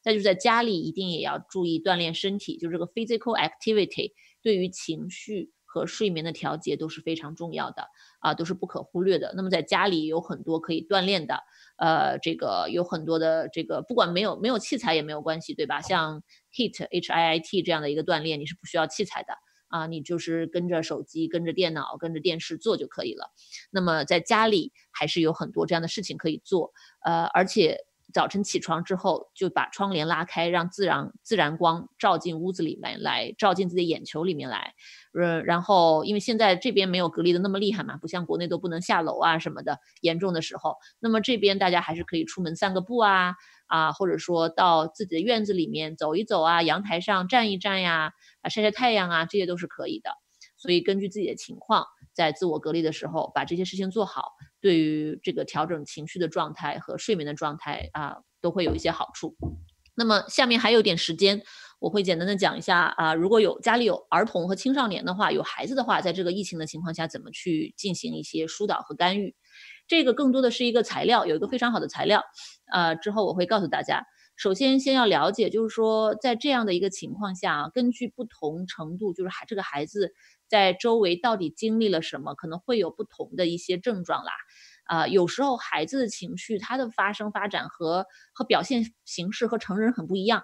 [0.00, 7.88] 再就是在家里一定也要注意锻炼身体，就这个 physical activity 对于情绪和睡眠的调节都是非常重要的
[8.20, 9.32] 啊，都是不可忽略的。
[9.36, 11.42] 那么在家里有很多可以锻炼的，
[11.76, 15.80] 呃，这个有很多的这个，不管没有没有器材也没有关系，对吧？
[15.80, 16.22] 像
[16.52, 19.34] HIT H I I T 这样的一个锻炼，你是不需要器材的
[19.68, 23.32] 啊，你就是跟着手机、跟着电脑、跟着电视做就可以了。
[23.70, 26.72] 那么在家里还是有很多这样的事情可以做，
[27.04, 27.84] 呃，而且。
[28.12, 34.74] 早晨起床之后，就把窗帘拉开，让自然自然光照进屋子里面来，照进自己眼球里面来。
[35.12, 43.34] 呃，然后因为现在这边没有隔离的那么厉害嘛，不像国内都不能下楼啊什么的，严重的时候，那么这边大家还是可以出门散个步啊
[43.66, 50.10] 啊，或者说到自己的院子里面走一走啊，阳台上站一站呀，啊晒晒太阳啊，这些都是可以的。
[50.56, 54.32] 所以根据自己的情况，在自我隔离的时候，把这些事情做好。
[54.60, 59.36] 对于这个调整情绪的状态和睡眠的状态啊，都会有一些好处。
[59.94, 61.42] 那么下面还有点时间，
[61.80, 69.34] 我会简单的讲一下啊，如果有家里有儿童和青少年的话，有孩子的话，在这个疫情的情况下，怎么去进行一些疏导和干预？
[69.88, 72.22] 这个更多的是一个材料，有一个非常好的材料，
[72.72, 74.04] 呃，之后我会告诉大家。
[74.36, 80.12] 首先，先要了解，就是说，在这样的一个情况下啊，根据不同程度，就是孩这个孩子
[80.46, 84.30] 在周围到底经历了什么，可能会有不同的一些症状啦。
[84.88, 88.04] 啊，有时候孩子的情绪，他的发生发展和
[88.34, 90.42] 和表现形式和成人很不一样。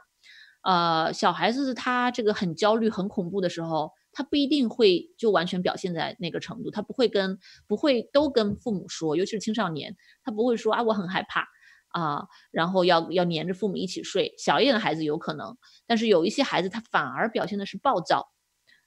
[0.63, 11.49] 呃，小孩子他这个很焦虑、很恐怖的时候，他不一定会就完全表现在那个程度，他不会跟不会都跟父母说，尤其是青少年，他不会说啊，我很害怕。
[11.95, 15.57] 啊，然后要要黏着父母一起睡，小一点的孩子有可能，
[15.87, 18.33] 但是有一些孩子他反而表现的是暴躁，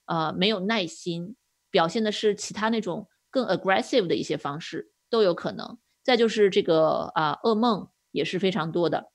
[0.07, 1.37] 呃，没有耐心，
[1.71, 5.77] 表现的是其他那种更 aggressive 的一些方式都有可能。
[6.03, 9.11] 再就是这个啊，噩梦也是非常多的，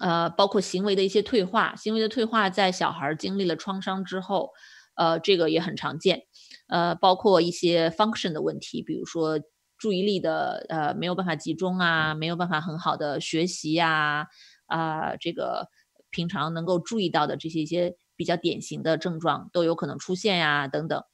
[0.00, 4.50] 呃，包括行为的一些退化，行为的退化在小孩经历了创伤之后，
[4.94, 6.22] 呃，这个也很常见，
[6.68, 9.40] 呃，包括一些 function 的问题，比如说。
[9.80, 14.26] 注意力的呃没有办法集中啊，没有办法很好的学习呀，
[14.66, 15.68] 啊，这个
[16.10, 21.04] 平常能够注意到的这些一些比较典型的症状都有可能出现呀，等等，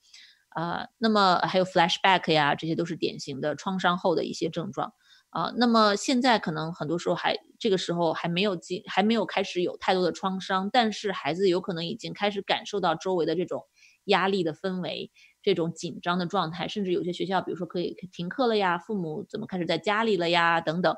[0.55, 4.93] 啊，那么还有 flashback 呀，这些都是典型的创伤后的一些症状
[5.31, 5.52] 啊。
[5.56, 13.64] 那么现在可能很多时候还这个时候还没有进，还没有开始有太多的创伤，但是孩子有可能已经开始感受到周围的这种
[14.06, 15.10] 压力的氛围。
[15.43, 20.97] 这种紧张的状态，甚至有些学校，比如说可以停课了呀，父母怎么开始在家里了呀，等等。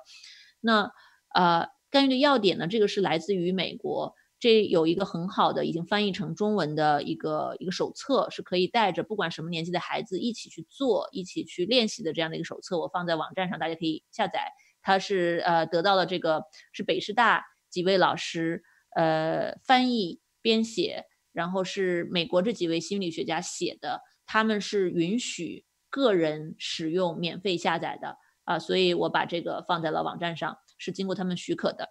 [0.60, 0.92] 那
[1.34, 2.68] 呃，干预的要点呢？
[2.68, 12.78] 这个是来自于美国，这有一个很好的已经翻译成中文的一个一个手册，是可以带着不管什么年纪的孩子一起去做、一起去练习的这样的一个手册。
[12.78, 14.52] 我放在网站上，大家可以下载。
[14.82, 18.62] 它是呃得到了这个是北师大几位老师
[18.94, 24.02] 呃翻译编写，然后是美国这几位心理学家写的。
[24.26, 31.88] 他们是允许个人使用免费下载的啊，所以我把这个放在了网站上，是经过他们许可的。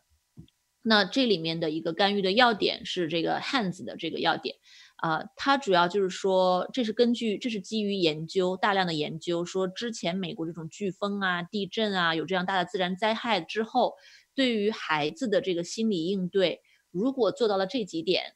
[0.87, 4.55] 那这里面的一个干预的要点是这个 hands 的这个要点
[4.97, 13.95] 啊，它主要就是说，这是根据这是基于研究大量的研究，说之前美国这种飓风啊、地震啊，有这样大的自然灾害之后，
[14.35, 18.35] 对于孩子的这个心理应对，如果做到了这几点，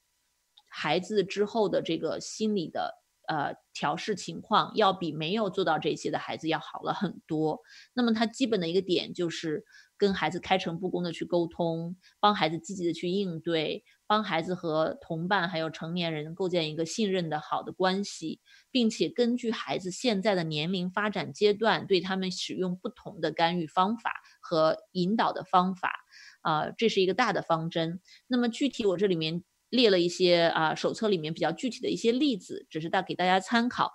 [0.68, 2.98] 孩子之后的这个心理的。
[3.30, 7.62] 呃，调试情况要比没有做到这些的孩子要好了很多。
[7.94, 9.64] 那么，他基本的一个点就是
[10.00, 18.40] 跟孩子开诚布公的去沟通，帮孩子积极的去应对，帮孩子和同伴还有成年人构建一个信任的好的关系，
[18.72, 25.94] 并且根据孩子现在的年龄发展阶段，对他们使用不同的干预方法和引导的方法。
[26.42, 28.00] 啊，这是一个大的方针。
[28.26, 29.44] 那么具体我这里面。
[29.72, 33.92] 列了一些啊，手册里面比较具体的一些例子，只是大给大家参考。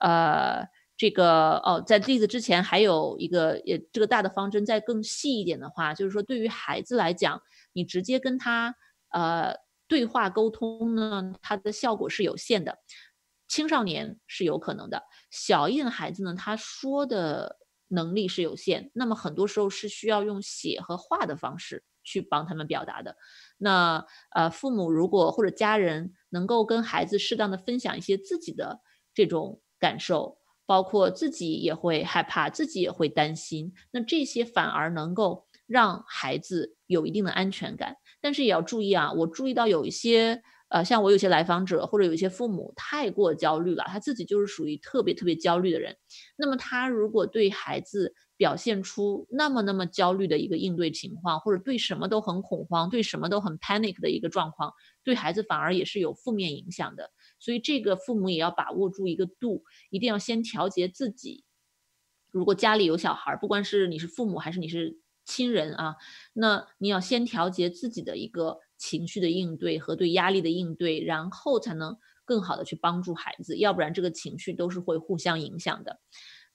[0.00, 0.68] 呃，
[1.02, 7.42] 这个哦，在例子之前还有一个，也这个大的方针再更细一点的话，就是说对于孩子来讲，
[7.72, 8.72] 你直接跟他
[9.08, 9.52] 呃
[9.88, 12.78] 对话沟通呢，它的效果是有限的。
[13.48, 17.56] 青少年是有可能的，小一点的孩子呢，他说的
[17.88, 21.82] 能力是有限，那么很多时候是需要用写和画的方式。
[22.04, 23.16] 去帮他们表达的，
[23.58, 24.04] 那
[24.34, 28.80] 呃，父母如果或者家人能够跟孩子适当的分享一些自己的
[29.14, 37.96] 这种感受，包括自己也会害怕，自己也会担心，那这些反而能够让孩子有一定的安全感。
[38.20, 40.42] 但是也要注意啊，我注意到有一些。
[40.72, 45.94] 呃，像我有些来访者或者有一些父母太过焦虑了，他自己就是属于特别特别焦虑的人。
[46.34, 54.72] 那么他如果对孩子表现出那么那么焦虑的一个应对情况，或者对什么都很恐慌，对什么都很 panic 的一个状况，
[55.04, 57.10] 对孩子反而也是有负面影响的。
[57.42, 61.42] 所以这个父母也要把握住一个度，一定要先调节自己
[62.30, 65.96] 如果家里有小孩，不管是你是父母还是你是亲人啊，
[66.34, 76.00] 那你要先调节自己的一个情绪的应对和对压力的应对，然后才能更好的去帮助孩子，要不然这个情绪都是会互相影响的。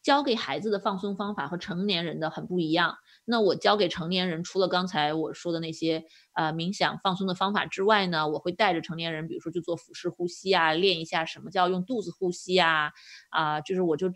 [0.01, 2.97] 教给孩子的放松方法和成年人的很不一样。
[3.29, 12.93] 那我教给成年人，除了刚才我说的那些呃冥想放松的方法之外呢，我会带着成年人，比如说去做腹式呼吸啊，练一下什么叫用肚子呼吸啊，
[13.29, 14.09] 啊，就是我就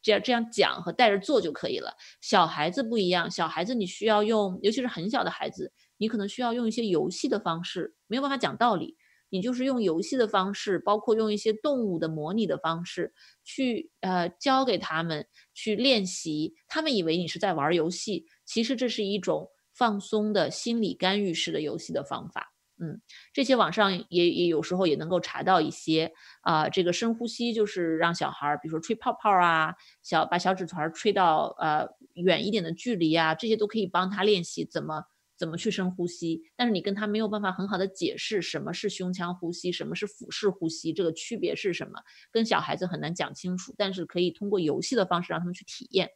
[0.00, 1.96] 这样这样讲和带着做就可以了。
[2.20, 8.96] 小孩子不一样，小孩子你需要用，尤其是很小的孩子，你可能需要用一些游戏的方式，没有办法讲道理。
[9.32, 16.54] 你就是用游戏的方式，包括用一些动物的模拟的方式，去呃教给他们去练习。
[16.68, 22.52] 他们以为你是在玩游戏，其实这是一种放松的心理干预式的游戏的方法。
[22.78, 23.00] 嗯，
[23.32, 35.04] 这些网上也也有时候也能够查到一些啊，这个深呼吸就是让小孩儿，比如说吹泡泡啊，小把小纸团吹到呃远一点的距离啊，这些都可以帮他练习怎么。
[35.42, 36.40] 怎么去深呼吸？
[36.54, 41.98] 但是你跟他没有办法很好的解释什么是胸腔呼吸，什么是腹式呼吸，这个区别是什么？
[42.30, 43.74] 跟小孩子很难讲清楚。
[43.76, 46.10] 但是可以通过游戏的方式让他们去体验。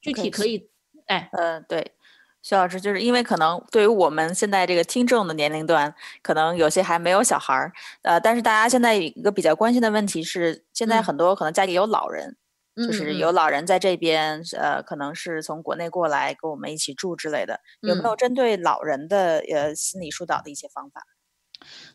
[0.00, 0.70] 具体可以，
[1.06, 1.96] 哎，嗯，对，
[2.42, 7.72] 徐老师，就是因为可能对于我们现在这个听众的年龄段，可能有些还没有小孩儿，
[8.02, 12.36] 呃，但是大家现在一个比较关心的问题是，现在很多可能家里有老人。
[12.82, 21.02] 就是有老人在这边，呃，可能是从国内过来跟我们一起住之类的，有没有针对老人的呃心理疏导的一些方法？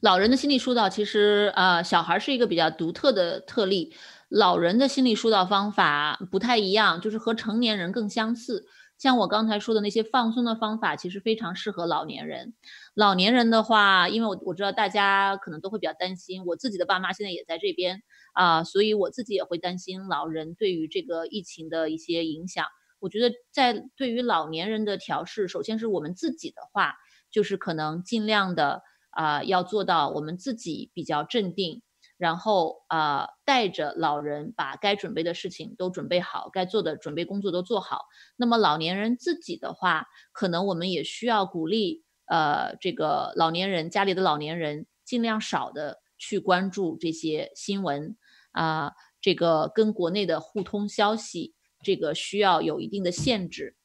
[0.01, 3.93] 老人的心理疏导其实呃，小孩是一个比较独特的特例，
[4.29, 8.65] 老人的心理疏导方法不太一样，就是和成年人更相似。
[8.99, 12.53] 像我刚才说的那些放松的方法，其实非常适合老年人。
[12.93, 18.03] 老年人的话，因为我我知道大家可能都会比较担心，我自己的爸妈现在也在这边
[18.33, 22.65] 啊，所以我自己也会担心老人对于这个疫情的一些影响。
[22.99, 26.95] 我觉得在对于老年人的调试，首先是我们自己的话，
[27.31, 28.81] 就是可能尽量的
[29.11, 31.81] 啊，要做到我们自己比较镇定。
[32.19, 38.01] 然后啊，带着老人把该准备的事情都准备好，该做的准备工作都做好。
[38.35, 48.17] 那么老年人自己的话，可能我们也需要鼓励，呃，这个老年人家里的老年人尽量少的去关注这些新闻
[48.51, 48.91] 啊，
[49.21, 53.77] 这个跟国内的互通消息，这个需要有一定的限制。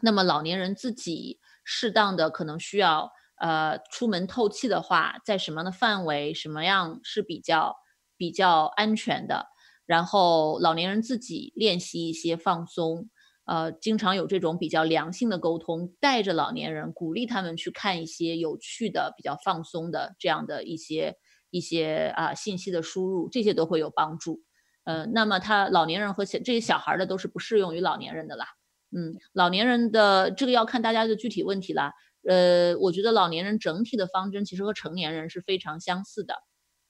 [0.00, 3.10] 那么老年人自己适当的可能需要。
[3.40, 7.76] 呃，出门透气的话，在什么样的范围，什么样是比较
[8.16, 9.46] 比较安全的？
[9.86, 13.08] 然后老年人自己练习一些放松，
[13.46, 21.16] 呃，经常有这种比较良性的沟通，带着老年人，鼓励他们去看一些有趣的、比较放松的这样的一些
[21.50, 24.42] 一些啊信息的输入，这些都会有帮助。
[24.84, 28.46] 呃，那么他老年人和小这些小孩的都是不适用于老年人的啦。
[28.90, 31.92] 嗯，老年人的这个要看大家的具体问题啦。
[32.28, 36.34] 呃，我觉得老年人整体的方针其实和成年人是非常相似的，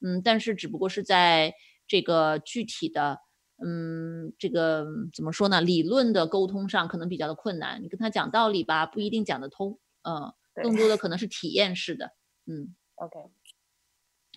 [0.01, 1.55] 嗯，但是只不过是在
[1.87, 3.19] 这个具体的，
[3.65, 4.85] 嗯，这个
[5.15, 5.61] 怎么说呢？
[5.61, 12.11] 理论的沟通上可能比较的困难，你跟他讲道理吧，不一定讲得通，嗯，更多的可能是体验式的，
[12.47, 13.19] 嗯，OK。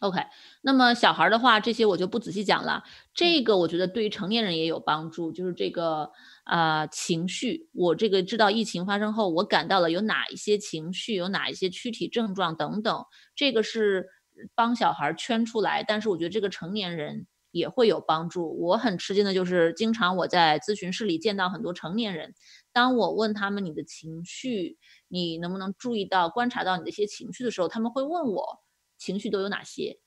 [0.02, 0.20] OK，
[0.62, 2.84] 那么小孩的话，这些我就不仔细讲了。
[3.14, 6.12] 这个我觉得对于成年人也有帮助，就是这个
[6.44, 7.70] 啊情绪。
[7.74, 13.06] 我这个知道疫情发生后，我感到了有哪一些情绪，有哪一些躯体症状等等。
[13.36, 14.08] 这个是
[14.56, 18.58] 帮小孩圈出来，但是我觉得这个成年人也会有帮助。
[18.60, 22.34] 我很吃惊的就是，经常我在咨询室里见到很多成年人，
[22.74, 24.78] 当我问他们你的情绪，
[25.08, 28.60] 你能不能注意到、观察到你的一些情绪的时候，他们会问我。
[28.98, 30.01] 情绪都有哪些？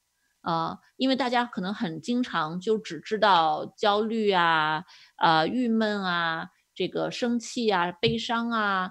[0.44, 4.84] 啊，因为大家可能很经常就只知道焦虑啊、
[5.16, 8.90] 啊郁闷啊、这个生气啊、悲伤啊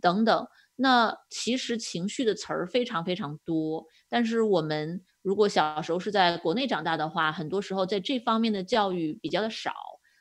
[0.00, 0.46] 等等。
[0.76, 3.84] 那其实情绪的词儿非常非常多。
[4.08, 9.74] 但是我们如果小时候是在国内长大的话，很多时候在这方面的教育比较的少，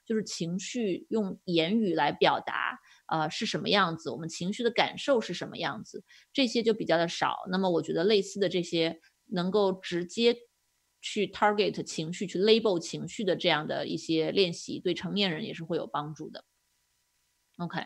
[0.06, 6.04] 就是情绪用言语来表达啊是什么样子，我们情绪的感受是什么样子，
[6.34, 7.38] 这些就比较的少。
[7.50, 9.00] 那么我觉得类似的这些。
[9.32, 10.36] 能够直接
[11.04, 16.46] 去 target 情绪、去 label 情绪的这样的一些练习，对成年人也是会有帮助的。
[17.58, 17.82] OK，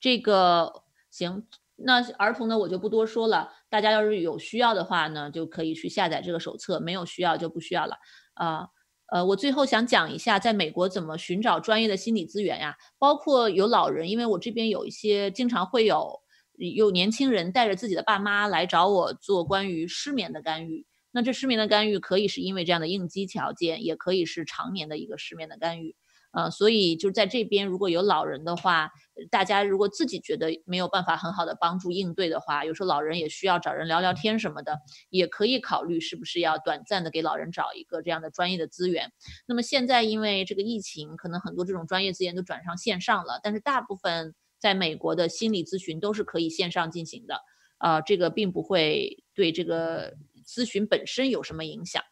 [0.00, 3.52] 这个行，那儿童呢我就不多说了。
[3.68, 7.98] 大家要是有需要的话呢，就可以去下载这个手册；没有需要就不需要了。
[8.34, 8.68] 啊，
[9.12, 12.76] 呃，我最后想讲一下，在美国怎么寻找专业的心理资源呀？
[12.98, 16.22] 包括有老人，因为我这边有一些经常会有。
[16.56, 25.94] 有年轻人带着自己的爸妈来找我做关于失眠的干预，那这失眠的干预可以是因为这样的应激条件，也可以是常年的一个失眠的干预。
[26.32, 28.90] 呃，所以就在这边如果有老人的话，
[29.30, 34.80] 大家如果自己觉得没有办法很好的帮助应对的话，有时候老人也需要找人聊聊天什么的，
[35.10, 39.12] 也可以考虑是不是要短暂的给老人找一个这样的专业的资源。
[39.46, 47.38] 那么现在因为这个疫情，可能很多这种专业资源都转上线上了，但是大部分在美国的心理咨询都是可以线上进行的，
[47.78, 50.14] 啊，这个并不会对这个
[50.44, 52.02] 咨询本身有什么影响。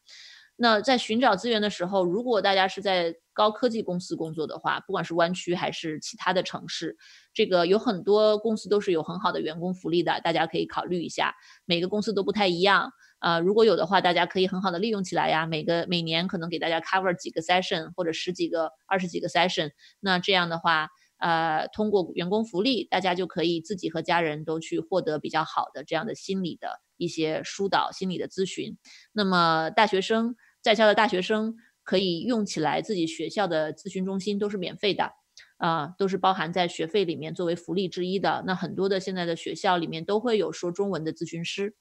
[0.56, 6.96] 那在寻找资源的时候，如果大家是在高科技公司工作的话，不管是湾区还是其他的城市，
[7.32, 11.34] 这个有很多公司都是有很好的员工福利的，大家可以考虑一下。
[11.64, 15.46] 每个公司都不太一样，呃，如果有的话，大家可以很好的利用起来呀。
[15.46, 20.88] 每个每年可能给大家 cover 几个 session 或者十几个、二十几个 session，那这样的话，
[21.18, 28.76] 呃，通过员工福利，大家就可以自己和家人都去获得比较好的这样的心理的一些疏导、心理的咨询。
[29.12, 30.34] 那么大学生。
[30.62, 35.10] 在校的大学生可以用起来，自己学校的咨询中心都是免费的，
[35.56, 38.44] 啊，都是包含在学费里面作为福利之一的。
[38.46, 41.74] 那很多的现在的学校里面都会有说中文的咨询师，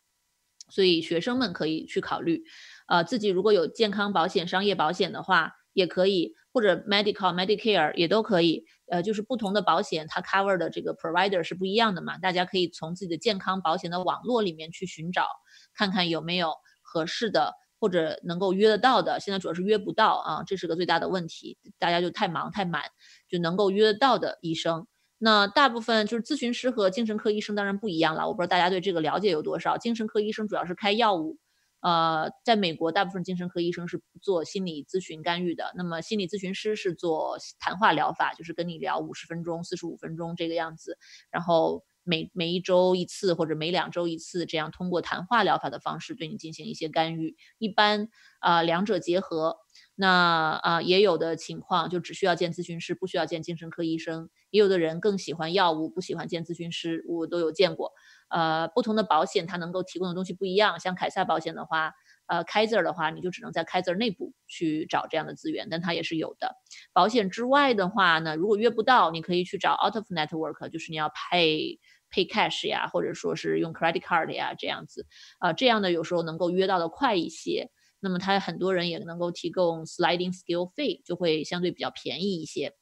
[0.67, 2.43] 所以学生们可以去考虑。
[2.87, 8.65] 呃，自己如果有健康保险、商业保险的话，也可以，或者 medical、Medicare 也都可以。
[8.91, 15.25] 呃，就是不同的保险它 cover 的这个 provider 是不一样的嘛，大家可以从自己的健康保险的网络里面去寻找，
[15.73, 16.53] 看看有没有
[16.83, 17.55] 合适的。
[17.81, 21.57] 或者能够约得到的，现在主要是约不到啊，这是个最大的问题。
[21.79, 22.83] 大家就太忙太满，
[23.27, 24.85] 就能够约得到的医生，
[25.17, 28.27] 那大部分就是咨询师和精神科医生当然不一样了。
[28.27, 29.79] 我不知道大家对这个了解有多少。
[29.79, 31.39] 精神科医生主要是开药物，
[31.81, 40.97] 呃，在美国大部分精神科医生是做心理咨询干预的，那么心理咨询师是做谈话疗法，就是跟你聊五十分钟、四十五分钟这个样子，
[41.29, 41.83] 然后。
[42.03, 47.37] 每每一周一次或者每两周一次，这样通过谈话疗法的方式对你进行一些干预。
[47.59, 48.09] 一般
[48.39, 49.57] 啊，两者结合。
[49.93, 54.31] 那啊，也有的情况就只需要见咨询师，不需要见精神科医生。
[54.49, 57.91] 也有的人更喜欢药物，不喜欢见咨询师，我都有见过。
[58.31, 60.79] 呃，不同的保险它能够提供的东西不一样。
[60.79, 61.93] 像凯撒保险的话，
[62.27, 66.55] 呃，Kaiser 的话，你就只能在 Kaiser 内部去找这样的资源，但它也是有的。
[66.93, 71.79] 保险之外的话呢，如果约不到，你可以去找 out of network，就是你要配。
[72.13, 75.07] Pay cash 呀，或者说是用 credit card 呀，这样子，
[75.39, 77.69] 啊，这样的有时候能够约到的快一些。
[78.01, 82.73] 那么他很多人也能够提供 sliding scale fee，就会相对比较便宜一些，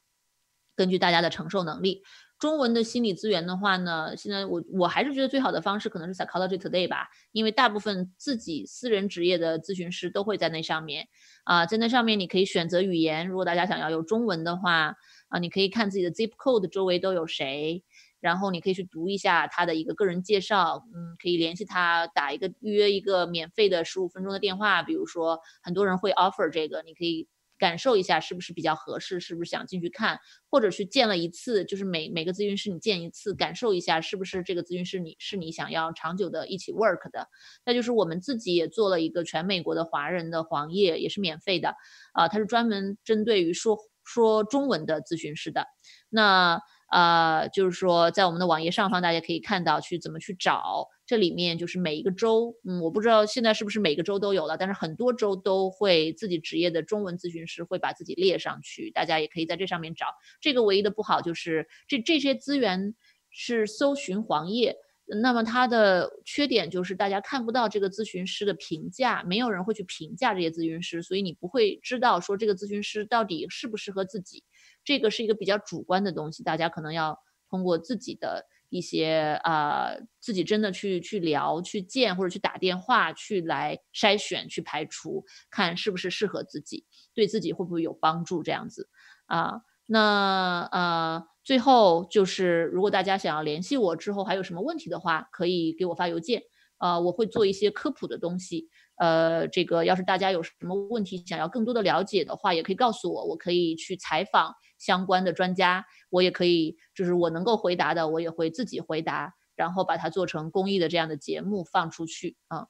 [0.74, 2.02] 根据大家的承受能力。
[2.40, 11.06] 中文的心理资源的话呢，现在我我还是觉得最好的方式可能是 Psychology Today 吧，因为大部分自己私人职业的咨询师都会在那上面，
[11.44, 14.96] 啊，在那上面你可以选择语言，如果大家想要有中文的话，
[15.28, 17.84] 啊，你可以看自己的 zip code 周围都有谁。
[18.20, 27.28] 然后你可以去读一下他的一个个人介绍，嗯，可以联系他打一个预约一个免费的十五分钟的电话，比如说很多人会 offer 这个，你可以
[27.60, 30.18] 感受一下是不是比较合适，是不是想进去看，
[30.50, 37.28] 或者去见了一次，就是每每个咨询师你见一次，感受一下是不是这个咨询师你是你想要长久的一起 work 的。
[37.64, 41.76] 那就是我们自己也做了一个全美国的华人的黄页，也是免费的，
[42.14, 45.66] 啊，它是专门针对于说说中文的咨询师的，
[46.08, 46.60] 那。
[46.90, 50.88] 啊，就是说，在我们的网页上方，大家可以看到去怎么去找。
[51.06, 60.06] 这里面就是每一个州，嗯，我不知道现在是不是每个州都有了，但是很多州都会自己职业的中文咨询师会把自己列上去，大家也可以在这上面找。
[60.40, 62.94] 这个唯一的不好就是这这些资源
[63.30, 64.76] 是搜寻黄页。
[65.22, 74.44] 那么它的缺点就是大家看不到这个咨询师的评价，没有人会去评价这些咨询师，所以你不会知道说这个咨询师到底适不适合自己。
[74.84, 79.90] 这个是一个比较主观的东西，大家可能要通过自己的一些啊，
[80.20, 86.84] 自己真的去去聊、去见或者去打电话去来筛选、去排除，看是不是适合自己，
[87.14, 88.88] 对自己会不会有帮助这样子
[89.26, 89.62] 啊。
[89.86, 96.44] 那呃，最后就是，如果大家想要联系我之后还有什么问题的话，可以给我发邮件，
[96.78, 98.68] 呃，我会做一些科普的东西。
[99.00, 112.66] 呃，这个要是大家有什么问题想要更多的了解的话，也可以告诉我，我可以去采访相关的专家，我也可以就是我能够回答的，我也会自己回答，然后把它做成公益的这样的节目放出去啊。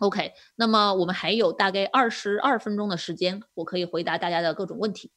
[0.00, 5.12] OK，那么我们还有大概二十二分钟的时间，我可以回答大家的各种问题。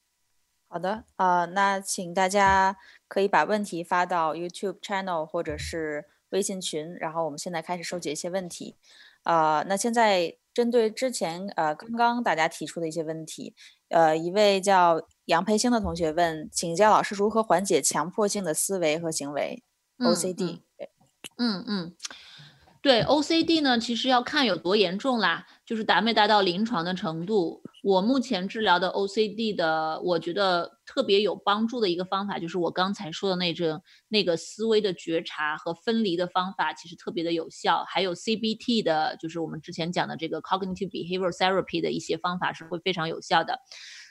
[0.70, 2.78] 好的，啊，那请大家
[3.08, 8.76] 可以把问题发到 YouTube channel 或者是微信群，然后我们现在开始收集一些问题。
[9.28, 13.54] 啊，那现在针对之前呃刚刚大家提出的一些问题，
[13.90, 19.62] 呃，一位叫杨培星的同学问，请教老师如何缓解强迫性的思维和行为
[19.98, 20.62] OCD？
[21.38, 21.96] 嗯嗯。
[22.88, 27.62] 对 OCD 呢，其实要看有多严重啦，就是达没达到临床的程度。
[27.84, 37.84] 我目前治疗的 OCD 的，我觉得特别有帮助的一个方法，就是我刚才说的那种那个思维的觉察和分离的方法，其实特别的有效。
[37.90, 43.60] 还有 CBT 的，就是我们之前讲的这个 Cognitive Behavior Therapy 的一些方法是会非常有效的。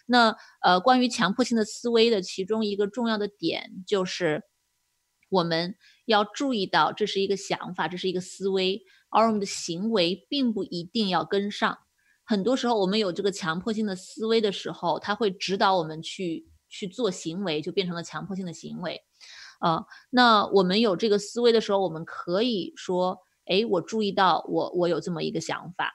[0.05, 4.43] 那呃，关于强迫性的思维的其中一个重要的点就是。
[5.29, 5.75] 我们
[6.07, 11.79] 要注意到，这是一个想法，这是一个思维，而我们的行为并不一定要跟上。
[12.25, 19.03] 很多时候，我们有这个强迫性的思维的时候，它会指导我们去去做行为，就变成了强迫性的行为。
[19.59, 25.95] 啊，那我们有这个思维的时候，我们可以说，哎，我注意到我我有这么一个想法，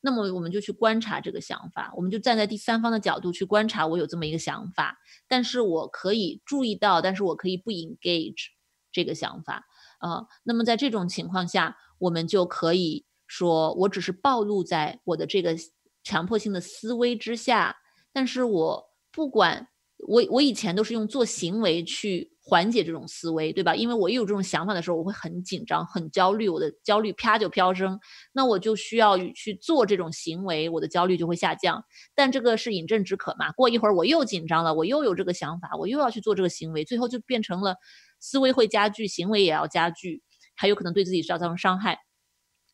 [0.00, 4.96] 那么我们就去观察这个想法，我们就站在第三方的角度去观察我有这么一个想法，
[5.28, 8.53] 但是我可以注意到，但是我可以不 engage。
[8.94, 9.66] 这个想法，
[10.00, 15.56] 呃，那么在这种情况下，我们就可以说，我只是暴露在我的这个
[16.04, 17.76] 强迫性的思维之下，
[18.12, 19.68] 但是我不管，
[20.06, 23.74] 我我以前都是用做行为去缓解这种思维，对吧？
[23.74, 27.98] 因为我一有这种想法的时候，我会很紧张、很焦虑，我的焦虑啪就飙升，
[28.32, 31.82] 那我就需要去做这种行为，我的焦虑就会下降。
[32.14, 33.50] 但这个是饮鸩止渴嘛？
[33.52, 37.76] 过一会儿我又紧张了，我又有这个想法，我又要去做这个行为，最后就变成了。
[38.20, 40.22] 思维会加剧，行为也要加剧，
[40.54, 41.98] 还有可能对自己造成伤害。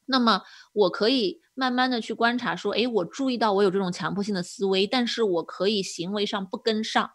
[0.07, 0.43] 那么，
[0.73, 7.11] 我可以慢慢的去观察，说，哎，我注意到我有这种强迫性的思维，但是我可以行为上不跟上。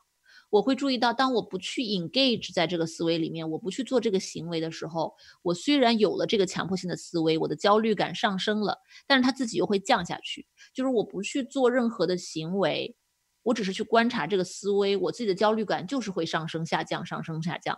[0.50, 8.78] 我会注意到，当我不去 engage 在这个思维里面，我不去做这个行为的时候，我虽然有了这个强迫性的思维，我的焦虑感上升了，
[9.08, 10.48] 但是它自己又会降下去。
[10.74, 12.96] 就是我不去做任何的行为，
[13.44, 17.78] 我只是去观察这个思维，我自己的焦虑感就是会上升下降，上升下降。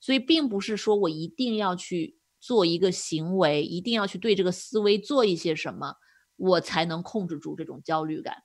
[0.00, 5.94] 所以，并不是说我一定要去做一个行为，一定要去对这个思维做一些什么，
[6.36, 8.36] 我才能控制住这种焦虑感。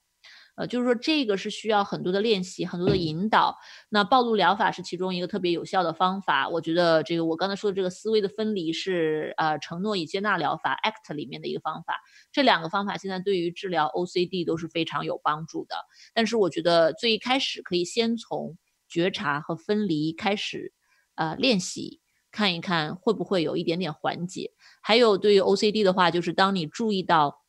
[0.55, 3.55] 呃，就是说这个是需要很多的练习，很多的引导。
[3.89, 6.49] 那暴露疗法是其中一个特别有效的方法。
[6.49, 11.95] 我觉得这个我刚才说的这个思维的分离是呃承诺与接纳疗法 ACT 里面的一个方法。
[12.31, 15.75] 这两个方法现在对于治疗 OCD 都是非常有帮助的。
[16.13, 18.57] 但是我觉得最一开始可以先从
[18.87, 20.73] 觉察和分离开始。
[21.17, 24.51] 呃，练习看一看会不会有一点点缓解。
[24.81, 27.44] 还有对于 OCD 的话，就是当你注意到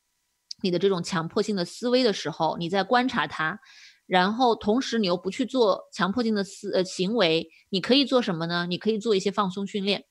[0.63, 3.61] 你的这种强迫性的思维的时候，你在观察它，
[4.07, 8.67] 然后同时你又不去做强迫性的思呃行为，你可以做什么呢？
[8.67, 10.05] 你可以做一些放松训练，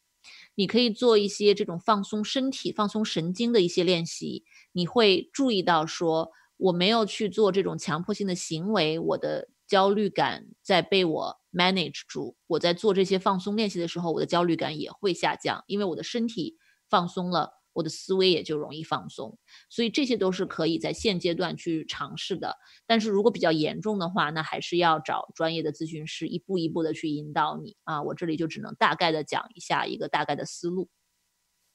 [0.55, 4.43] 你可以做一些这种放松身体、放松神经的一些练习。
[4.71, 9.49] 你会注意到说，我没有去做这种强迫性的行为，我的。
[9.67, 16.55] 焦虑感在被我 manage 住，我在做这些放松练习的时候，我的焦虑感也会下降，因为我的身体
[16.87, 19.37] 放松了，我的思维也就容易放松。
[19.69, 22.55] 所以这些都是可以在现阶段去尝试的。
[22.87, 28.01] 但是如果比较严重的话，那还是要找专业的咨询师一步一步的去引导你啊。
[28.01, 30.89] 我这里就只能大概的讲一下一个大概的思路。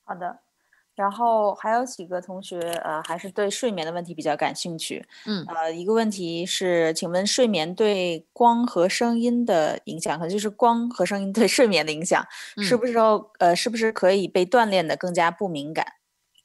[0.03, 0.50] 好的。
[0.95, 5.05] 然后还有几个同学，呃，还是对睡眠的问题比较感兴趣。
[5.27, 12.25] 嗯，呃，一个问题是，请问睡眠对光和声音的影响，可能就是光和声音对睡眠的影响，
[12.61, 15.87] 是不是说，呃，是不是可以被锻炼的更加不敏感？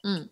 [0.03, 0.29] 嗯。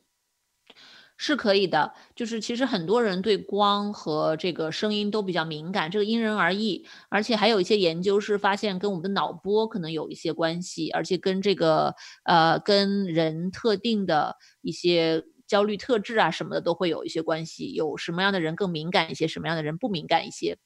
[1.17, 6.85] 是可以的，就是其实很多人对光和这个声音都比较敏感，这个因人而异。
[7.09, 11.95] 而且还有一些研究是发现跟我们的脑波可能有一些关系，而且跟这个
[12.25, 17.71] 呃跟人特定的一些焦虑特质啊什么的都会有一些关系。
[17.73, 20.57] 有什么样的人更敏感一些，什么样的人不敏感一些？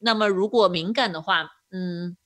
[0.00, 2.16] 那么如果敏感的话，嗯，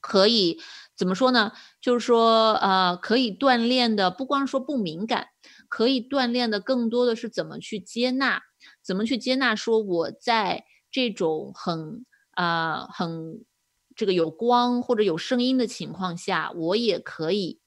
[0.00, 0.60] 可以
[0.96, 1.52] 怎么说呢？
[1.80, 5.28] 就是说呃可以锻炼的，不光说不敏感。
[5.68, 8.42] 可以锻炼的更多的是怎么去接纳，
[8.82, 9.54] 怎么去接纳？
[9.54, 13.44] 说我在这种很啊很
[13.96, 17.60] 这个有光或者有声音的情况下，我也可以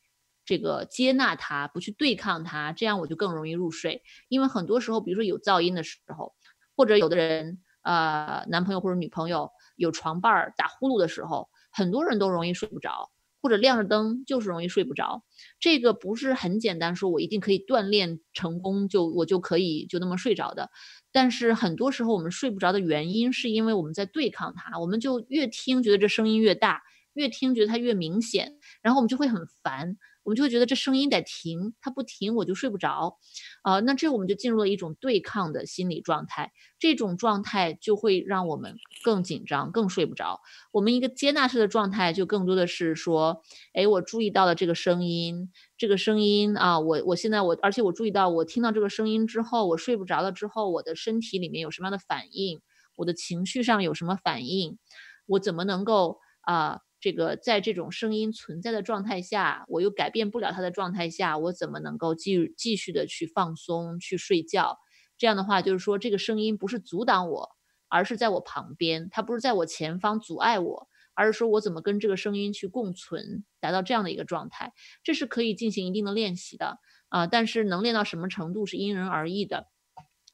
[0.45, 4.03] 这个接纳它，不去对抗它，这样我就更容易入睡。
[4.27, 6.33] 因为很多时候，比如说有噪音的时候，
[6.75, 13.09] 或者有的人呃男朋友或者女朋友有床伴儿打呼噜的时候，很多人都容易睡不着。
[13.47, 15.23] 或者亮着灯就是容易睡不着，
[15.57, 20.69] 这个不是很简单，说我一定可以锻炼成功就我就可以就那么睡着的。
[21.13, 26.81] 但是很多时候我们睡不着的原因是因为我们在对抗它，我们就越听觉得这声音越大，
[27.13, 29.95] 越听觉得它越明显，然后我们就会很烦。
[30.27, 33.17] 我们就会觉得这声音得停，它不停我就睡不着，
[33.61, 38.75] 啊，那这我们就进入了一种对抗的心理状态，这种状态就会让我们
[39.05, 40.41] 更紧张，更睡不着。
[40.73, 43.41] 我们一个接纳式的状态就更多的是说，
[43.73, 52.59] 哎，我注意到了这个声音，这个声音啊，我我现在我，而且我注意到我听到这个声音之后，我睡不着了之后，我的身体里面有什么样的反应，
[52.97, 54.77] 我的情绪上有什么反应，
[55.25, 56.81] 我怎么能够啊？
[56.99, 64.79] 这个在这种声音存在的状态下，我又改变不了它的状态下，我怎么能够继继续的去放松、去睡觉？
[65.17, 67.49] 这样的话，就是说这个声音不是阻挡我，
[67.87, 76.79] 而是在我旁边，它不是在我前方阻碍我，而是说我怎么跟这个声音去共存，达到这样的一个状态，这是可以进行一定的练习的
[77.09, 77.27] 啊。
[77.27, 79.67] 但是能练到什么程度是因人而异的。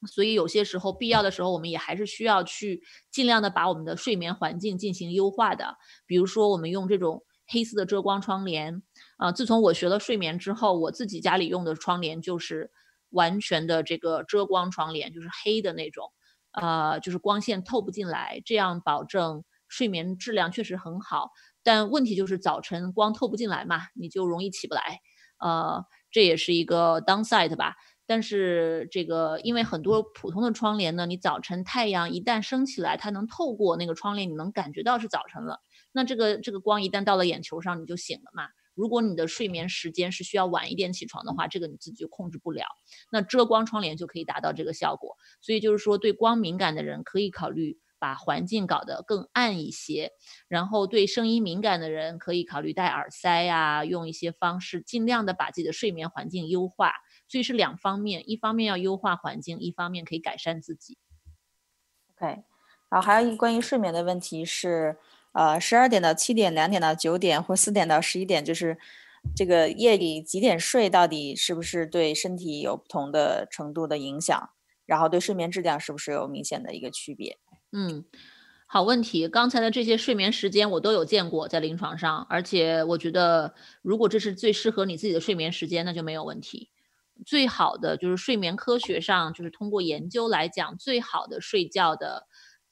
[0.06, 5.76] 所以有些时候必要的时候，我们也还是需要去尽量的把我们的睡眠环境进行优化的。
[6.06, 8.82] 比如说，我们用这种黑色的遮光窗帘
[9.18, 9.32] 啊。
[9.32, 12.70] 自从我学了睡眠之后，我自己家里用的窗帘就是
[13.10, 16.10] 完全的这个遮光窗帘，就是黑的那种，
[16.52, 21.30] 呃，就是光线透不进来，这样保证睡眠质量确实很好。
[21.62, 25.00] 但问题就是早晨光透不进来嘛，你就容易起不来，
[25.38, 27.74] 呃，这也是一个 downside 吧。
[28.06, 35.60] 但是这个，因为很多普通的窗帘呢，你早晨太阳一旦升起来，它能透过那个窗帘，你能感觉到是早晨了。
[35.92, 38.48] 那这个这个光一旦到了眼球上，你就醒了嘛。
[38.74, 42.66] 如果你的睡眠时间是需要晚一点起床的话，这个你自己就控制不了。
[43.10, 45.16] 那遮光窗帘就可以达到这个效果。
[45.40, 47.78] 所以就是说，对光敏感的人可以考虑。
[47.96, 50.10] 把环境搞得更暗一些，
[50.46, 56.92] 然后对声音敏感的人可以考虑戴耳塞呀，用一些方式尽量的把自己的睡眠环境优化。
[57.26, 60.98] 所以是两方面，一方面要优化环境，一方面可以改善自己。
[62.14, 62.44] OK，
[62.90, 64.96] 然后还有一个关于睡眠的问题是，
[65.32, 68.78] 呃，十二点到七点，两点到九点，或四点到十一点，就是
[69.34, 74.50] 这个夜里几点睡，到底是不是对身体有不同的程度的影响？
[74.86, 77.38] 然后对睡眠质量是不是有明显的一个区别？
[77.72, 78.04] 嗯，
[78.66, 79.26] 好问题。
[79.26, 86.70] 刚才的这些睡眠时间我都有见过在临床上，而且我觉得，如果这是最适合你自己的睡眠时间，那就没有问题。
[87.24, 92.26] 最好的就是睡眠科学上，就是通过研究来讲，最好的睡觉的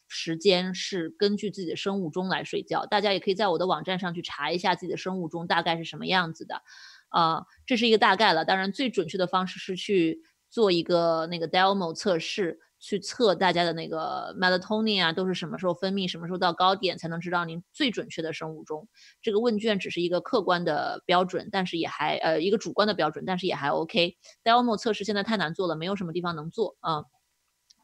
[0.08, 2.84] 时间是根据自己的生物钟来睡觉。
[2.86, 6.62] 大家也可以在我的网站上去查一下自己的生物钟大概是什么样子的，
[7.08, 8.44] 啊，这是一个大概了。
[8.44, 10.20] 当然，最准确的方式是去
[10.50, 12.58] 做一个那个 Delmo 测试。
[12.82, 18.88] 去测大家的那个 melatonin 啊，都是什么时候分泌，什么时候到高点，才能知道您最准确的生物钟。
[19.22, 24.16] 这个问卷只是一个客观的标准，但是也还呃一个主观的标准，但是也还 OK。
[24.42, 27.04] Delmo 测试现在太难做了，没有什么地方能做啊。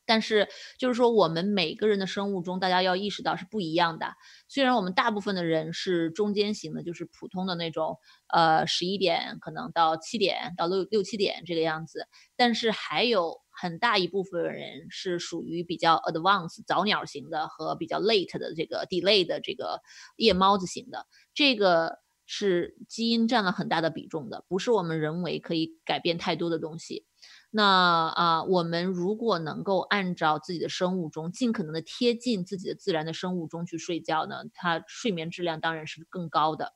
[0.05, 0.49] 但是
[0.79, 4.15] 就是说，我们每个人的生物钟，大家要意识到是不一样的。
[4.49, 7.99] 虽然我们大部分的人是中间型的，就是普通的那种，
[8.29, 19.81] 呃，十一点可能到七点到六六七点这个样子，但是还有很大一部分人是属于比较 advanced 早鸟型的和比较 late 的这个 delay 的这个
[20.17, 21.07] 夜猫子型的。
[21.35, 27.07] 这个是基因占了很大的比重的，不是我们人为可以改变太多的东西。
[27.51, 27.65] 那
[28.09, 36.75] 啊，我们如果能够按照自己的生物钟，尽可能的贴近自己的自然的生物钟去睡觉呢，它睡眠质量当然是更高的。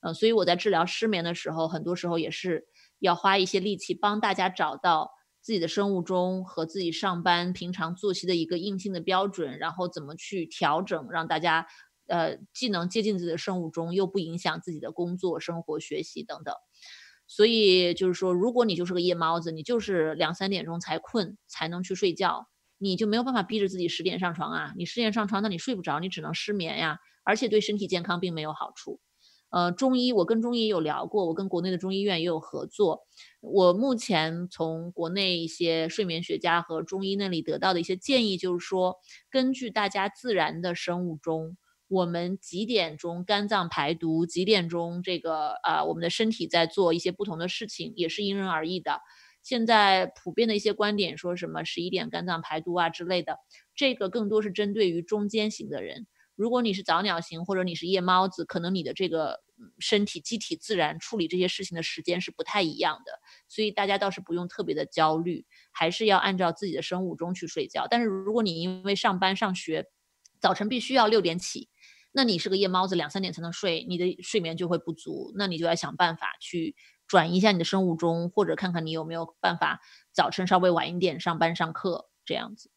[0.00, 2.66] 呃，所以我在治疗失眠的时候，很多时候也是
[3.00, 5.10] 要花一些力气帮大家找到
[5.42, 11.66] 自己的生物钟和自己上班平常作息的一个硬性的标准，然后怎么去调整，让大家
[12.06, 16.54] 呃既能接近自己的生物钟，又不影响自己的工作、生活、学习等等。
[17.26, 22.46] 所以就是说，如果你就是个夜猫子，你就是两三点钟才困才能去睡觉，
[22.78, 24.72] 你就没有办法逼着自己十点上床啊！
[24.76, 29.00] 你十点上床，那你睡不着，你只能失眠呀，而且对身体健康并没有好处。
[29.52, 33.06] 呃，中医我跟中医有聊过，我跟国内的中医院也有合作。
[33.40, 38.96] 我目前从国内一些睡眠学家和中医那里得到的一些建议，就是说，
[39.30, 41.56] 根据大家自然的生物钟。
[41.88, 44.24] 我们几点钟肝脏排毒？
[44.24, 49.02] 几点钟这个啊，我们的身体在做一些不同的事情，也是因人而异的。
[49.42, 53.36] 现在普遍的一些观点说什么十一点肝脏排毒啊之类的，
[53.74, 56.06] 这个更多是针对于中间型的人。
[56.34, 59.40] 如果你是早鸟型或者你是夜猫子，可能你的这个
[59.78, 63.12] 身体机体自然处理这些事情的时间是不太一样的，
[63.48, 67.86] 所以大家倒是不用特别的焦虑，还是要按照自己的生物钟去睡觉。
[67.88, 69.86] 但是如果你因为上班上学，
[70.40, 71.68] 早晨必须要六点起。
[72.14, 75.32] 那你是个夜猫子，两三点才能睡，你的睡眠就会不足。
[75.36, 76.74] 那你就要想办法去
[77.06, 79.80] 转移一下你的生物钟，或者看看你有没有办法
[80.12, 82.71] 早晨稍微晚一点上班上课这样子。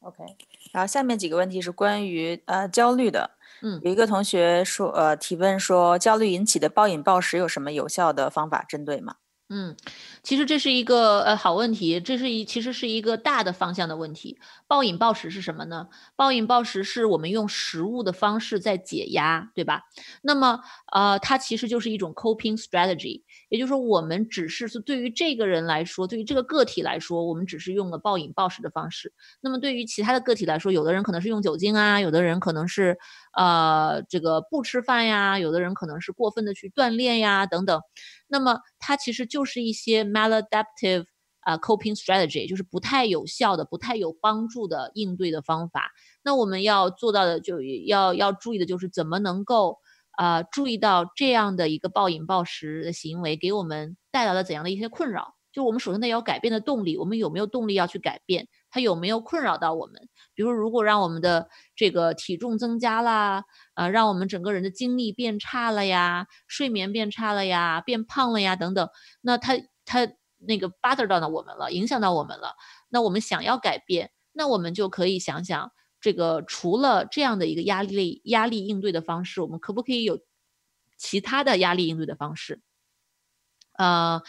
[0.00, 0.24] OK，
[0.72, 3.30] 然后下面几个问题是关于呃焦虑的，
[3.62, 9.16] 嗯，有一个同学说，呃，提问说，焦虑引起的暴饮暴食有什么有效的方法针对吗？
[9.50, 9.74] 嗯，
[10.22, 14.38] 其实这是一个呃好问题，这是一其实是一个大的方向的问题。
[14.66, 15.88] 暴饮暴食是什么呢？
[16.16, 19.84] 暴饮暴食是我们用食物的方式在解压，对吧？
[20.20, 20.60] 那么
[20.92, 29.12] 呃，它其实就是一种 coping strategy，也就是说，我们只是是对于这个人来说，对于这个个体来说，我们只是用了暴饮暴食的方式。
[29.40, 32.98] 那么对于其他的个体来说，有的人可能是用酒精啊，有的人可能是
[33.36, 37.80] 呃这个不吃饭呀，有的人可能是过分的去锻炼呀等等。
[38.26, 41.06] 那么它其实就是一些 maladaptive
[41.40, 45.90] 啊 coping strategy，就是不太有效的、不太有帮助的应对的方法。
[46.22, 49.78] 那我们要做到的，就要要注意的就是怎么能够
[50.18, 55.34] 啊注意到这样的一个暴饮暴食的行为给我们带来了怎样的一些困扰。
[55.50, 58.46] 就我们首先得有改变的动力，我们有没有动力要去改变？
[58.70, 60.08] 它有没有困扰到我们？
[60.34, 63.42] 比如，如果让我们的这个体重增加啦，
[63.74, 68.88] 呃，让我们整个人的精力变差了呀，睡眠变差了呀，变胖了呀，等等，
[69.22, 69.54] 那它
[69.86, 72.54] 它那个 bother 到了我们了，影响到我们了。
[72.90, 80.20] 那我们想要改变，那我们就可以想想，这个除了这样的一个压力压力应对的方式，我们可不可以有
[80.96, 82.60] 其他的压力应对的方式？
[83.78, 84.20] 呃，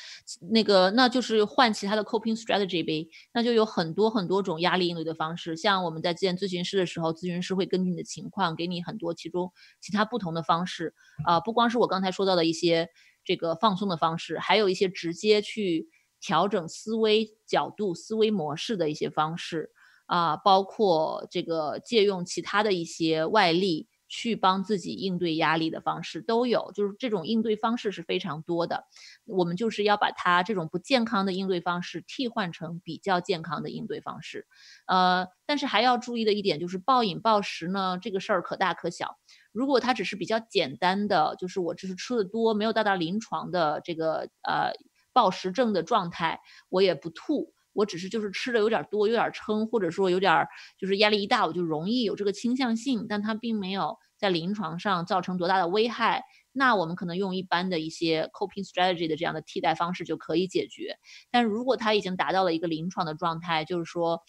[0.52, 3.10] 那个，那就是换其他的 coping strategy 呗。
[3.34, 5.58] 那就有很多很多种压力应对的方式。
[5.58, 9.52] 像我们在见咨询师的时候，咨询师会根据你的情况，给你很多其中
[9.82, 10.94] 其他不同的方式。
[11.26, 12.90] 啊，不光是我刚才说到的一些
[13.24, 15.90] 这个放松的方式，还有一些直接去
[16.20, 19.72] 调整思维角度、思维模式的一些方式。
[20.10, 23.88] 啊，包括这个借用其他的一些外力。
[24.12, 28.86] 去帮自己应对压力的方式都有，就是这种应对方式是非常多的。
[29.26, 34.48] 我们就是要把它这种不健康的应对方式替换成比较健康的应对方式。
[34.88, 39.20] 呃，但是还要注意的一点就是暴饮暴食呢，这个事儿可大可小。
[39.52, 44.72] 如果它只是比较简单的，就是我只是吃的多，没有到达临床的这个呃
[45.14, 47.54] 暴食症的状态，我也不吐。
[47.74, 50.46] 我只是就是吃的有点多，有点撑，或者说有点
[50.78, 56.24] 就是压力一大，我就容易有这个倾向性，但它并没有在临床上造成多大的危害。
[56.52, 60.98] 那我们可能用一般的一些 coping strategy 的这样的替代方式就可以解决。
[61.32, 64.22] 但如果它已经达到了一个临床的状态，就是说，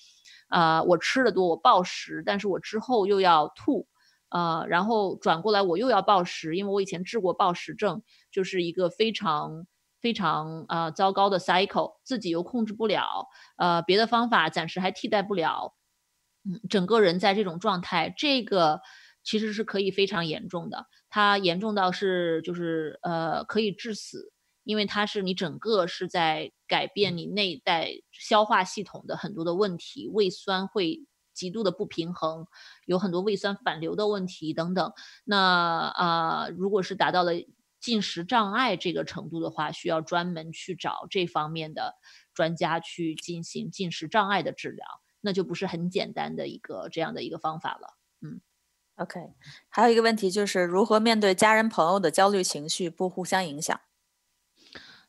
[0.50, 3.88] 呃，我吃的多，我暴食，但是我之后又要吐，
[4.28, 9.66] 呃，然后转过来我又要暴食，因为我以前治过暴食症，就是一个非常。
[10.00, 15.74] 非常呃糟糕的 cycle，自己又控制不了，呃，别的方法暂时还替代不了，
[16.44, 18.80] 嗯，整个人在这种状态，这个
[19.22, 24.32] 其实是可以非常严重的，它严重到是就是呃可以致死，
[24.64, 31.04] 因为它是你整个是在改变你内在消化系统的很多的问题，胃酸会
[31.34, 32.46] 极度的不平衡，
[32.86, 34.92] 有很多胃酸反流的问题等等，
[35.24, 35.38] 那
[35.94, 37.32] 啊，如果是达到了。
[37.80, 41.94] 进食障碍这个程度的话，需要专门去找这方面的
[42.34, 44.86] 专家去进行进食障碍的治疗，
[45.20, 47.96] 那就不是很简单的一个这样的一个方法了。
[48.20, 48.40] 嗯
[48.96, 49.18] ，OK，
[49.68, 53.80] 还有一个问题就是如何面对家人朋友的焦虑情绪，不互相影响。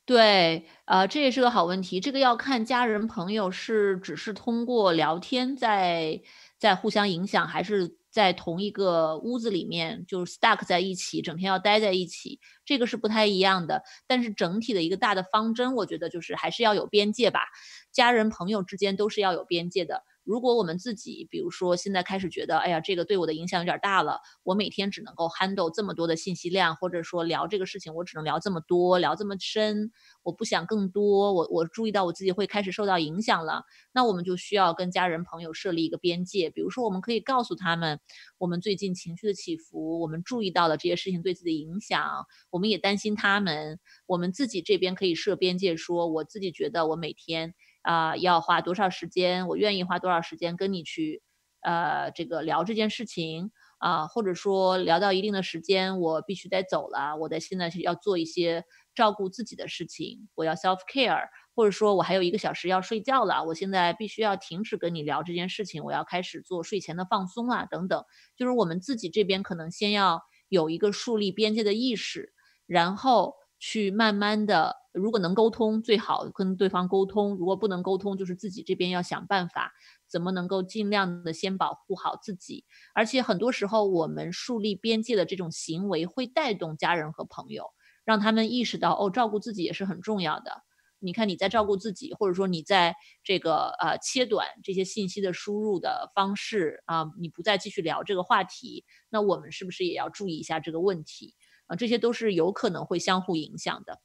[0.05, 1.99] 对，呃，这也是个好问题。
[1.99, 6.21] 这个要看家人朋友是只是通过聊天在
[6.57, 8.00] 在互相影响，还是。
[8.11, 13.83] 在同一个屋子里面，就是 stuck 在一起，整天要待在一起，这个是不太一样的。
[14.05, 17.45] 但是整体的一个大的方针，我觉得就是还是要有边界吧，
[17.91, 20.03] 家人朋友之间都是要有边界的。
[20.23, 29.91] 如果我们自己，比如说现在开始觉得，哎呀，这个对我的影响有点大了，我每天只能够 handle 这么多的信息量，或者说聊这个事情，我只能聊这么多，聊这么深，
[30.23, 37.99] 我不想更多，我我注意到我自己会开始受到影响了，那我们就需要跟家人朋友设立一个边界，比如说我们可以告诉他们，
[38.37, 47.53] 我们最近情绪的起伏，我们注意到了这些事情对自己的影响，我们也担心他们，我们自己这边可以设边界，说我自己觉得我每天。
[47.81, 49.47] 啊，要花多少时间？
[49.47, 51.21] 我愿意花多少时间跟你去，
[51.61, 58.63] 呃，这个聊这件事情啊，或者说聊到一定的时间，我必须得走了，我在现在是要做一些
[58.93, 68.05] 照顾自己的事情，我要 self care，或者说我还有一个小时要睡觉了，我现在必须要停止跟你聊这件事情，我要开始做睡前的放松啊，等等，
[68.35, 72.33] 就是我们自己这边可能先要有一个树立边界的意识，
[72.67, 73.35] 然后。
[73.63, 79.71] 去慢慢的，如果能沟通最好跟对方沟通，如果不能沟通，就是自己这边要想办法，
[80.07, 82.65] 怎么能够尽量的先保护好自己。
[82.93, 87.71] 而且很多时候，我们树立边界的这种行为会带动家人和朋友，
[88.03, 90.63] 让他们意识到哦，照顾自己也是很重要的。
[91.03, 101.33] 你看你在照顾自己，或者说你在这个呃切短这些信息的输入的方式啊，你不再继续聊这个话题，那我们是不是也要注意一下这个问题
[101.65, 101.75] 啊？
[101.75, 103.99] 这些都是有可能会相互影响的。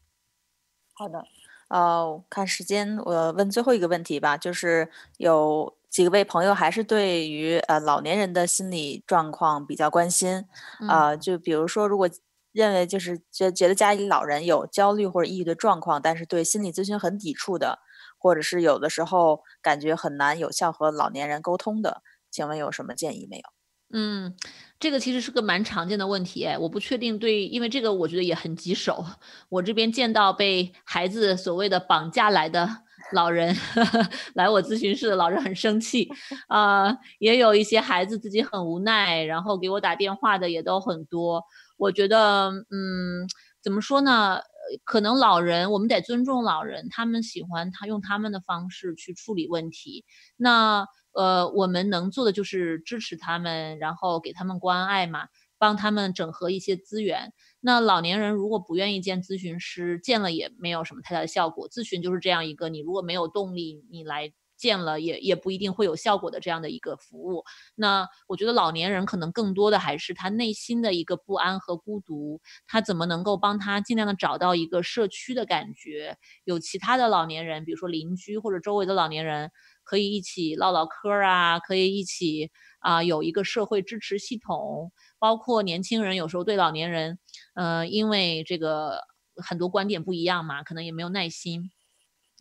[0.98, 1.22] 好的，
[1.68, 10.46] 呃，看时间，我问最后一个问题吧，就是有几位朋友还是对于呃老年人的心理状况比较关心，
[10.88, 12.08] 啊，就比如说如果。
[12.56, 17.80] 认为就是觉觉得家里老人有焦虑或者抑郁的状况，但是对心理咨询很抵触的，
[18.18, 22.00] 或者是有的时候感觉很难有效和老年人沟通的，
[22.30, 23.55] 请问有什么建议没有？
[23.90, 24.34] 嗯，
[24.80, 29.04] 这个其实是个蛮常见的问题，我不确定对，因为这个我觉得也很棘手。
[29.48, 32.68] 我这边见到被孩子所谓的绑架来的
[33.12, 33.54] 老人
[34.34, 36.08] 来我咨询室的老人很生气，
[36.48, 41.44] 啊，也有一些孩子自己很无奈，然后给我打电话的也都很多。
[41.76, 43.28] 我觉得，嗯，
[43.62, 44.40] 怎么说呢？
[44.84, 50.04] 可能老人，我们得尊重老人，他们喜欢他用他们的方式去处理问题。
[50.36, 50.84] 那，
[51.16, 55.28] 呃，我们能做的就是支持他们，然后给他们关爱嘛，
[55.58, 57.32] 帮他们整合一些资源。
[57.60, 61.68] 那老年人如果不愿意见咨询师，见了也没有什么太大的效果。
[61.68, 64.32] 咨询就是这样一个，你如果没有动力，你来。
[64.58, 67.44] 见了也也不一定会有效果的这样的一个服务，
[67.74, 76.16] 那我觉得老年人可能更多的还是他内心的一个不安和孤独，他怎么能够帮他尽量的找到一个社区的感觉？
[76.44, 79.50] 有其他的老年人，比如说邻居或者周围的老年人，
[79.86, 82.50] 可以一起唠唠嗑啊，可以一起
[82.80, 87.18] 啊有一个社会支持系统，包括年轻人有时候对老年人，
[87.54, 89.00] 呃，因为这个
[89.36, 91.70] 很多观点不一样嘛，可能也没有耐心。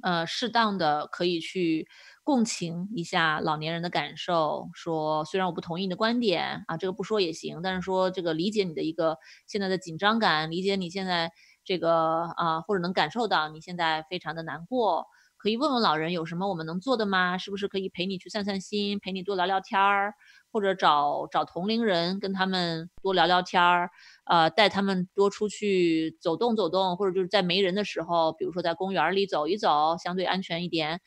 [0.04, 1.88] 呃，适当的可以去
[2.22, 9.18] 共情一下老年人的感受，说虽然我不同意你的观点啊，这个不说也行，但是说这个理解你的一个
[9.48, 11.32] 现在的紧张感，理解你现在
[11.64, 15.08] 这个啊，或者能感受到你现在非常的难过，
[15.46, 17.38] 可以问问老人有什么我们能做的吗？
[17.38, 20.16] 是不是可以陪你去散散心，陪你多聊聊天儿？
[20.52, 23.92] 或者找找同龄人跟他们多聊聊天儿，
[24.26, 31.00] 呃，带他们多出去走动走动，或者就是在没人的时候，比如说在公园里走一走，相对安全一点，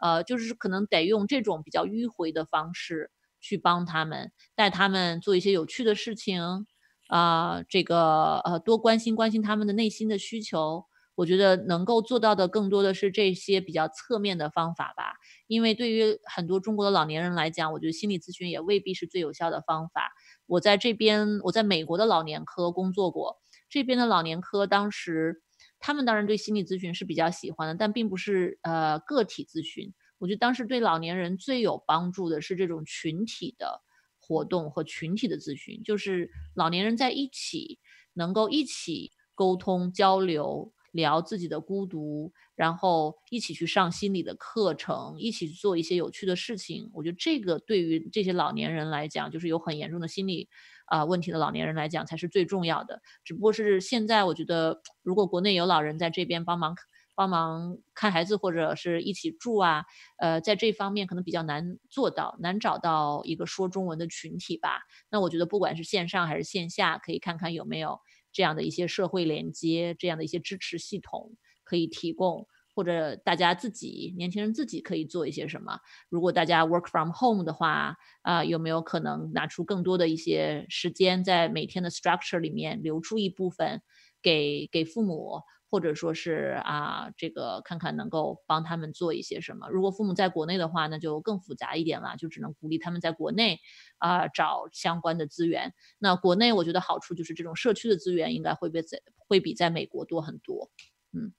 [0.00, 3.10] 呃，就是可能得用这种比较迂回的方式
[3.42, 6.66] 去帮他们，带他们做一些有趣的事情，
[7.08, 10.86] 啊，这个呃，多关心关心他们的内心的需求。
[11.22, 15.14] 我觉得能够做到的更多的是这些比较侧面的方法吧，
[15.46, 20.10] 因为对于很多中国的老年人来讲，我觉得心理咨询也未必是最有效的方法。
[20.46, 23.38] 我在这边，我在美国的老年科工作过，
[23.68, 25.42] 这边的老年科当时
[25.78, 29.94] 他们当然对心理咨询是比较喜欢的，但并不是呃个体咨询。
[30.18, 33.80] 我觉得当时对老年人最有帮助的是这种群体的
[34.18, 37.78] 活动和群体的咨询，就是老年人在一起
[38.12, 40.72] 能够一起沟通交流。
[40.92, 46.90] 聊自己的孤独，然后一起去上心理的课程，一起做一些有趣的事情。
[46.94, 50.48] 我觉得这个对于这些老年人来讲，就是有很严重的心理
[50.86, 53.02] 啊问题的老年人来讲，才是最重要的。
[53.24, 56.76] 只不过是现在，我觉得如果国内有老人在这边帮忙
[57.14, 59.84] 帮忙看孩子，或者是一起住啊，
[60.18, 64.80] 呃，在这方面可能比较难做到，难找到一个说中文的群体吧。
[65.10, 68.00] 那我觉得不管是线上还是线下，可以看看有没有。
[68.32, 75.78] 这样的一些社会连接，这样的一些支持系统可以提供，或者大家自己年轻人自己可以做一些什么。
[76.08, 83.82] 如果大家 work from home 的话，啊，有没有可能拿出更多的一些时间，在每天的 structure 里面留出一部分
[84.22, 85.40] 给给父母？
[85.72, 89.70] 或者说是啊，这个看看能够帮他们做一些什么。
[89.70, 93.58] 如果父母在国内的话，那就更复杂一点了，就只能鼓励他们在国内
[93.96, 95.72] 啊找相关的资源。
[95.98, 100.70] 那国内我觉得好处就是这种社区的资源应该会比在会比在美国多很多。
[101.12, 101.32] 嗯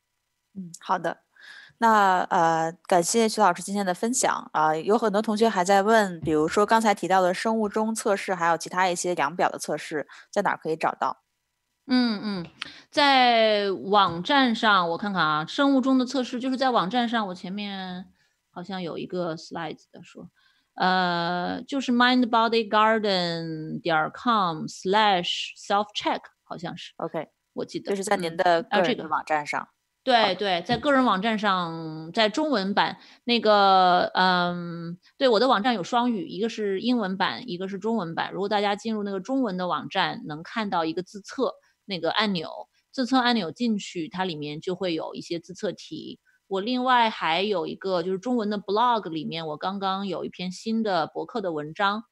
[0.55, 1.19] 嗯，好的。
[1.79, 4.75] 那呃，感谢徐老师今天的分享啊。
[4.75, 11.22] 有很多同学还在问，比如说刚才提到的生物钟测试，还有其他一些量表的测试，在哪可以找到？
[11.87, 12.45] 嗯嗯，
[12.89, 18.05] 在网站上我看看啊，生物钟的测试就是在网站上，我前面
[18.51, 20.29] 好像有一个 slides 的说，
[20.75, 29.67] 呃，就是 mindbodygarden 点 com slash self check，好像是 OK，我记得就是在您的个人网站上。
[30.05, 38.31] 对对，在个人网站上，在中文版那个，嗯，对，我的网站有双语，一个是英文版，一个是中文版。
[38.33, 41.53] 如果大家进入那个中文的网站，能看到一个自测。
[41.85, 42.49] 那个按钮，
[42.91, 46.19] 自测按钮进去，它里面就会有一些自测题。
[46.47, 52.03] 我另外还有一个就是中文的 blog 里面，我刚刚有一篇新的博客的文章，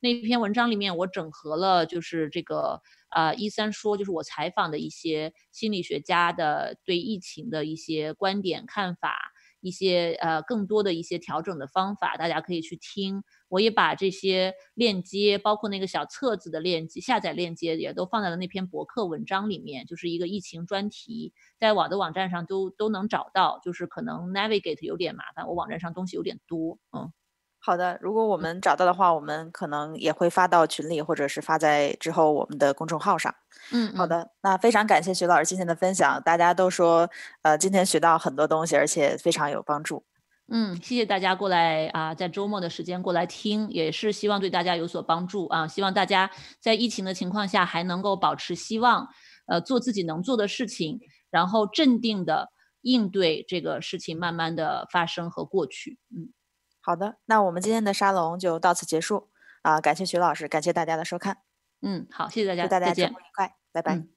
[0.00, 9.32] 那篇文章里面我整合了就是这个啊一三说，就是我采访的一些心理学家的对疫情的一些观点看法。
[9.62, 13.24] 一些呃更多的一些调整的方法，大家可以去听。
[13.48, 23.60] 我也把这些链接，包括那个小册子的链接、下载链接，也都放在了那篇博客文章里面，就是一个疫情专题，在我的网站上都都能找到。
[23.62, 27.12] 就是可能 navigate 有点麻烦，我网站上东西有点多，嗯。
[27.58, 33.34] 好的，如果我们找到的话，我们可能也会发到群里，或者是发在之后我们的公众号上。
[33.72, 37.10] 嗯，好的，那非常感谢徐老师今天的分享，大家都说，
[37.42, 40.04] 呃，今天学到很多东西，而且非常有帮助。
[40.48, 45.66] 嗯，谢谢大家过来啊，在周末的时间过来听，也是希望对大家有所帮助啊。
[45.66, 49.08] 希望大家在疫情的情况下还能够保持希望，
[49.46, 51.00] 呃，做自己能做的事情，
[51.30, 52.50] 然后镇定的
[52.82, 55.98] 应对这个事情慢慢的发生和过去。
[56.10, 56.32] 嗯。
[56.80, 59.30] 好的，那我们今天的沙龙就到此结束
[59.62, 59.80] 啊！
[59.80, 61.38] 感谢徐老师，感谢大家的收看。
[61.82, 64.15] 嗯，好，谢谢大家，祝大家周末愉快，拜拜。